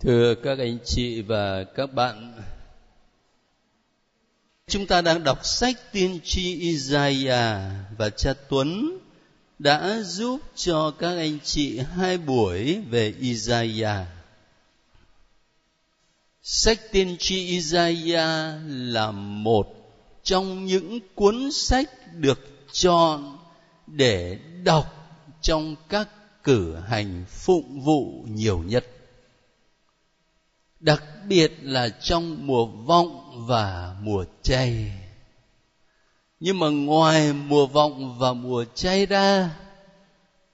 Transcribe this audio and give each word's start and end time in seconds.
Thưa 0.00 0.34
các 0.34 0.58
anh 0.58 0.78
chị 0.84 1.22
và 1.22 1.64
các 1.64 1.94
bạn, 1.94 2.42
chúng 4.66 4.86
ta 4.86 5.00
đang 5.00 5.24
đọc 5.24 5.46
sách 5.46 5.92
tiên 5.92 6.20
tri 6.24 6.60
Isaiah 6.60 7.60
và 7.98 8.10
cha 8.10 8.34
Tuấn 8.48 8.98
đã 9.58 10.00
giúp 10.02 10.40
cho 10.54 10.90
các 10.90 11.16
anh 11.16 11.38
chị 11.44 11.78
hai 11.78 12.18
buổi 12.18 12.80
về 12.90 13.14
Isaiah. 13.20 14.06
Sách 16.42 16.78
tiên 16.92 17.16
tri 17.18 17.46
Isaiah 17.46 18.60
là 18.66 19.10
một 19.10 19.66
trong 20.22 20.66
những 20.66 21.00
cuốn 21.14 21.52
sách 21.52 21.90
được 22.14 22.38
chọn 22.72 23.38
để 23.86 24.38
đọc 24.64 24.86
trong 25.40 25.76
các 25.88 26.08
cử 26.44 26.76
hành 26.76 27.24
phụng 27.28 27.80
vụ 27.80 28.24
nhiều 28.28 28.58
nhất 28.58 28.84
đặc 30.80 31.04
biệt 31.28 31.52
là 31.62 31.88
trong 31.88 32.46
mùa 32.46 32.66
vọng 32.66 33.44
và 33.46 33.96
mùa 34.02 34.24
chay. 34.42 34.92
Nhưng 36.40 36.58
mà 36.58 36.68
ngoài 36.68 37.32
mùa 37.32 37.66
vọng 37.66 38.18
và 38.18 38.32
mùa 38.32 38.64
chay 38.74 39.06
ra, 39.06 39.50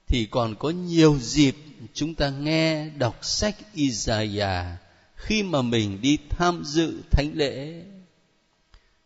thì 0.06 0.26
còn 0.30 0.54
có 0.54 0.70
nhiều 0.70 1.16
dịp 1.20 1.56
chúng 1.94 2.14
ta 2.14 2.30
nghe 2.30 2.88
đọc 2.88 3.18
sách 3.22 3.56
Isaiah 3.74 4.66
khi 5.14 5.42
mà 5.42 5.62
mình 5.62 6.00
đi 6.00 6.18
tham 6.30 6.62
dự 6.64 7.02
thánh 7.10 7.30
lễ. 7.34 7.82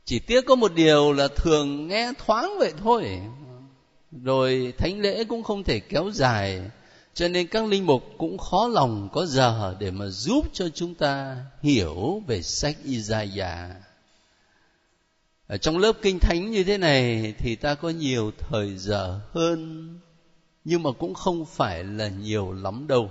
Chỉ 0.04 0.18
tiếc 0.18 0.46
có 0.46 0.54
một 0.54 0.74
điều 0.74 1.12
là 1.12 1.28
thường 1.28 1.88
nghe 1.88 2.12
thoáng 2.26 2.58
vậy 2.58 2.72
thôi. 2.82 3.20
Rồi 4.24 4.72
thánh 4.78 5.00
lễ 5.00 5.24
cũng 5.24 5.42
không 5.42 5.64
thể 5.64 5.80
kéo 5.80 6.10
dài 6.12 6.60
cho 7.18 7.28
nên 7.28 7.46
các 7.46 7.66
linh 7.66 7.86
mục 7.86 8.02
cũng 8.18 8.38
khó 8.38 8.68
lòng 8.68 9.08
có 9.12 9.26
giờ 9.26 9.76
để 9.78 9.90
mà 9.90 10.06
giúp 10.06 10.44
cho 10.52 10.68
chúng 10.68 10.94
ta 10.94 11.36
hiểu 11.62 12.22
về 12.26 12.42
sách 12.42 12.76
Isaiah. 12.84 13.70
Ở 15.46 15.56
trong 15.56 15.78
lớp 15.78 15.92
kinh 16.02 16.18
thánh 16.18 16.50
như 16.50 16.64
thế 16.64 16.78
này 16.78 17.34
thì 17.38 17.56
ta 17.56 17.74
có 17.74 17.90
nhiều 17.90 18.30
thời 18.38 18.76
giờ 18.76 19.20
hơn 19.32 19.88
nhưng 20.64 20.82
mà 20.82 20.90
cũng 20.92 21.14
không 21.14 21.46
phải 21.46 21.84
là 21.84 22.08
nhiều 22.08 22.52
lắm 22.52 22.86
đâu. 22.86 23.10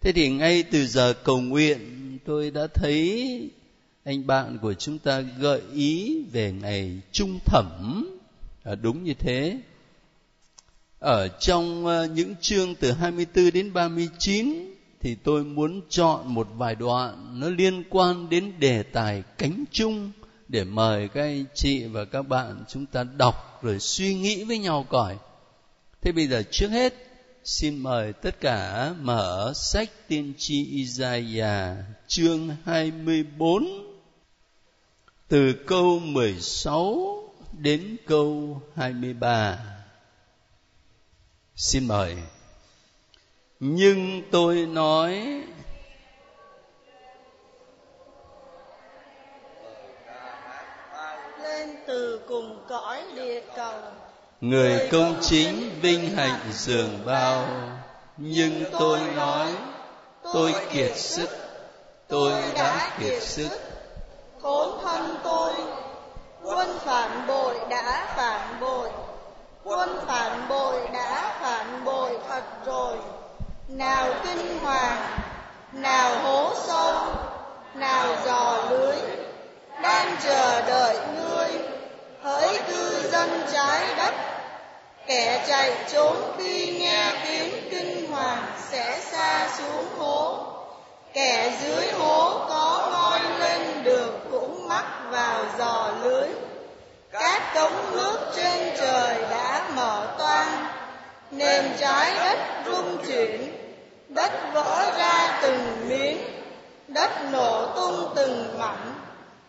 Thế 0.00 0.12
thì 0.12 0.30
ngay 0.30 0.62
từ 0.62 0.86
giờ 0.86 1.14
cầu 1.24 1.40
nguyện 1.40 2.18
tôi 2.24 2.50
đã 2.50 2.66
thấy 2.74 3.50
anh 4.04 4.26
bạn 4.26 4.58
của 4.62 4.74
chúng 4.74 4.98
ta 4.98 5.20
gợi 5.20 5.62
ý 5.74 6.22
về 6.32 6.52
ngày 6.52 7.00
trung 7.12 7.38
thẩm 7.44 7.68
à, 8.62 8.74
đúng 8.74 9.04
như 9.04 9.14
thế 9.14 9.58
ở 11.02 11.28
trong 11.28 11.86
ờ, 11.86 12.06
những 12.06 12.34
chương 12.40 12.74
từ 12.74 12.92
24 12.92 13.50
đến 13.52 13.72
39 13.72 14.74
thì 15.00 15.14
tôi 15.14 15.44
muốn 15.44 15.80
chọn 15.88 16.34
một 16.34 16.48
vài 16.56 16.74
đoạn 16.74 17.40
nó 17.40 17.48
liên 17.48 17.84
quan 17.90 18.28
đến 18.28 18.52
đề 18.58 18.82
tài 18.82 19.22
cánh 19.38 19.64
chung 19.72 20.10
để 20.48 20.64
mời 20.64 21.08
các 21.08 21.22
anh 21.22 21.44
chị 21.54 21.84
và 21.84 22.04
các 22.04 22.22
bạn 22.22 22.64
chúng 22.68 22.86
ta 22.86 23.04
đọc 23.04 23.62
rồi 23.62 23.78
suy 23.78 24.14
nghĩ 24.14 24.44
với 24.44 24.58
nhau 24.58 24.86
coi. 24.88 25.16
Thế 26.02 26.12
bây 26.12 26.26
giờ 26.26 26.42
trước 26.50 26.68
hết, 26.68 26.94
xin 27.44 27.78
mời 27.78 28.12
tất 28.12 28.40
cả 28.40 28.92
mở 29.00 29.52
sách 29.54 29.90
tiên 30.08 30.32
tri 30.38 30.64
Isaiah 30.64 31.76
chương 32.06 32.50
24 32.64 33.66
từ 35.28 35.52
câu 35.66 35.98
16 35.98 37.22
đến 37.58 37.96
câu 38.06 38.62
23. 38.76 39.58
Xin 41.62 41.88
mời. 41.88 42.16
Nhưng 43.60 44.22
tôi 44.30 44.54
nói 44.54 45.42
lên 51.42 51.76
từ 51.86 52.20
cùng 52.28 52.64
cõi 52.68 53.02
địa 53.14 53.40
cầu 53.56 53.80
Người 54.40 54.88
công 54.92 55.14
chính 55.20 55.80
vinh 55.80 56.16
hạnh 56.16 56.40
dường 56.52 56.98
bao. 57.04 57.48
Nhưng 58.16 58.64
tôi 58.78 58.98
nói 59.16 59.52
Tôi 60.22 60.54
kiệt 60.72 60.96
sức. 60.96 61.28
Tôi 62.08 62.32
đã 62.54 62.96
kiệt 63.00 63.22
sức. 63.22 63.48
Khốn 64.40 64.78
thân 64.82 65.16
tôi 65.24 65.52
quân 66.42 66.78
phản 66.84 67.26
bội 67.26 67.54
đã 67.70 68.14
phản 68.16 68.60
bội 68.60 68.88
quân 69.64 69.98
phản 70.06 70.48
bội 70.48 70.80
đã 70.92 71.34
phản 71.40 71.84
bội 71.84 72.18
thật 72.28 72.42
rồi. 72.66 72.96
Nào 73.68 74.06
kinh 74.24 74.58
hoàng, 74.58 75.02
nào 75.72 76.18
hố 76.18 76.52
sâu, 76.54 76.94
nào 77.74 78.16
giò 78.24 78.56
lưới, 78.70 78.96
đang 79.82 80.16
chờ 80.22 80.62
đợi 80.62 80.96
ngươi. 81.16 81.48
Hỡi 82.22 82.58
cư 82.68 83.10
dân 83.12 83.42
trái 83.52 83.94
đất, 83.96 84.14
kẻ 85.06 85.44
chạy 85.48 85.72
trốn 85.92 86.16
khi 86.38 86.78
nghe 86.78 87.12
tiếng 87.26 87.70
kinh 87.70 88.12
hoàng 88.12 88.44
sẽ 88.70 89.00
xa 89.00 89.48
xuống 89.58 89.86
hố. 89.98 90.38
Kẻ 91.12 91.52
dưới 91.60 91.92
hố 91.92 92.46
có 92.48 92.88
ngoi 92.92 93.20
lên 93.38 93.84
được 93.84 94.12
cũng 94.30 94.68
mắc 94.68 94.84
vào 95.10 95.44
giò 95.58 95.90
lưới 96.02 96.28
các 97.12 97.54
cống 97.54 97.92
nước 97.92 98.18
trên 98.36 98.76
trời 98.78 99.16
đã 99.30 99.62
mở 99.74 100.06
toang, 100.18 100.66
nền 101.30 101.64
trái 101.80 102.12
đất 102.14 102.38
rung 102.66 103.06
chuyển, 103.06 103.56
đất 104.08 104.32
vỡ 104.52 104.92
ra 104.98 105.38
từng 105.42 105.88
miếng, 105.88 106.18
đất 106.88 107.10
nổ 107.32 107.66
tung 107.76 108.12
từng 108.16 108.58
mảnh, 108.58 108.94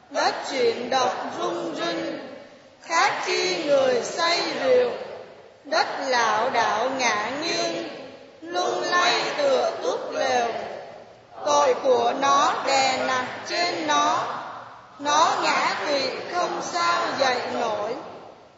đất 0.09 0.35
chuyển 0.51 0.89
động 0.89 1.29
rung 1.39 1.75
rinh, 1.75 2.19
khác 2.81 3.13
chi 3.25 3.63
người 3.63 4.03
say 4.03 4.41
rượu, 4.63 4.89
đất 5.63 5.87
lảo 6.07 6.49
đảo 6.49 6.89
ngã 6.97 7.31
nghiêng, 7.41 7.89
lung 8.41 8.81
lay 8.81 9.21
tựa 9.37 9.71
túp 9.83 10.11
lều. 10.11 10.47
Tội 11.45 11.73
của 11.83 12.13
nó 12.19 12.53
đè 12.67 13.03
nặng 13.07 13.27
trên 13.47 13.87
nó 13.87 14.23
nó 14.99 15.35
ngã 15.43 15.75
quỵ 15.87 16.02
sao 16.71 17.05
dậy 17.19 17.37
nổi? 17.53 17.95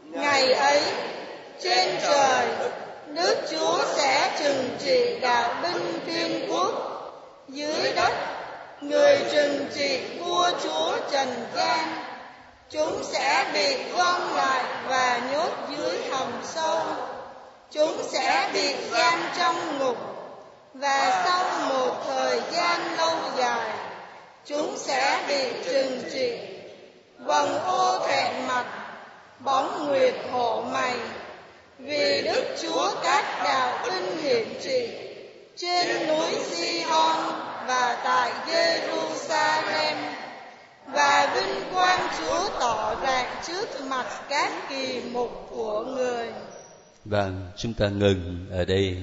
Ngày 0.03 0.53
ấy, 0.53 0.81
trên 1.61 1.95
trời, 2.01 2.47
nước 3.07 3.35
chúa 3.51 3.83
sẽ 3.95 4.31
trừng 4.39 4.69
trị 4.79 5.19
đạo 5.21 5.55
binh 5.63 5.99
thiên 6.05 6.51
quốc. 6.51 6.71
Dưới 7.47 7.93
đất, 7.95 8.13
người 8.81 9.19
trừng 9.31 9.66
trị 9.75 10.01
vua 10.19 10.51
chúa 10.63 10.97
trần 11.11 11.27
gian. 11.55 11.88
Chúng 12.69 13.03
sẽ 13.03 13.45
bị 13.53 13.83
gom 13.97 14.35
lại 14.35 14.63
và 14.87 15.22
nhốt 15.31 15.51
dưới 15.77 15.99
hầm 16.11 16.31
sâu. 16.43 16.81
Chúng 17.72 18.03
sẽ 18.11 18.49
bị 18.53 18.75
giam 18.91 19.19
trong 19.37 19.79
ngục. 19.79 19.97
Và 20.73 21.23
sau 21.25 21.69
một 21.69 22.03
thời 22.07 22.41
gian 22.51 22.97
lâu 22.97 23.17
dài, 23.37 23.69
chúng 24.45 24.77
sẽ 24.77 25.23
bị 25.27 25.63
trừng 25.66 26.01
trị 26.13 26.54
vầng 27.25 27.59
ô 27.65 28.07
thẹn 28.07 28.47
mặt 28.47 28.65
bóng 29.39 29.87
nguyệt 29.87 30.13
hộ 30.31 30.63
mày 30.71 30.97
vì 31.79 32.21
đức 32.25 32.55
chúa 32.61 32.91
các 33.03 33.43
đạo 33.43 33.85
binh 33.85 34.17
hiển 34.23 34.47
trị 34.63 34.87
trên 35.55 36.07
núi 36.07 36.31
Sion 36.43 37.17
và 37.67 38.01
tại 38.03 38.31
Jerusalem 38.47 39.95
và 40.87 41.33
vinh 41.35 41.73
quang 41.73 42.07
Chúa 42.19 42.49
tỏ 42.59 42.95
rạng 43.03 43.35
trước 43.47 43.81
mặt 43.87 44.05
các 44.29 44.69
kỳ 44.69 45.01
mục 45.11 45.47
của 45.49 45.83
người. 45.83 46.27
Vâng, 47.05 47.47
chúng 47.57 47.73
ta 47.73 47.87
ngừng 47.87 48.45
ở 48.51 48.65
đây. 48.65 48.97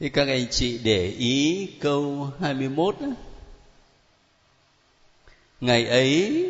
Thì 0.00 0.08
các 0.08 0.28
anh 0.28 0.46
chị 0.50 0.78
để 0.84 1.14
ý 1.18 1.68
câu 1.80 2.28
21 2.40 3.00
mươi 3.00 3.10
Ngày 5.60 5.86
ấy, 5.86 6.46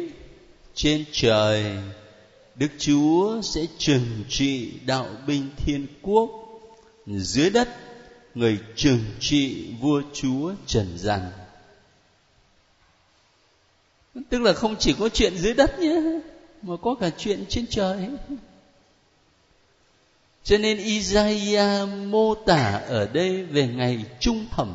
trên 0.74 1.04
trời, 1.12 1.64
Đức 2.54 2.68
Chúa 2.78 3.42
sẽ 3.42 3.66
trừng 3.78 4.24
trị 4.28 4.72
đạo 4.86 5.06
binh 5.26 5.48
thiên 5.56 5.86
quốc. 6.02 6.30
Dưới 7.06 7.50
đất, 7.50 7.68
người 8.34 8.58
trừng 8.76 9.04
trị 9.20 9.66
vua 9.80 10.02
chúa 10.12 10.52
trần 10.66 10.98
gian. 10.98 11.20
Tức 14.30 14.40
là 14.40 14.52
không 14.52 14.76
chỉ 14.78 14.94
có 14.98 15.08
chuyện 15.08 15.38
dưới 15.38 15.54
đất 15.54 15.78
nhé, 15.78 16.00
mà 16.62 16.76
có 16.82 16.94
cả 16.94 17.10
chuyện 17.18 17.44
trên 17.48 17.66
trời. 17.70 18.08
Cho 20.44 20.58
nên 20.58 20.78
Isaiah 20.78 21.88
mô 21.88 22.34
tả 22.34 22.82
ở 22.88 23.06
đây 23.06 23.42
về 23.44 23.66
ngày 23.66 24.04
trung 24.20 24.46
thẩm 24.50 24.68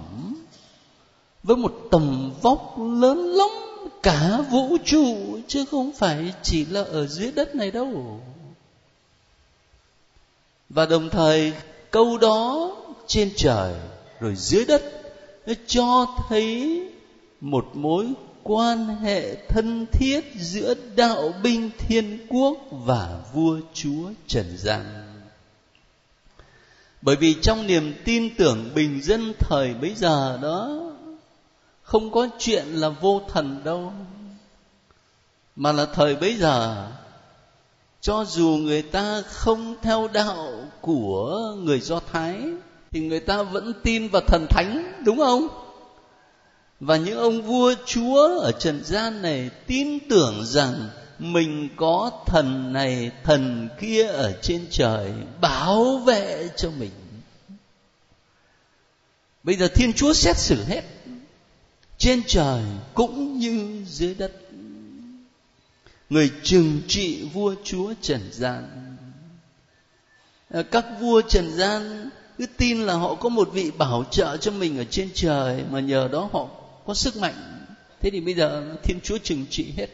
với 1.44 1.58
một 1.58 1.74
tầm 1.92 2.34
vóc 2.42 2.76
lớn 2.80 3.18
lắm 3.18 3.50
cả 4.04 4.42
vũ 4.50 4.78
trụ, 4.86 5.40
chứ 5.48 5.66
không 5.72 5.92
phải 5.94 6.34
chỉ 6.42 6.66
là 6.66 6.82
ở 6.84 7.08
dưới 7.08 7.32
đất 7.32 7.56
này 7.56 7.72
đâu. 7.72 8.22
Và 10.70 10.86
đồng 10.86 11.10
thời, 11.10 11.54
câu 11.92 12.18
đó 12.18 12.72
trên 13.08 13.32
trời, 13.36 13.74
rồi 14.20 14.36
dưới 14.36 14.66
đất, 14.66 14.84
nó 15.46 15.54
cho 15.68 16.08
thấy 16.30 16.82
một 17.42 17.66
mối 17.74 18.08
quan 18.44 18.88
hệ 18.88 19.36
thân 19.50 19.86
thiết 19.92 20.22
giữa 20.40 20.74
đạo 20.96 21.34
binh 21.44 21.70
thiên 21.78 22.28
quốc 22.30 22.58
và 22.72 23.20
vua 23.34 23.60
chúa 23.74 24.12
trần 24.28 24.58
gian. 24.58 24.86
Bởi 27.02 27.16
vì 27.16 27.36
trong 27.42 27.68
niềm 27.68 27.94
tin 28.06 28.36
tưởng 28.36 28.70
bình 28.76 29.02
dân 29.04 29.34
thời 29.40 29.74
bấy 29.74 29.94
giờ 29.96 30.40
đó 30.42 30.93
không 31.94 32.12
có 32.12 32.28
chuyện 32.40 32.66
là 32.66 32.90
vô 32.90 33.22
thần 33.28 33.64
đâu. 33.64 33.94
Mà 35.56 35.72
là 35.72 35.86
thời 35.86 36.16
bấy 36.16 36.36
giờ, 36.36 36.88
cho 38.02 38.26
dù 38.26 38.48
người 38.48 38.82
ta 38.82 39.22
không 39.22 39.76
theo 39.82 40.08
đạo 40.14 40.66
của 40.82 41.56
người 41.58 41.80
do 41.80 42.00
thái, 42.12 42.42
thì 42.92 43.00
người 43.00 43.20
ta 43.20 43.44
vẫn 43.44 43.74
tin 43.84 44.08
vào 44.08 44.22
thần 44.28 44.46
thánh, 44.50 45.02
đúng 45.06 45.18
không? 45.18 45.48
Và 46.80 46.98
những 46.98 47.18
ông 47.18 47.42
vua 47.42 47.74
chúa 47.86 48.40
ở 48.40 48.52
trần 48.52 48.84
gian 48.84 49.22
này 49.22 49.50
tin 49.68 50.00
tưởng 50.10 50.46
rằng 50.46 50.90
mình 51.20 51.70
có 51.76 52.12
thần 52.26 52.74
này, 52.74 53.12
thần 53.24 53.70
kia 53.82 54.08
ở 54.08 54.34
trên 54.42 54.68
trời, 54.72 55.14
bảo 55.42 55.98
vệ 55.98 56.50
cho 56.56 56.70
mình. 56.80 56.92
Bây 59.44 59.56
giờ 59.56 59.68
thiên 59.68 59.94
chúa 59.94 60.14
xét 60.14 60.38
xử 60.38 60.64
hết 60.64 60.93
trên 62.04 62.24
trời 62.28 62.64
cũng 62.94 63.38
như 63.38 63.84
dưới 63.88 64.14
đất. 64.14 64.32
Người 66.10 66.32
trừng 66.44 66.82
trị 66.88 67.30
vua 67.34 67.56
chúa 67.64 67.94
trần 68.02 68.22
gian. 68.32 68.96
À, 70.50 70.64
các 70.72 70.86
vua 71.00 71.22
trần 71.22 71.52
gian 71.52 72.10
cứ 72.38 72.46
tin 72.58 72.82
là 72.82 72.94
họ 72.94 73.16
có 73.16 73.30
một 73.30 73.50
vị 73.54 73.72
bảo 73.72 74.04
trợ 74.12 74.38
cho 74.38 74.52
mình 74.52 74.78
ở 74.78 74.84
trên 74.84 75.10
trời, 75.14 75.64
mà 75.70 75.80
nhờ 75.80 76.10
đó 76.12 76.30
họ 76.34 76.48
có 76.86 76.94
sức 76.94 77.18
mạnh. 77.18 77.66
Thế 78.00 78.10
thì 78.10 78.22
bây 78.22 78.34
giờ 78.34 78.76
thiên 78.84 79.00
chúa 79.04 79.18
trừng 79.18 79.46
trị 79.50 79.74
hết. 79.78 79.88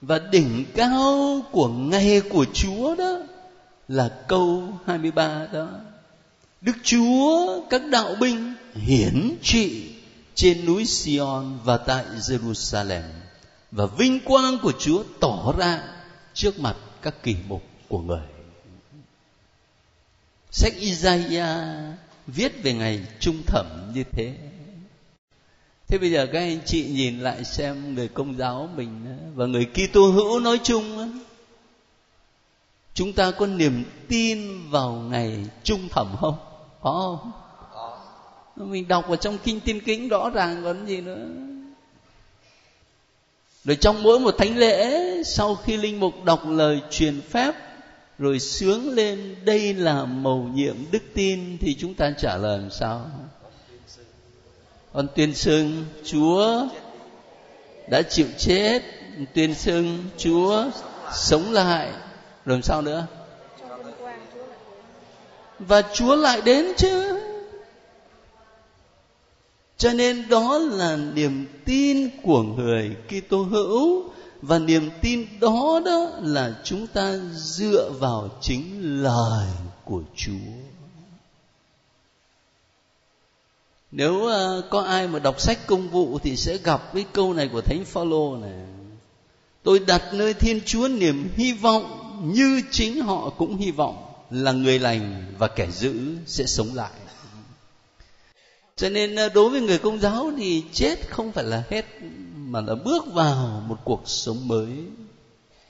Và 0.00 0.18
đỉnh 0.18 0.64
cao 0.74 1.40
của 1.52 1.68
ngày 1.68 2.22
của 2.30 2.46
chúa 2.54 2.94
đó 2.94 3.18
là 3.88 4.24
câu 4.28 4.68
23 4.86 5.46
đó. 5.52 5.68
Đức 6.62 6.76
Chúa, 6.82 7.60
các 7.70 7.82
đạo 7.90 8.14
binh 8.20 8.54
hiển 8.74 9.36
trị 9.42 9.92
trên 10.34 10.66
núi 10.66 10.84
Sion 10.84 11.58
và 11.64 11.76
tại 11.76 12.04
Jerusalem 12.04 13.02
và 13.70 13.86
vinh 13.86 14.20
quang 14.24 14.58
của 14.62 14.72
Chúa 14.78 15.04
tỏ 15.20 15.54
ra 15.58 15.82
trước 16.34 16.60
mặt 16.60 16.76
các 17.02 17.14
kỳ 17.22 17.36
mục 17.48 17.62
của 17.88 17.98
người. 17.98 18.26
Sách 20.50 20.72
Isaiah 20.78 21.58
viết 22.26 22.62
về 22.62 22.72
ngày 22.72 23.06
trung 23.20 23.42
thẩm 23.46 23.66
như 23.94 24.04
thế. 24.12 24.34
Thế 25.88 25.98
bây 25.98 26.10
giờ 26.10 26.26
các 26.32 26.38
anh 26.38 26.60
chị 26.66 26.84
nhìn 26.84 27.20
lại 27.20 27.44
xem 27.44 27.94
người 27.94 28.08
công 28.08 28.36
giáo 28.36 28.68
mình 28.76 29.18
và 29.34 29.46
người 29.46 29.66
Kitô 29.74 30.10
hữu 30.10 30.40
nói 30.40 30.60
chung 30.62 31.12
chúng 32.94 33.12
ta 33.12 33.30
có 33.30 33.46
niềm 33.46 33.84
tin 34.08 34.70
vào 34.70 34.92
ngày 34.92 35.46
trung 35.64 35.88
thẩm 35.88 36.16
không? 36.20 36.51
Có 36.82 37.18
không? 37.22 37.32
mình 38.70 38.88
đọc 38.88 39.08
vào 39.08 39.16
trong 39.16 39.38
kinh 39.38 39.60
tiên 39.60 39.80
kính 39.80 40.08
rõ 40.08 40.30
ràng 40.30 40.60
còn 40.64 40.86
gì 40.86 41.00
nữa. 41.00 41.26
Rồi 43.64 43.76
trong 43.76 44.02
mỗi 44.02 44.20
một 44.20 44.34
thánh 44.38 44.56
lễ 44.56 45.02
sau 45.22 45.54
khi 45.54 45.76
linh 45.76 46.00
mục 46.00 46.24
đọc 46.24 46.42
lời 46.48 46.80
truyền 46.90 47.20
phép 47.20 47.54
rồi 48.18 48.38
sướng 48.38 48.90
lên 48.90 49.36
đây 49.44 49.74
là 49.74 50.04
mầu 50.04 50.48
nhiệm 50.54 50.76
đức 50.90 51.02
tin 51.14 51.58
thì 51.58 51.76
chúng 51.78 51.94
ta 51.94 52.12
trả 52.18 52.36
lời 52.36 52.58
làm 52.58 52.70
sao? 52.70 53.10
Con 54.92 55.08
tuyên 55.16 55.34
xưng 55.34 55.84
chúa 56.04 56.66
đã 57.90 58.02
chịu 58.02 58.26
chết. 58.38 58.82
Tuyên 59.34 59.54
xưng 59.54 60.04
chúa 60.16 60.64
sống 61.14 61.52
lại. 61.52 61.88
Rồi 62.44 62.56
làm 62.56 62.62
sao 62.62 62.82
nữa 62.82 63.06
và 65.68 65.82
chúa 65.94 66.14
lại 66.14 66.40
đến 66.40 66.66
chứ 66.76 67.18
cho 69.82 69.92
nên 69.92 70.28
đó 70.28 70.58
là 70.58 70.96
niềm 70.96 71.46
tin 71.64 72.08
của 72.22 72.42
người 72.42 72.96
Kitô 73.08 73.42
hữu 73.42 74.04
và 74.42 74.58
niềm 74.58 74.90
tin 75.00 75.26
đó 75.40 75.80
đó 75.84 76.10
là 76.20 76.60
chúng 76.64 76.86
ta 76.86 77.16
dựa 77.34 77.90
vào 78.00 78.28
chính 78.40 78.92
lời 79.02 79.48
của 79.84 80.02
Chúa. 80.16 80.52
Nếu 83.90 84.14
uh, 84.14 84.64
có 84.70 84.80
ai 84.80 85.08
mà 85.08 85.18
đọc 85.18 85.40
sách 85.40 85.66
công 85.66 85.88
vụ 85.88 86.18
thì 86.18 86.36
sẽ 86.36 86.58
gặp 86.58 86.94
cái 86.94 87.04
câu 87.12 87.32
này 87.32 87.48
của 87.52 87.60
Thánh 87.60 87.84
Phaolô 87.84 88.36
này. 88.36 88.66
Tôi 89.62 89.78
đặt 89.78 90.02
nơi 90.12 90.34
Thiên 90.34 90.60
Chúa 90.66 90.88
niềm 90.88 91.28
hy 91.36 91.52
vọng 91.52 91.98
như 92.34 92.62
chính 92.70 93.00
họ 93.00 93.30
cũng 93.30 93.56
hy 93.56 93.70
vọng 93.70 94.11
là 94.32 94.52
người 94.52 94.78
lành 94.78 95.34
và 95.38 95.48
kẻ 95.48 95.70
dữ 95.70 96.16
sẽ 96.26 96.46
sống 96.46 96.74
lại. 96.74 96.92
Cho 98.76 98.88
nên 98.88 99.16
ờ, 99.16 99.28
đối 99.28 99.50
với 99.50 99.60
người 99.60 99.78
công 99.78 100.00
giáo 100.00 100.32
thì 100.36 100.64
chết 100.72 101.10
không 101.10 101.32
phải 101.32 101.44
là 101.44 101.62
hết, 101.70 101.84
mà 102.34 102.60
là 102.60 102.74
bước 102.74 103.04
vào 103.12 103.62
một 103.66 103.78
cuộc 103.84 104.02
sống 104.04 104.48
mới. 104.48 104.68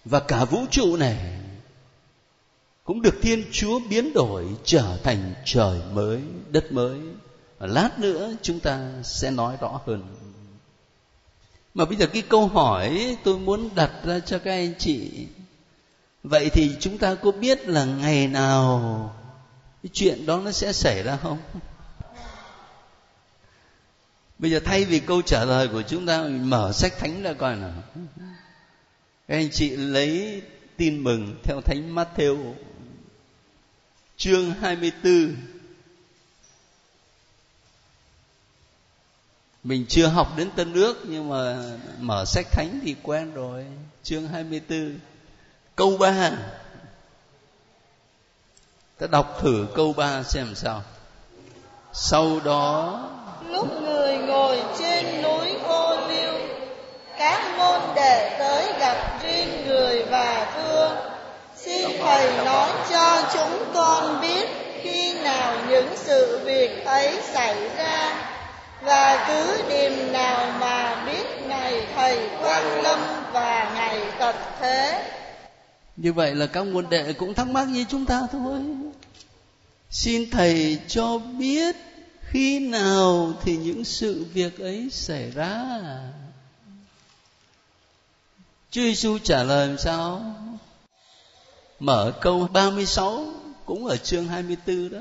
Và 0.05 0.21
cả 0.21 0.45
vũ 0.45 0.59
trụ 0.71 0.97
này 0.97 1.39
cũng 2.85 3.03
được 3.03 3.15
thiên 3.23 3.45
chúa 3.53 3.81
biến 3.91 4.13
đổi 4.13 4.45
trở 4.65 4.97
thành 5.03 5.35
trời 5.45 5.81
mới, 5.93 6.21
đất 6.49 6.73
mới. 6.73 6.99
Và 7.59 7.67
lát 7.67 7.99
nữa 7.99 8.37
chúng 8.43 8.61
ta 8.61 8.91
sẽ 9.05 9.31
nói 9.31 9.57
rõ 9.61 9.81
hơn. 9.87 10.03
Mà 11.75 11.85
bây 11.85 11.97
giờ 11.97 12.07
cái 12.07 12.23
câu 12.23 12.47
hỏi 12.47 13.17
tôi 13.25 13.39
muốn 13.39 13.71
đặt 13.75 13.91
ra 14.05 14.21
cho 14.21 14.39
các 14.39 14.53
anh 14.53 14.75
chị 14.79 15.27
vậy 16.23 16.51
thì 16.51 16.77
chúng 16.81 16.99
ta 16.99 17.15
có 17.15 17.33
biết 17.33 17.69
là 17.69 17.85
ngày 17.85 18.29
nào 18.29 19.15
cái 19.83 19.91
chuyện 19.93 20.27
đó 20.27 20.41
nó 20.45 20.53
sẽ 20.53 20.73
xảy 20.73 21.03
ra 21.03 21.17
không? 21.17 21.39
Bây 24.39 24.51
giờ 24.51 24.61
thay 24.65 24.85
vì 24.85 25.01
câu 25.01 25.23
trả 25.23 25.45
lời 25.45 25.69
của 25.69 25.83
chúng 25.83 26.07
ta, 26.07 26.23
mình 26.23 26.51
mở 26.51 26.73
sách 26.73 26.93
thánh 26.99 27.23
ra 27.23 27.33
coi 27.33 27.57
nào. 27.57 27.73
Các 29.29 29.37
anh 29.37 29.51
chị 29.51 29.71
lấy 29.71 30.43
tin 30.77 31.05
mừng 31.05 31.41
theo 31.45 31.61
thánh 31.61 31.95
Matthew, 31.95 32.55
chương 34.17 34.51
24 34.51 35.37
Mình 39.65 39.87
chưa 39.89 40.07
học 40.07 40.33
đến 40.37 40.51
Tân 40.57 40.73
Ước, 40.73 41.05
nhưng 41.09 41.29
mà 41.29 41.59
mở 42.01 42.25
sách 42.25 42.47
thánh 42.53 42.81
thì 42.83 42.97
quen 43.03 43.33
rồi. 43.35 43.65
Chương 44.03 44.29
24 44.29 44.99
câu 45.77 45.97
ba. 45.97 46.31
Ta 48.99 49.07
đọc 49.07 49.39
thử 49.41 49.67
câu 49.75 49.93
ba 49.93 50.23
xem 50.23 50.55
sao. 50.55 50.83
Sau 51.93 52.41
đó, 52.45 53.01
lúc 53.49 53.83
người 53.83 54.17
ngồi 54.17 54.63
trên 54.79 55.23
núi 55.23 55.55
ô 55.67 56.09
liu, 56.09 56.33
các 57.19 57.43
môn 57.59 57.81
đệ 57.95 58.37
tới 58.39 58.73
gặp 58.81 59.23
riêng 59.23 59.67
người 59.67 60.05
và 60.05 60.53
thưa 60.57 61.13
xin 61.57 61.89
thầy 62.03 62.45
nói 62.45 62.71
cho 62.91 63.23
chúng 63.35 63.65
con 63.75 64.21
biết 64.21 64.49
khi 64.83 65.15
nào 65.23 65.55
những 65.69 65.89
sự 65.97 66.41
việc 66.45 66.85
ấy 66.85 67.19
xảy 67.23 67.69
ra 67.77 68.15
và 68.83 69.25
cứ 69.29 69.63
điềm 69.69 70.13
nào 70.13 70.47
mà 70.61 71.05
biết 71.07 71.47
ngày 71.47 71.87
thầy 71.97 72.29
quan 72.43 72.83
lâm 72.83 72.99
và 73.33 73.71
ngày 73.75 74.01
tật 74.19 74.37
thế 74.61 75.03
như 75.97 76.13
vậy 76.13 76.35
là 76.35 76.47
các 76.47 76.67
môn 76.67 76.87
đệ 76.91 77.13
cũng 77.13 77.35
thắc 77.35 77.49
mắc 77.49 77.69
như 77.69 77.85
chúng 77.89 78.07
ta 78.07 78.27
thôi 78.33 78.61
xin 79.91 80.31
thầy 80.31 80.79
cho 80.89 81.19
biết 81.19 81.77
khi 82.21 82.59
nào 82.59 83.33
thì 83.43 83.57
những 83.57 83.85
sự 83.85 84.25
việc 84.35 84.59
ấy 84.59 84.89
xảy 84.91 85.31
ra 85.31 85.81
Chúa 88.73 88.81
Giêsu 88.81 89.19
trả 89.19 89.43
lời 89.43 89.69
làm 89.69 89.79
sao? 89.79 90.35
Mở 91.81 92.13
câu 92.21 92.49
36 92.53 93.27
cũng 93.65 93.87
ở 93.87 93.97
chương 93.97 94.29
24 94.29 94.91
đó. 94.91 94.99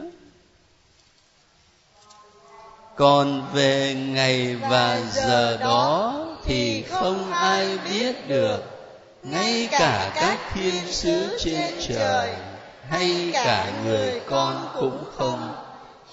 Còn 2.95 3.48
về 3.53 3.95
ngày 3.95 4.55
và 4.55 5.01
giờ 5.13 5.57
đó 5.57 6.25
thì 6.45 6.81
không 6.81 7.31
ai 7.31 7.77
biết 7.77 8.27
được, 8.27 8.71
ngay 9.24 9.68
cả 9.72 10.12
các 10.16 10.38
thiên 10.54 10.74
sứ 10.88 11.38
trên 11.40 11.74
trời 11.88 12.36
hay 12.90 13.32
cả 13.34 13.74
người 13.84 14.22
con 14.30 14.68
cũng 14.80 15.04
không. 15.16 15.56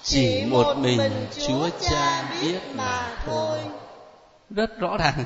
Chỉ 0.03 0.43
một 0.45 0.77
mình 0.77 1.27
chúa 1.47 1.69
cha 1.81 2.31
biết 2.41 2.59
mà 2.75 3.17
thôi. 3.25 3.59
Rất 4.49 4.79
rõ 4.79 4.97
ràng. 4.97 5.25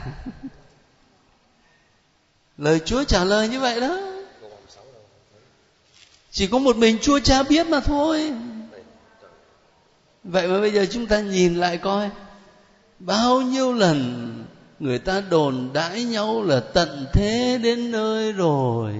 Lời 2.57 2.79
chúa 2.85 3.03
trả 3.03 3.23
lời 3.23 3.49
như 3.49 3.59
vậy 3.59 3.81
đó. 3.81 3.97
Chỉ 6.31 6.47
có 6.47 6.57
một 6.57 6.75
mình 6.75 6.97
chúa 7.01 7.19
cha 7.19 7.43
biết 7.43 7.67
mà 7.67 7.79
thôi. 7.79 8.33
Vậy 10.23 10.47
mà 10.47 10.59
bây 10.59 10.71
giờ 10.71 10.85
chúng 10.91 11.07
ta 11.07 11.19
nhìn 11.19 11.55
lại 11.55 11.77
coi, 11.77 12.09
bao 12.99 13.41
nhiêu 13.41 13.73
lần 13.73 14.45
người 14.83 14.99
ta 14.99 15.21
đồn 15.29 15.69
đãi 15.73 16.03
nhau 16.03 16.43
là 16.43 16.59
tận 16.59 17.05
thế 17.13 17.59
đến 17.63 17.91
nơi 17.91 18.31
rồi. 18.31 18.93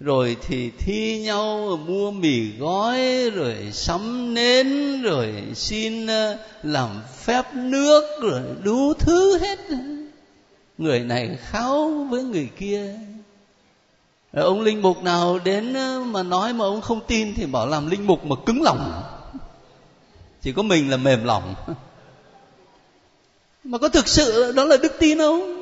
Rồi 0.00 0.36
thì 0.42 0.70
thi 0.70 1.20
nhau 1.20 1.78
mua 1.86 2.10
mì 2.10 2.50
gói, 2.58 3.30
rồi 3.30 3.56
sắm 3.72 4.34
nến, 4.34 5.02
rồi 5.02 5.34
xin 5.54 6.06
ờ, 6.06 6.38
làm 6.62 6.90
phép 7.16 7.54
nước, 7.54 8.02
rồi 8.22 8.40
đủ 8.62 8.94
thứ 8.94 9.38
hết. 9.38 9.58
Người 10.78 11.00
này 11.00 11.38
kháo 11.40 12.06
với 12.10 12.22
người 12.22 12.48
kia. 12.58 12.94
Rồi 14.32 14.44
ông 14.44 14.60
linh 14.60 14.82
mục 14.82 15.02
nào 15.02 15.38
đến 15.44 15.74
ờ, 15.74 16.02
mà 16.06 16.22
nói 16.22 16.52
mà 16.52 16.64
ông 16.64 16.80
không 16.80 17.00
tin 17.06 17.34
thì 17.34 17.46
bảo 17.46 17.66
làm 17.66 17.90
linh 17.90 18.06
mục 18.06 18.24
mà 18.24 18.36
cứng 18.46 18.62
lòng. 18.62 19.02
Chỉ 20.42 20.52
có 20.52 20.62
mình 20.62 20.90
là 20.90 20.96
mềm 20.96 21.24
lòng 21.24 21.54
mà 23.66 23.78
có 23.78 23.88
thực 23.88 24.08
sự 24.08 24.52
đó 24.52 24.64
là 24.64 24.76
đức 24.76 24.92
tin 24.98 25.18
không? 25.18 25.56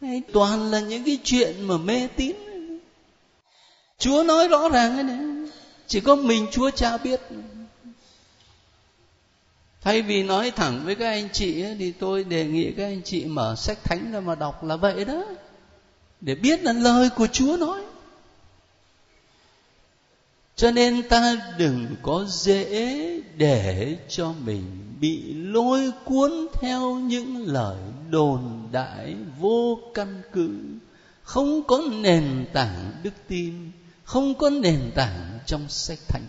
Hay 0.00 0.22
toàn 0.32 0.70
là 0.70 0.80
những 0.80 1.04
cái 1.04 1.18
chuyện 1.24 1.60
mà 1.60 1.78
mê 1.78 2.08
tín? 2.16 2.36
Chúa 3.98 4.22
nói 4.22 4.48
rõ 4.48 4.68
ràng 4.68 4.94
cái 4.94 5.04
này 5.04 5.18
chỉ 5.86 6.00
có 6.00 6.14
mình 6.16 6.46
chúa 6.52 6.70
cha 6.70 6.96
biết. 6.96 7.20
Thay 9.80 10.02
vì 10.02 10.22
nói 10.22 10.50
thẳng 10.50 10.82
với 10.84 10.94
các 10.94 11.08
anh 11.08 11.28
chị 11.32 11.64
thì 11.78 11.92
tôi 11.92 12.24
đề 12.24 12.44
nghị 12.44 12.72
các 12.76 12.84
anh 12.84 13.02
chị 13.04 13.24
mở 13.24 13.54
sách 13.58 13.78
thánh 13.84 14.12
ra 14.12 14.20
mà 14.20 14.34
đọc 14.34 14.64
là 14.64 14.76
vậy 14.76 15.04
đó. 15.04 15.24
Để 16.20 16.34
biết 16.34 16.62
là 16.62 16.72
lời 16.72 17.08
của 17.16 17.26
chúa 17.26 17.56
nói 17.56 17.80
cho 20.60 20.70
nên 20.70 21.02
ta 21.08 21.36
đừng 21.58 21.86
có 22.02 22.24
dễ 22.28 23.20
để 23.36 23.96
cho 24.08 24.32
mình 24.32 24.94
bị 25.00 25.34
lôi 25.34 25.92
cuốn 26.04 26.46
theo 26.52 26.94
những 26.94 27.46
lời 27.46 27.76
đồn 28.10 28.68
đại 28.72 29.16
vô 29.38 29.78
căn 29.94 30.22
cứ. 30.32 30.58
Không 31.22 31.62
có 31.62 31.82
nền 31.92 32.46
tảng 32.52 32.92
đức 33.02 33.10
tin, 33.28 33.70
không 34.04 34.34
có 34.34 34.50
nền 34.50 34.90
tảng 34.94 35.38
trong 35.46 35.68
sách 35.68 35.98
thánh. 36.08 36.26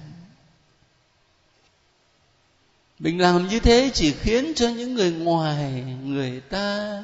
Mình 3.00 3.22
làm 3.22 3.48
như 3.48 3.60
thế 3.60 3.92
chỉ 3.94 4.12
khiến 4.12 4.54
cho 4.56 4.70
những 4.70 4.94
người 4.94 5.12
ngoài, 5.12 5.84
người 6.04 6.40
ta 6.40 7.04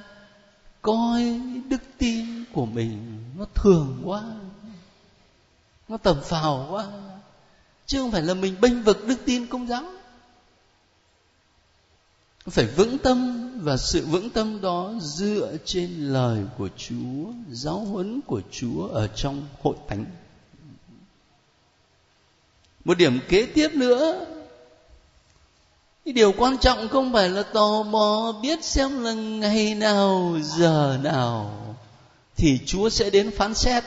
coi 0.81 1.41
đức 1.69 1.81
tin 1.97 2.25
của 2.53 2.65
mình 2.65 3.23
nó 3.37 3.45
thường 3.55 4.01
quá, 4.05 4.23
nó 5.87 5.97
tầm 5.97 6.17
phào 6.23 6.67
quá 6.69 6.85
chứ 7.87 8.01
không 8.01 8.11
phải 8.11 8.21
là 8.21 8.33
mình 8.33 8.55
bênh 8.61 8.83
vực 8.83 9.07
đức 9.07 9.17
tin 9.25 9.47
công 9.47 9.67
giáo 9.67 9.83
phải 12.49 12.65
vững 12.65 12.97
tâm 12.97 13.49
và 13.63 13.77
sự 13.77 14.05
vững 14.05 14.29
tâm 14.29 14.61
đó 14.61 14.93
dựa 15.01 15.57
trên 15.65 16.13
lời 16.13 16.43
của 16.57 16.69
Chúa, 16.77 17.31
giáo 17.51 17.79
huấn 17.79 18.21
của 18.21 18.41
Chúa 18.51 18.87
ở 18.87 19.07
trong 19.07 19.47
hội 19.61 19.75
thánh. 19.87 20.05
Một 22.85 22.97
điểm 22.97 23.19
kế 23.29 23.45
tiếp 23.45 23.69
nữa, 23.73 24.25
cái 26.05 26.13
điều 26.13 26.31
quan 26.37 26.57
trọng 26.57 26.89
không 26.89 27.13
phải 27.13 27.29
là 27.29 27.43
tò 27.43 27.83
mò 27.83 28.39
biết 28.41 28.63
xem 28.63 29.03
là 29.03 29.13
ngày 29.13 29.75
nào, 29.75 30.37
giờ 30.43 30.99
nào 31.03 31.63
thì 32.35 32.59
Chúa 32.65 32.89
sẽ 32.89 33.09
đến 33.09 33.31
phán 33.37 33.53
xét. 33.53 33.83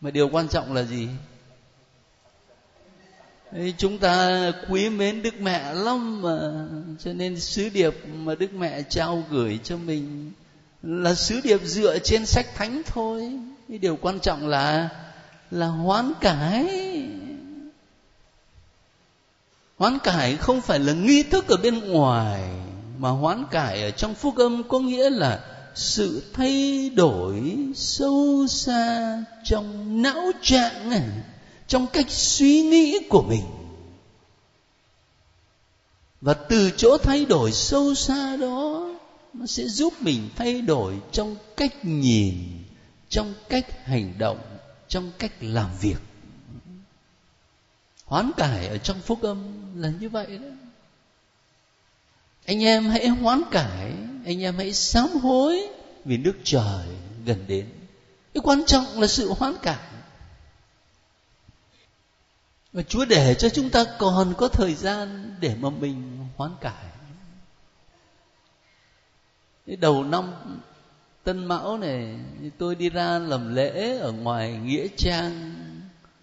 Mà 0.00 0.10
điều 0.10 0.28
quan 0.28 0.48
trọng 0.48 0.72
là 0.72 0.82
gì? 0.82 1.08
Chúng 3.78 3.98
ta 3.98 4.52
quý 4.68 4.90
mến 4.90 5.22
đức 5.22 5.34
mẹ 5.40 5.74
lắm 5.74 6.22
mà, 6.22 6.66
cho 7.04 7.12
nên 7.12 7.40
sứ 7.40 7.68
điệp 7.68 7.94
mà 8.14 8.34
đức 8.34 8.54
mẹ 8.54 8.82
trao 8.82 9.24
gửi 9.30 9.58
cho 9.64 9.76
mình 9.76 10.32
là 10.82 11.14
sứ 11.14 11.40
điệp 11.40 11.60
dựa 11.64 11.98
trên 11.98 12.26
sách 12.26 12.46
thánh 12.54 12.82
thôi. 12.86 13.32
Điều 13.68 13.98
quan 14.00 14.20
trọng 14.20 14.48
là 14.48 14.88
là 15.50 15.66
hoán 15.66 16.12
cải. 16.20 16.66
Hoán 19.78 19.98
cải 19.98 20.36
không 20.36 20.60
phải 20.60 20.78
là 20.78 20.92
nghi 20.92 21.22
thức 21.22 21.48
ở 21.48 21.56
bên 21.56 21.78
ngoài, 21.78 22.50
mà 22.98 23.08
hoán 23.08 23.44
cải 23.50 23.82
ở 23.82 23.90
trong 23.90 24.14
phúc 24.14 24.36
âm 24.36 24.62
có 24.68 24.78
nghĩa 24.78 25.10
là 25.10 25.40
sự 25.74 26.22
thay 26.32 26.90
đổi 26.94 27.56
sâu 27.74 28.46
xa 28.48 29.24
trong 29.44 30.02
não 30.02 30.30
trạng 30.42 30.90
này 30.90 31.08
trong 31.70 31.86
cách 31.86 32.10
suy 32.10 32.62
nghĩ 32.62 32.98
của 33.08 33.22
mình. 33.22 33.44
Và 36.20 36.34
từ 36.34 36.70
chỗ 36.76 36.98
thay 36.98 37.24
đổi 37.24 37.52
sâu 37.52 37.94
xa 37.94 38.36
đó, 38.36 38.88
nó 39.32 39.46
sẽ 39.46 39.64
giúp 39.64 39.94
mình 40.00 40.28
thay 40.36 40.60
đổi 40.60 40.94
trong 41.12 41.36
cách 41.56 41.84
nhìn, 41.84 42.34
trong 43.08 43.34
cách 43.48 43.86
hành 43.86 44.14
động, 44.18 44.40
trong 44.88 45.10
cách 45.18 45.32
làm 45.40 45.70
việc. 45.80 45.98
Hoán 48.04 48.30
cải 48.36 48.68
ở 48.68 48.78
trong 48.78 49.00
phúc 49.00 49.22
âm 49.22 49.38
là 49.80 49.92
như 50.00 50.08
vậy 50.08 50.38
đó. 50.38 50.48
Anh 52.46 52.64
em 52.64 52.88
hãy 52.88 53.08
hoán 53.08 53.42
cải, 53.50 53.92
anh 54.24 54.42
em 54.42 54.56
hãy 54.56 54.72
sám 54.72 55.08
hối 55.08 55.68
vì 56.04 56.16
nước 56.16 56.34
trời 56.44 56.86
gần 57.24 57.44
đến. 57.48 57.66
Cái 58.34 58.40
quan 58.44 58.64
trọng 58.66 59.00
là 59.00 59.06
sự 59.06 59.32
hoán 59.32 59.54
cải 59.62 59.89
và 62.72 62.82
Chúa 62.82 63.04
để 63.04 63.34
cho 63.34 63.48
chúng 63.48 63.70
ta 63.70 63.84
còn 63.98 64.34
có 64.38 64.48
thời 64.48 64.74
gian 64.74 65.34
để 65.40 65.54
mà 65.60 65.70
mình 65.70 66.26
hoán 66.36 66.50
cải. 66.60 66.84
Cái 69.66 69.76
đầu 69.76 70.04
năm 70.04 70.32
Tân 71.24 71.44
Mão 71.44 71.78
này 71.78 72.18
tôi 72.58 72.74
đi 72.74 72.90
ra 72.90 73.18
làm 73.18 73.54
lễ 73.54 73.98
ở 73.98 74.12
ngoài 74.12 74.52
nghĩa 74.64 74.86
trang 74.96 75.54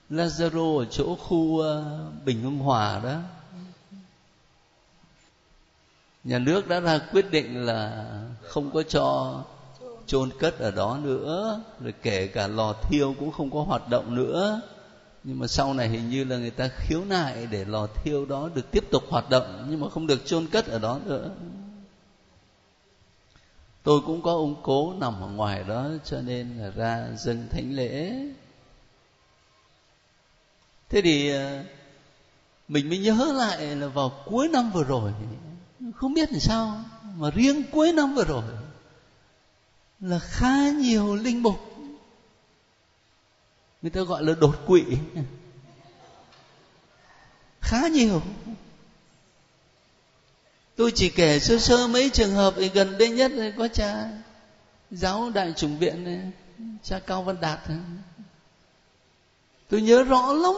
Lazaro 0.09 0.77
ở 0.77 0.85
chỗ 0.85 1.15
khu 1.15 1.59
ờ, 1.59 2.05
Bình 2.25 2.41
Hưng 2.41 2.59
Hòa 2.59 3.01
đó. 3.03 3.19
Nhà 6.23 6.39
nước 6.39 6.67
đã 6.67 6.79
ra 6.79 6.99
quyết 7.11 7.31
định 7.31 7.65
là 7.65 8.07
không 8.41 8.71
có 8.71 8.83
cho 8.83 9.43
chôn 10.07 10.29
cất 10.39 10.59
ở 10.59 10.71
đó 10.71 10.99
nữa, 11.03 11.61
rồi 11.81 11.93
kể 12.01 12.27
cả 12.27 12.47
lò 12.47 12.73
thiêu 12.73 13.15
cũng 13.19 13.31
không 13.31 13.51
có 13.51 13.63
hoạt 13.63 13.89
động 13.89 14.15
nữa 14.15 14.61
nhưng 15.27 15.39
mà 15.39 15.47
sau 15.47 15.73
này 15.73 15.89
hình 15.89 16.09
như 16.09 16.23
là 16.23 16.37
người 16.37 16.51
ta 16.51 16.67
khiếu 16.67 17.05
nại 17.05 17.47
để 17.51 17.65
lò 17.65 17.87
thiêu 17.87 18.25
đó 18.25 18.49
được 18.55 18.71
tiếp 18.71 18.83
tục 18.91 19.03
hoạt 19.09 19.29
động, 19.29 19.67
nhưng 19.69 19.79
mà 19.79 19.89
không 19.89 20.07
được 20.07 20.25
chôn 20.25 20.47
cất 20.47 20.67
ở 20.67 20.79
đó 20.79 20.99
nữa. 21.05 21.31
Tôi 23.83 24.01
cũng 24.05 24.21
có 24.21 24.31
ông 24.31 24.55
cố 24.63 24.93
nằm 24.93 25.21
ở 25.21 25.27
ngoài 25.27 25.63
đó, 25.67 25.89
cho 26.05 26.21
nên 26.21 26.57
là 26.57 26.69
ra 26.69 27.07
dâng 27.17 27.47
thánh 27.51 27.71
lễ. 27.73 28.13
Thế 30.89 31.01
thì 31.01 31.29
ờ, 31.29 31.63
mình 32.67 32.89
mới 32.89 32.97
nhớ 32.97 33.33
lại 33.35 33.75
là 33.75 33.87
vào 33.87 34.11
cuối 34.25 34.47
năm 34.47 34.71
vừa 34.71 34.83
rồi, 34.83 35.11
không 35.95 36.13
biết 36.13 36.31
làm 36.31 36.39
sao, 36.39 36.83
mà 37.17 37.29
riêng 37.31 37.63
cuối 37.71 37.93
năm 37.93 38.15
vừa 38.15 38.25
rồi 38.25 38.43
là 39.99 40.19
khá 40.19 40.71
nhiều 40.71 41.15
linh 41.15 41.43
mục 41.43 41.66
người 43.81 43.89
ta 43.91 44.01
gọi 44.01 44.23
là 44.23 44.33
đột 44.39 44.55
quỵ. 44.67 44.83
Khá 47.61 47.87
nhiều. 47.87 48.21
Tôi 50.75 50.91
chỉ 50.95 51.09
kể 51.09 51.39
sơ 51.39 51.57
sơ 51.57 51.87
mấy 51.87 52.09
trường 52.09 52.31
hợp 52.31 52.53
thì 52.57 52.69
gần 52.69 52.97
đây 52.97 53.09
nhất 53.09 53.31
là 53.31 53.51
có 53.57 53.67
cha 53.67 54.09
giáo 54.91 55.31
đại 55.33 55.53
chủng 55.55 55.77
viện 55.77 56.03
này, 56.03 56.19
cha 56.83 56.99
cao 56.99 57.23
văn 57.23 57.35
đạt. 57.41 57.59
Tôi 59.69 59.81
nhớ 59.81 60.03
rõ 60.03 60.33
lắm 60.33 60.55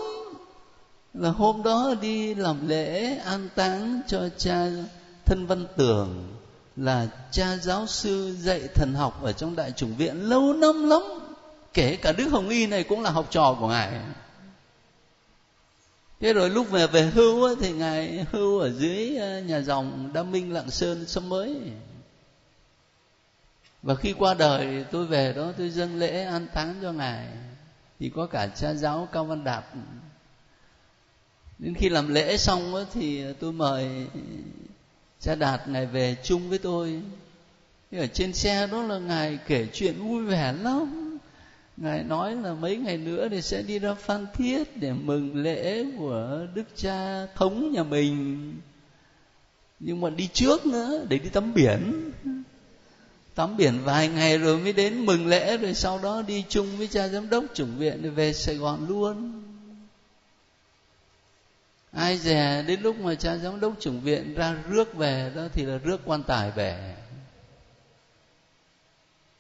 là 1.14 1.30
hôm 1.30 1.64
đó 1.64 1.94
đi 2.02 2.36
làm 2.36 2.68
lễ 2.68 3.18
an 3.18 3.50
táng 3.56 4.02
cho 4.08 4.30
cha 4.38 4.68
thân 5.26 5.46
văn 5.46 5.68
tường 5.78 6.36
là 6.76 7.08
cha 7.32 7.58
giáo 7.58 7.88
sư 7.88 8.36
dạy 8.40 8.68
thần 8.76 8.94
học 8.94 9.24
ở 9.24 9.34
trong 9.34 9.56
đại 9.56 9.72
chủng 9.72 9.96
viện 9.96 10.30
lâu 10.30 10.54
năm 10.54 10.90
lắm 10.90 11.02
kể 11.74 11.96
cả 11.96 12.12
đức 12.12 12.28
hồng 12.30 12.50
y 12.50 12.68
này 12.68 12.84
cũng 12.84 13.02
là 13.02 13.10
học 13.10 13.28
trò 13.30 13.58
của 13.60 13.68
ngài. 13.68 13.92
Thế 16.20 16.34
rồi 16.34 16.50
lúc 16.50 16.70
về 16.70 16.88
về 16.88 17.02
hưu 17.02 17.56
thì 17.56 17.72
ngài 17.72 18.26
hưu 18.32 18.60
ở 18.60 18.70
dưới 18.70 19.18
ờ, 19.18 19.40
nhà 19.40 19.62
dòng 19.62 20.14
đa 20.14 20.24
minh 20.24 20.54
lạng 20.54 20.72
sơn 20.72 21.08
sớm 21.08 21.30
mới. 21.30 21.58
Và 23.84 23.96
khi 23.96 24.14
qua 24.14 24.34
đời, 24.34 24.86
tôi 24.92 25.06
về 25.06 25.34
đó, 25.34 25.52
tôi 25.58 25.70
dâng 25.70 26.00
lễ 26.00 26.24
an 26.24 26.48
táng 26.54 26.76
cho 26.82 26.92
ngài. 26.92 27.28
Thì 28.00 28.10
có 28.16 28.26
cả 28.26 28.48
cha 28.48 28.74
giáo 28.74 29.08
cao 29.12 29.26
văn 29.26 29.44
đạt 29.44 29.64
đến 31.60 31.74
khi 31.74 31.90
làm 31.90 32.14
lễ 32.14 32.38
xong 32.38 32.86
thì 32.94 33.34
tôi 33.40 33.52
mời 33.52 34.08
cha 35.20 35.36
đạt 35.36 35.68
ngài 35.68 35.86
về 35.86 36.16
chung 36.24 36.50
với 36.50 36.58
tôi. 36.58 37.02
Ở 37.92 38.08
trên 38.08 38.34
xe 38.34 38.68
đó 38.68 38.84
là 38.84 39.00
ngài 39.00 39.40
kể 39.48 39.68
chuyện 39.74 40.08
vui 40.08 40.26
vẻ 40.26 40.54
lắm 40.54 41.09
ngài 41.82 42.04
nói 42.04 42.36
là 42.36 42.54
mấy 42.54 42.78
ngày 42.78 42.98
nữa 42.98 43.28
thì 43.32 43.42
sẽ 43.42 43.62
đi 43.62 43.80
ra 43.80 43.94
phan 43.94 44.26
thiết 44.34 44.78
để 44.78 44.94
mừng 44.94 45.36
lễ 45.36 45.86
của 45.98 46.48
đức 46.54 46.64
cha 46.76 47.26
thống 47.36 47.72
nhà 47.72 47.84
mình. 47.84 48.54
Nhưng 49.80 50.02
mà 50.02 50.10
đi 50.10 50.30
trước 50.34 50.66
nữa, 50.66 51.06
để 51.10 51.20
đi 51.20 51.30
tắm 51.30 51.54
biển. 51.54 52.12
Tắm 53.36 53.58
biển 53.58 53.80
vài 53.84 54.08
ngày 54.08 54.38
rồi 54.38 54.58
mới 54.58 54.74
đến 54.74 55.06
mừng 55.06 55.28
lễ, 55.28 55.58
rồi 55.58 55.74
sau 55.74 56.00
đó 56.04 56.22
đi 56.22 56.44
chung 56.50 56.78
với 56.78 56.88
cha 56.88 57.08
giám 57.08 57.30
đốc 57.30 57.44
chủng 57.54 57.78
viện 57.78 58.00
để 58.02 58.10
về 58.10 58.34
sài 58.34 58.56
gòn 58.56 58.88
luôn. 58.90 59.44
Ai 61.92 62.18
dè 62.18 62.64
đến 62.68 62.82
lúc 62.82 63.00
mà 63.00 63.16
cha 63.16 63.38
giám 63.38 63.60
đốc 63.60 63.74
chủng 63.80 64.02
viện 64.02 64.34
ra 64.34 64.56
rước 64.70 64.94
về 64.94 65.32
đó 65.36 65.48
thì 65.54 65.66
là 65.66 65.78
rước 65.78 66.02
quan 66.06 66.24
tài 66.24 66.52
về. 66.52 66.96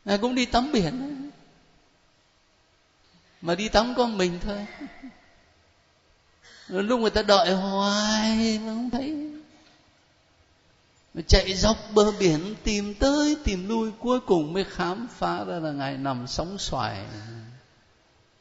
Ngài 0.06 0.18
cũng 0.18 0.36
đi 0.36 0.46
tắm 0.46 0.72
biển 0.72 1.29
mà 3.42 3.56
đi 3.56 3.70
tắm 3.70 3.94
con 3.98 4.18
mình 4.18 4.40
thôi. 4.42 4.66
Rồi 6.68 6.84
lúc 6.84 7.00
người 7.00 7.10
ta 7.10 7.22
đợi 7.22 7.54
hoài 7.54 8.60
mà 8.60 8.74
không 8.74 8.90
thấy. 8.90 9.32
Mà 11.14 11.22
chạy 11.28 11.54
dọc 11.54 11.78
bờ 11.94 12.12
biển 12.12 12.56
tìm 12.64 12.94
tới, 12.94 13.38
tìm 13.44 13.70
lui, 13.70 13.92
cuối 14.00 14.20
cùng 14.20 14.54
mới 14.54 14.64
khám 14.64 15.08
phá 15.18 15.44
ra 15.44 15.60
là 15.60 15.72
ngài 15.72 15.98
nằm 15.98 16.28
sóng 16.28 16.58
xoài 16.58 17.06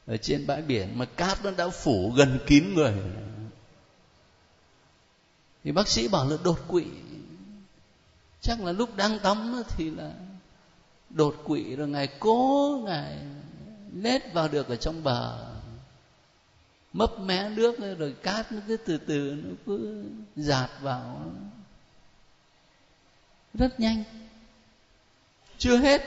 ở 0.07 0.17
trên 0.17 0.47
bãi 0.47 0.63
biển. 0.63 0.99
Mà 0.99 1.05
cát 1.05 1.45
nó 1.45 1.51
đã 1.51 1.69
phủ 1.69 2.13
gần 2.17 2.39
kín 2.47 2.75
người. 2.75 2.95
Thì 5.65 5.73
bác 5.73 5.89
sĩ 5.89 6.09
bảo 6.09 6.29
là 6.29 6.37
đột 6.45 6.69
quỵ. 6.69 6.85
Chắc 8.41 8.61
là 8.61 8.73
lúc 8.73 8.97
đang 8.97 9.19
tắm 9.19 9.63
thì 9.77 9.91
là 9.91 10.11
đột 11.11 11.37
quỵ 11.45 11.77
rồi 11.77 11.89
ngài 11.89 12.07
cố 12.07 12.81
ngài 12.85 13.19
lết 13.95 14.33
vào 14.33 14.49
được 14.49 14.69
ở 14.69 14.77
trong 14.77 15.03
bờ. 15.03 15.49
Mấp 16.93 17.21
mé 17.21 17.49
nước 17.49 17.97
rồi 17.99 18.15
cát 18.23 18.53
nó 18.53 18.61
cứ 18.69 18.77
từ 18.77 18.99
từ 18.99 19.35
nó 19.45 19.55
cứ 19.67 20.05
giạt 20.37 20.71
vào. 20.81 21.33
Rất 23.55 23.81
nhanh. 23.81 24.05
Chưa 25.59 25.77
hết. 25.77 26.03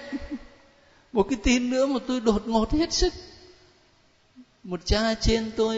Một 1.13 1.27
cái 1.29 1.39
tin 1.43 1.69
nữa 1.69 1.85
mà 1.85 1.99
tôi 2.07 2.21
đột 2.21 2.47
ngột 2.47 2.71
hết 2.71 2.93
sức. 2.93 3.13
Một 4.63 4.85
cha 4.85 5.13
trên 5.13 5.51
tôi 5.57 5.77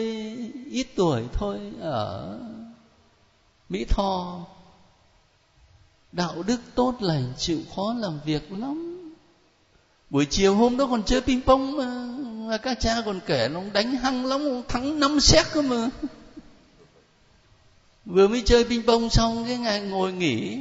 ít 0.70 0.86
tuổi 0.96 1.22
thôi 1.32 1.72
ở 1.80 2.38
mỹ 3.68 3.84
tho. 3.88 4.46
Đạo 6.12 6.42
đức 6.42 6.60
tốt 6.74 6.94
lành, 7.00 7.32
chịu 7.36 7.60
khó 7.76 7.94
làm 7.98 8.20
việc 8.24 8.52
lắm 8.52 8.93
buổi 10.10 10.26
chiều 10.30 10.54
hôm 10.54 10.76
đó 10.76 10.86
còn 10.90 11.02
chơi 11.02 11.20
ping 11.20 11.42
pong 11.42 11.76
mà, 11.76 11.86
mà 12.48 12.58
các 12.58 12.80
cha 12.80 13.02
còn 13.04 13.20
kể 13.26 13.48
nó 13.52 13.60
đánh 13.72 13.96
hăng 13.96 14.26
lắm 14.26 14.62
thắng 14.68 15.00
năm 15.00 15.20
xét 15.20 15.46
cơ 15.52 15.62
mà. 15.62 15.88
Vừa 18.04 18.28
mới 18.28 18.42
chơi 18.42 18.64
ping 18.64 18.82
pong 18.86 19.10
xong 19.10 19.44
cái 19.46 19.58
ngày 19.58 19.80
ngồi 19.80 20.12
nghỉ 20.12 20.58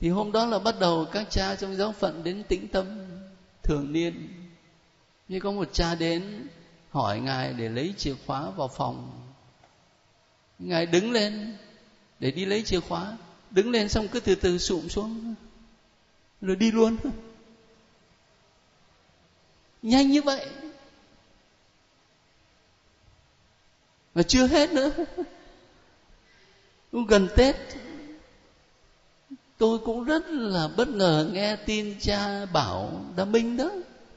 thì 0.00 0.08
hôm 0.08 0.32
đó 0.32 0.46
là 0.46 0.58
bắt 0.58 0.74
đầu 0.80 1.06
các 1.12 1.26
cha 1.30 1.54
trong 1.54 1.76
giáo 1.76 1.92
phận 1.92 2.24
đến 2.24 2.42
tĩnh 2.48 2.68
tâm 2.68 2.86
thường 3.62 3.92
niên. 3.92 4.28
Như 5.28 5.40
có 5.40 5.52
một 5.52 5.68
cha 5.72 5.94
đến 5.94 6.48
hỏi 6.90 7.20
ngài 7.20 7.52
để 7.52 7.68
lấy 7.68 7.94
chìa 7.96 8.14
khóa 8.26 8.50
vào 8.50 8.68
phòng. 8.68 9.10
Ngài 10.58 10.86
đứng 10.86 11.12
lên 11.12 11.56
để 12.20 12.30
đi 12.30 12.44
lấy 12.44 12.62
chìa 12.62 12.80
khóa. 12.80 13.16
Đứng 13.50 13.70
lên 13.70 13.88
xong 13.88 14.08
cứ 14.08 14.20
từ 14.20 14.34
từ 14.34 14.58
sụm 14.58 14.88
xuống 14.88 15.34
rồi 16.40 16.56
đi 16.56 16.70
luôn 16.70 16.96
nhanh 19.82 20.10
như 20.10 20.22
vậy. 20.22 20.46
Mà 24.14 24.22
chưa 24.22 24.46
hết 24.46 24.72
nữa. 24.72 24.90
Cũng 26.92 27.06
gần 27.06 27.28
tết. 27.36 27.56
Tôi 29.58 29.78
cũng 29.78 30.04
rất 30.04 30.26
là 30.28 30.68
bất 30.76 30.88
ngờ 30.88 31.30
nghe 31.32 31.56
tin 31.56 31.96
cha 32.00 32.46
bảo 32.46 33.04
đã 33.16 33.24
minh 33.24 33.56
đó. 33.56 33.70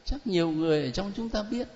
Chắc 0.06 0.28
nhiều 0.28 0.52
người 0.52 0.84
ở 0.84 0.92
trong 0.92 1.12
chúng 1.16 1.30
ta 1.30 1.44
biết. 1.44 1.68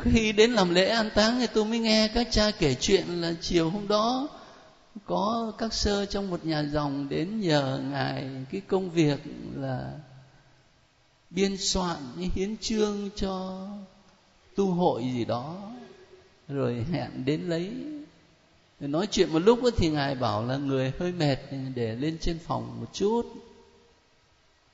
Khi 0.00 0.32
đến 0.32 0.52
làm 0.52 0.74
lễ 0.74 0.88
an 0.88 1.10
táng 1.14 1.38
thì 1.40 1.46
tôi 1.46 1.64
mới 1.64 1.78
nghe 1.78 2.08
các 2.14 2.28
cha 2.30 2.50
kể 2.58 2.74
chuyện 2.80 3.20
là 3.20 3.32
chiều 3.40 3.70
hôm 3.70 3.88
đó 3.88 4.28
có 5.06 5.52
các 5.58 5.72
sơ 5.72 6.06
trong 6.06 6.30
một 6.30 6.44
nhà 6.44 6.62
dòng 6.62 7.08
đến 7.08 7.40
nhờ 7.40 7.80
ngài 7.90 8.28
cái 8.50 8.60
công 8.60 8.90
việc 8.90 9.20
là 9.54 9.92
biên 11.30 11.56
soạn 11.56 11.98
những 12.16 12.30
hiến 12.34 12.56
chương 12.56 13.10
cho 13.16 13.66
tu 14.56 14.66
hội 14.66 15.02
gì 15.02 15.24
đó, 15.24 15.72
rồi 16.48 16.84
hẹn 16.92 17.24
đến 17.24 17.40
lấy. 17.40 17.72
Rồi 18.80 18.88
nói 18.88 19.06
chuyện 19.06 19.32
một 19.32 19.38
lúc 19.38 19.60
thì 19.76 19.90
ngài 19.90 20.14
bảo 20.14 20.46
là 20.46 20.56
người 20.56 20.92
hơi 20.98 21.12
mệt, 21.12 21.36
để 21.74 21.94
lên 21.94 22.18
trên 22.20 22.38
phòng 22.38 22.80
một 22.80 22.86
chút. 22.92 23.22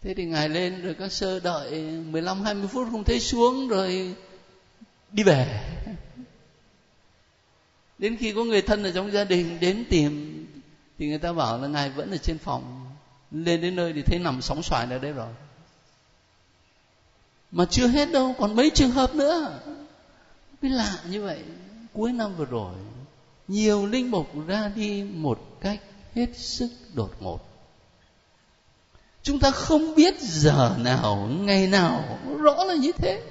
Thế 0.00 0.14
thì 0.14 0.24
ngài 0.24 0.48
lên, 0.48 0.82
rồi 0.82 0.94
các 0.94 1.12
sơ 1.12 1.40
đợi 1.40 1.80
15 2.10 2.42
20 2.42 2.68
phút 2.68 2.88
không 2.90 3.04
thấy 3.04 3.20
xuống, 3.20 3.68
rồi 3.68 4.14
đi 5.12 5.22
về 5.22 5.60
đến 7.98 8.16
khi 8.16 8.32
có 8.32 8.44
người 8.44 8.62
thân 8.62 8.82
ở 8.82 8.90
trong 8.90 9.12
gia 9.12 9.24
đình 9.24 9.60
đến 9.60 9.84
tìm, 9.90 10.46
thì 10.98 11.08
người 11.08 11.18
ta 11.18 11.32
bảo 11.32 11.58
là 11.58 11.68
ngài 11.68 11.90
vẫn 11.90 12.10
ở 12.10 12.16
trên 12.16 12.38
phòng. 12.38 12.84
Lên 13.30 13.60
đến 13.60 13.76
nơi 13.76 13.92
thì 13.92 14.02
thấy 14.02 14.18
nằm 14.18 14.42
sóng 14.42 14.62
xoài 14.62 14.86
ở 14.90 14.98
đấy 14.98 15.12
rồi. 15.12 15.28
Mà 17.50 17.64
chưa 17.64 17.86
hết 17.86 18.12
đâu, 18.12 18.34
còn 18.38 18.56
mấy 18.56 18.70
trường 18.70 18.90
hợp 18.90 19.14
nữa. 19.14 19.60
Cái 20.62 20.70
lạ 20.70 20.98
như 21.10 21.22
vậy, 21.22 21.38
cuối 21.92 22.12
năm 22.12 22.36
vừa 22.36 22.44
rồi, 22.44 22.74
nhiều 23.48 23.86
linh 23.86 24.10
mục 24.10 24.46
ra 24.46 24.70
đi 24.74 25.02
một 25.02 25.60
cách 25.60 25.80
hết 26.14 26.26
sức 26.36 26.68
đột 26.94 27.10
ngột. 27.20 27.40
Chúng 29.22 29.40
ta 29.40 29.50
không 29.50 29.94
biết 29.94 30.20
giờ 30.20 30.76
nào, 30.78 31.28
ngày 31.40 31.66
nào, 31.66 32.18
rõ 32.38 32.64
là 32.64 32.74
như 32.74 32.92
thế 32.92 33.22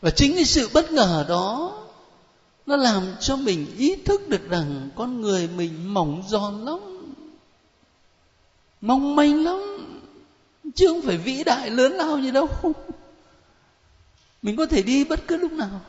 và 0.00 0.10
chính 0.10 0.34
cái 0.34 0.44
sự 0.44 0.70
bất 0.74 0.92
ngờ 0.92 1.24
đó, 1.28 1.76
nó 2.66 2.76
làm 2.76 3.14
cho 3.20 3.36
mình 3.36 3.76
ý 3.76 3.96
thức 3.96 4.28
được 4.28 4.48
rằng 4.48 4.90
con 4.96 5.20
người 5.20 5.48
mình 5.48 5.94
mỏng 5.94 6.22
giòn 6.28 6.64
lắm, 6.64 6.78
mong 8.80 9.16
manh 9.16 9.44
lắm, 9.44 9.60
chứ 10.74 10.86
không 10.86 11.02
phải 11.02 11.16
vĩ 11.16 11.44
đại 11.44 11.70
lớn 11.70 11.92
lao 11.92 12.18
như 12.18 12.30
đâu. 12.30 12.48
Mình 14.42 14.56
có 14.56 14.66
thể 14.66 14.82
đi 14.82 15.04
bất 15.04 15.20
cứ 15.26 15.36
lúc 15.36 15.52
nào. 15.52 15.80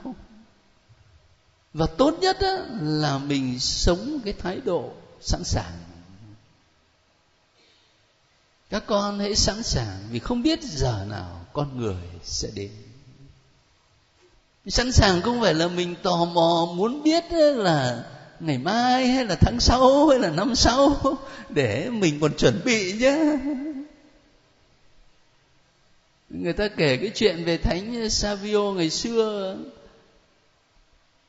Và 1.74 1.86
tốt 1.86 2.18
nhất 2.22 2.38
là 2.82 3.18
mình 3.18 3.60
sống 3.60 4.20
cái 4.26 4.34
thái 4.34 4.62
độ 4.66 4.92
sẵn 5.22 5.44
sàng. 5.44 5.78
Các 8.70 8.84
con 8.86 9.20
hãy 9.20 9.36
sẵn 9.36 9.64
sàng 9.64 9.98
vì 10.12 10.20
không 10.20 10.42
biết 10.42 10.64
giờ 10.64 11.06
nào 11.10 11.46
con 11.54 11.80
người 11.80 12.04
sẽ 12.24 12.50
đến 12.56 12.72
sẵn 14.68 14.92
sàng 14.92 15.22
không 15.22 15.42
phải 15.42 15.54
là 15.54 15.68
mình 15.68 15.96
tò 16.04 16.26
mò 16.26 16.68
muốn 16.76 17.04
biết 17.04 17.24
là 17.56 18.04
ngày 18.40 18.58
mai 18.58 19.08
hay 19.08 19.26
là 19.26 19.36
tháng 19.36 19.60
sau 19.60 20.08
hay 20.08 20.20
là 20.20 20.30
năm 20.30 20.56
sau 20.56 21.02
để 21.50 21.90
mình 21.90 22.20
còn 22.20 22.34
chuẩn 22.34 22.62
bị 22.66 22.94
nhé 22.94 23.38
người 26.34 26.54
ta 26.54 26.68
kể 26.68 26.98
cái 26.98 27.12
chuyện 27.16 27.44
về 27.44 27.58
thánh 27.58 28.10
Savio 28.10 28.72
ngày 28.72 28.90
xưa. 28.90 29.58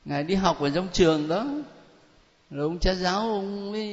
Ngài 0.05 0.23
đi 0.23 0.35
học 0.35 0.61
ở 0.61 0.69
trong 0.69 0.87
trường 0.93 1.27
đó. 1.27 1.45
Rồi 2.49 2.63
ông 2.63 2.79
cha 2.79 2.93
giáo 2.93 3.19
ông 3.19 3.71
mới 3.71 3.85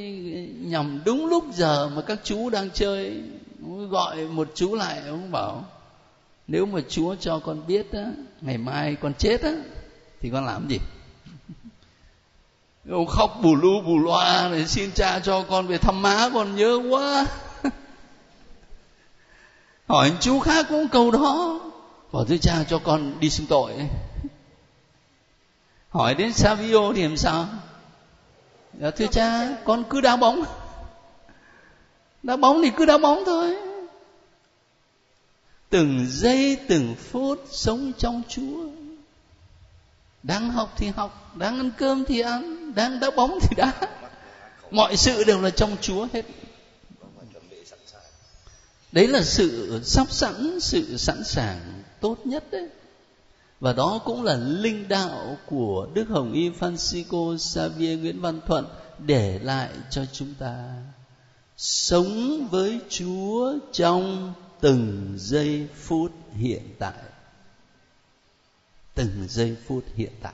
nhầm 0.58 1.00
đúng 1.04 1.26
lúc 1.26 1.44
giờ 1.52 1.88
mà 1.88 2.02
các 2.02 2.18
chú 2.24 2.50
đang 2.50 2.70
chơi. 2.70 3.22
Ông 3.62 3.90
gọi 3.90 4.28
một 4.28 4.48
chú 4.54 4.74
lại, 4.74 5.00
ông 5.08 5.30
bảo, 5.30 5.64
nếu 6.48 6.66
mà 6.66 6.80
chúa 6.88 7.14
cho 7.20 7.38
con 7.38 7.66
biết 7.66 7.92
á 7.92 8.04
ngày 8.40 8.58
mai 8.58 8.96
con 9.00 9.12
chết 9.18 9.42
á 9.42 9.52
thì 10.20 10.30
con 10.30 10.46
làm 10.46 10.68
gì? 10.68 10.78
Ông 12.90 13.06
khóc 13.06 13.38
bù 13.42 13.54
lu 13.54 13.80
bù 13.80 13.98
loa 13.98 14.48
để 14.52 14.66
xin 14.66 14.90
cha 14.94 15.20
cho 15.20 15.42
con 15.42 15.66
về 15.66 15.78
thăm 15.78 16.02
má 16.02 16.30
con 16.34 16.56
nhớ 16.56 16.80
quá. 16.90 17.26
Hỏi 19.88 20.12
chú 20.20 20.40
khác 20.40 20.66
cũng 20.68 20.88
câu 20.88 21.10
đó. 21.10 21.60
Bảo 22.12 22.24
thưa 22.24 22.36
cha 22.36 22.64
cho 22.68 22.78
con 22.78 23.20
đi 23.20 23.30
xưng 23.30 23.46
tội. 23.46 23.72
Hỏi 25.88 26.14
đến 26.14 26.32
Savio 26.32 26.92
thì 26.94 27.02
làm 27.02 27.16
sao? 27.16 27.46
Dạ, 28.80 28.90
thưa 28.90 29.06
cha 29.06 29.48
con 29.64 29.84
cứ 29.84 30.00
đá 30.00 30.16
bóng. 30.16 30.44
Đá 32.22 32.36
bóng 32.36 32.62
thì 32.62 32.70
cứ 32.76 32.86
đá 32.86 32.98
bóng 32.98 33.22
thôi 33.26 33.56
từng 35.70 36.06
giây, 36.08 36.56
từng 36.68 36.94
phút 36.94 37.44
sống 37.50 37.92
trong 37.98 38.22
chúa. 38.28 38.66
Đang 40.22 40.50
học 40.50 40.74
thì 40.76 40.86
học, 40.86 41.36
đang 41.36 41.56
ăn 41.56 41.70
cơm 41.78 42.04
thì 42.04 42.20
ăn, 42.20 42.74
đang 42.74 43.00
đá 43.00 43.10
bóng 43.16 43.38
thì 43.42 43.56
đá. 43.56 43.72
Mọi 44.70 44.96
sự 44.96 45.24
đều 45.24 45.40
là 45.40 45.50
trong 45.50 45.76
chúa 45.80 46.06
hết. 46.12 46.26
Đấy 48.92 49.06
là 49.06 49.22
sự 49.22 49.80
sắp 49.84 50.12
sẵn, 50.12 50.60
sự 50.60 50.96
sẵn 50.96 51.24
sàng 51.24 51.82
tốt 52.00 52.16
nhất 52.24 52.44
đấy. 52.50 52.68
Và 53.60 53.72
đó 53.72 54.00
cũng 54.04 54.22
là 54.22 54.34
linh 54.36 54.88
đạo 54.88 55.36
của 55.46 55.88
Đức 55.94 56.08
Hồng 56.08 56.32
Y 56.32 56.50
Francisco 56.50 57.36
Xavier 57.36 58.00
Nguyễn 58.00 58.20
Văn 58.20 58.40
Thuận 58.46 58.66
để 58.98 59.38
lại 59.42 59.68
cho 59.90 60.04
chúng 60.12 60.34
ta. 60.38 60.68
Sống 61.56 62.46
với 62.50 62.78
Chúa 62.88 63.54
trong 63.72 64.32
từng 64.60 65.14
giây 65.16 65.68
phút 65.74 66.12
hiện 66.36 66.62
tại. 66.78 66.94
Từng 68.94 69.26
giây 69.28 69.56
phút 69.66 69.84
hiện 69.96 70.12
tại. 70.22 70.32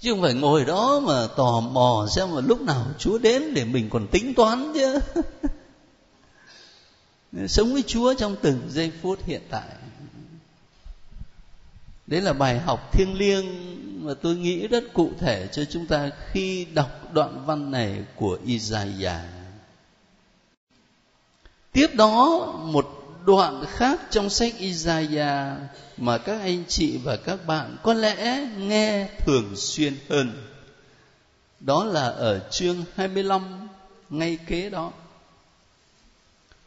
Chứ 0.00 0.12
không 0.12 0.22
phải 0.22 0.34
ngồi 0.34 0.64
đó 0.64 1.00
mà 1.00 1.26
tò 1.36 1.60
mò 1.60 2.06
xem 2.10 2.34
mà 2.34 2.40
lúc 2.40 2.60
nào 2.60 2.86
Chúa 2.98 3.18
đến 3.18 3.54
để 3.54 3.64
mình 3.64 3.90
còn 3.90 4.06
tính 4.06 4.34
toán 4.34 4.72
chứ. 4.74 4.98
Sống 7.48 7.72
với 7.72 7.82
Chúa 7.82 8.14
trong 8.14 8.36
từng 8.42 8.60
giây 8.70 8.92
phút 9.02 9.24
hiện 9.24 9.42
tại. 9.50 9.68
Đấy 12.06 12.20
là 12.20 12.32
bài 12.32 12.58
học 12.58 12.92
thiêng 12.92 13.18
liêng 13.18 13.46
mà 14.06 14.14
tôi 14.14 14.36
nghĩ 14.36 14.68
rất 14.68 14.84
cụ 14.92 15.10
thể 15.18 15.48
cho 15.52 15.64
chúng 15.64 15.86
ta 15.86 16.10
khi 16.30 16.64
đọc 16.64 17.12
đoạn 17.12 17.46
văn 17.46 17.70
này 17.70 18.04
của 18.16 18.38
Isaiah. 18.46 19.43
Tiếp 21.74 21.94
đó, 21.94 22.46
một 22.64 22.86
đoạn 23.26 23.64
khác 23.68 24.00
trong 24.10 24.30
sách 24.30 24.52
Isaiah 24.58 25.56
mà 25.96 26.18
các 26.18 26.40
anh 26.40 26.64
chị 26.68 26.98
và 27.04 27.16
các 27.16 27.46
bạn 27.46 27.76
có 27.82 27.94
lẽ 27.94 28.48
nghe 28.58 29.08
thường 29.18 29.56
xuyên 29.56 29.96
hơn. 30.08 30.32
Đó 31.60 31.84
là 31.84 32.04
ở 32.04 32.48
chương 32.50 32.84
25 32.96 33.68
ngay 34.10 34.38
kế 34.46 34.70
đó. 34.70 34.92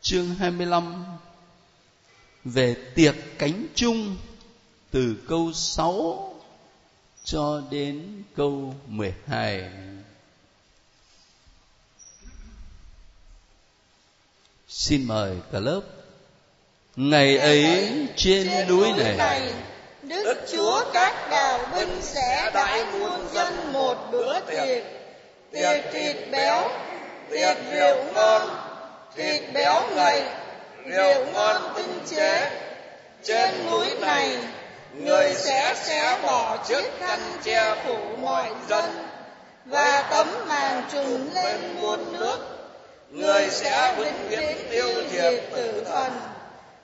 Chương 0.01 0.35
25 0.35 1.05
về 2.45 2.75
tiệc 2.95 3.15
cánh 3.37 3.67
chung 3.75 4.15
từ 4.91 5.15
câu 5.27 5.53
6 5.53 6.33
cho 7.23 7.61
đến 7.71 8.23
câu 8.35 8.75
12. 8.87 9.69
Xin 14.69 15.07
mời 15.07 15.31
cả 15.51 15.59
lớp. 15.59 15.81
Ngày 16.95 17.37
ấy 17.37 17.89
trên 18.15 18.67
núi 18.67 18.91
này, 19.17 19.53
Đức 20.01 20.37
Chúa 20.51 20.81
các 20.93 21.29
đạo 21.31 21.59
binh 21.75 22.01
sẽ 22.01 22.51
đãi 22.53 22.85
muôn 22.85 23.27
dân 23.33 23.73
một 23.73 23.97
bữa 24.11 24.39
tiệc, 24.39 24.83
tiệc 25.51 25.93
thịt 25.93 26.15
béo, 26.31 26.69
tiệc 27.31 27.57
rượu 27.71 28.03
ngon, 28.13 28.41
thịt 29.15 29.41
béo 29.53 29.81
ngậy, 29.95 30.23
rượu 30.85 31.25
ngon 31.33 31.61
tinh 31.75 31.99
chế. 32.09 32.51
Trên 33.23 33.49
núi 33.71 33.87
này 34.01 34.37
người 34.93 35.33
sẽ 35.33 35.75
xé 35.83 36.19
bỏ 36.23 36.57
chiếc 36.67 36.83
khăn 36.99 37.19
che 37.43 37.75
phủ 37.85 37.97
mọi 38.21 38.49
dân 38.69 38.85
và 39.65 40.07
tấm 40.09 40.27
màn 40.47 40.83
trùm 40.91 41.33
lên 41.33 41.75
muôn 41.81 42.19
nước 42.19 42.56
người 43.09 43.49
sẽ 43.49 43.93
vĩnh 43.97 44.29
viễn 44.29 44.57
tiêu 44.71 44.89
diệt 45.11 45.43
tử 45.55 45.83
thần. 45.85 46.11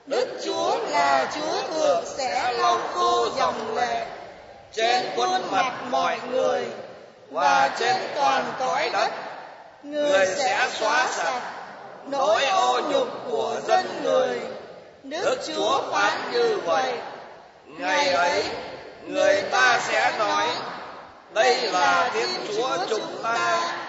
đức 0.06 0.28
chúa 0.46 0.78
là 0.90 1.32
chúa 1.36 1.74
thượng 1.74 2.04
sẽ 2.18 2.54
lau 2.54 2.80
khô 2.94 3.30
dòng 3.38 3.76
lệ. 3.76 4.06
Trên 4.74 5.06
khuôn 5.16 5.52
mặt 5.52 5.74
mọi 5.90 6.18
người 6.32 6.66
và 7.32 7.72
trên 7.80 7.96
toàn 8.16 8.54
cõi 8.60 8.90
đất 8.94 9.12
người 9.84 10.26
sẽ 10.26 10.70
xóa 10.80 11.08
sạch 11.12 11.42
nỗi 12.08 12.46
ô 12.46 12.82
nhục 12.90 13.08
của 13.30 13.56
dân 13.68 14.04
người. 14.04 14.40
đức 15.04 15.36
chúa 15.48 15.82
phán 15.92 16.32
như 16.32 16.58
vậy. 16.66 16.94
ngày 17.68 18.10
ấy 18.10 18.44
người 19.08 19.42
ta 19.42 19.80
sẽ 19.88 20.14
nói 20.20 20.48
đây 21.34 21.62
là 21.72 22.10
thiên 22.14 22.30
chúa 22.48 22.78
chúng 22.90 23.24
ta 23.24 23.83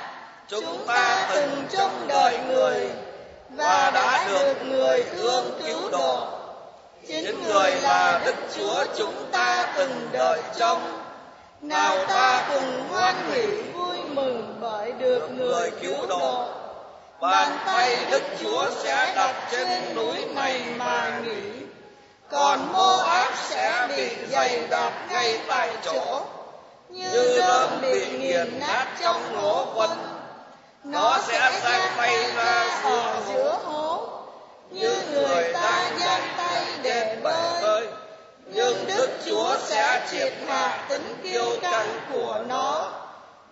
chúng 0.48 0.86
ta 0.86 1.26
từng 1.30 1.66
trông 1.70 2.08
đợi 2.08 2.38
người 2.48 2.90
và 3.50 3.90
đã 3.94 4.24
được 4.28 4.54
người 4.66 5.04
thương 5.16 5.60
cứu 5.66 5.90
độ. 5.90 6.26
Chính 7.06 7.44
người 7.44 7.70
là 7.70 8.20
đức 8.24 8.34
chúa 8.56 8.84
chúng 8.96 9.14
ta 9.32 9.72
từng 9.76 10.08
đợi 10.12 10.40
trông. 10.58 11.00
Nào 11.60 12.04
ta 12.08 12.48
cùng 12.48 12.88
hoan 12.88 13.14
hỷ 13.32 13.46
vui 13.46 13.96
mừng 14.08 14.58
bởi 14.60 14.92
được 14.92 15.28
người 15.36 15.70
cứu 15.70 16.06
độ. 16.08 16.48
bàn 17.20 17.58
tay 17.66 17.96
đức 18.10 18.22
chúa 18.42 18.70
sẽ 18.82 19.12
đặt 19.16 19.34
trên 19.50 19.94
núi 19.94 20.24
này 20.34 20.62
mà 20.76 21.20
nghỉ. 21.24 21.66
còn 22.30 22.72
mô 22.72 22.98
áp 22.98 23.32
sẽ 23.36 23.88
bị 23.96 24.08
dày 24.28 24.66
đạp 24.70 24.92
ngay 25.10 25.38
tại 25.48 25.70
chỗ. 25.84 26.20
như 26.88 27.38
rơm 27.38 27.80
bị 27.82 28.06
nghiền 28.18 28.60
nát 28.60 28.86
trong 29.00 29.36
hố 29.36 29.66
quân 29.74 30.13
nó 30.84 31.18
sẽ 31.26 31.52
sang 31.62 31.92
tay 31.96 32.30
ra 32.36 32.80
ở 32.82 33.22
giữa 33.28 33.58
hố. 33.64 34.08
Như 34.70 34.94
người 35.12 35.52
ta 35.52 35.90
giang 36.00 36.28
tay 36.36 36.64
để 36.82 37.16
bơi. 37.22 37.86
nhưng 38.46 38.86
đức 38.86 39.08
chúa 39.26 39.56
sẽ 39.62 40.06
triệt 40.10 40.32
hạ 40.48 40.84
tính 40.88 41.16
kiêu 41.22 41.56
căng 41.62 42.00
của 42.12 42.40
nó. 42.48 42.92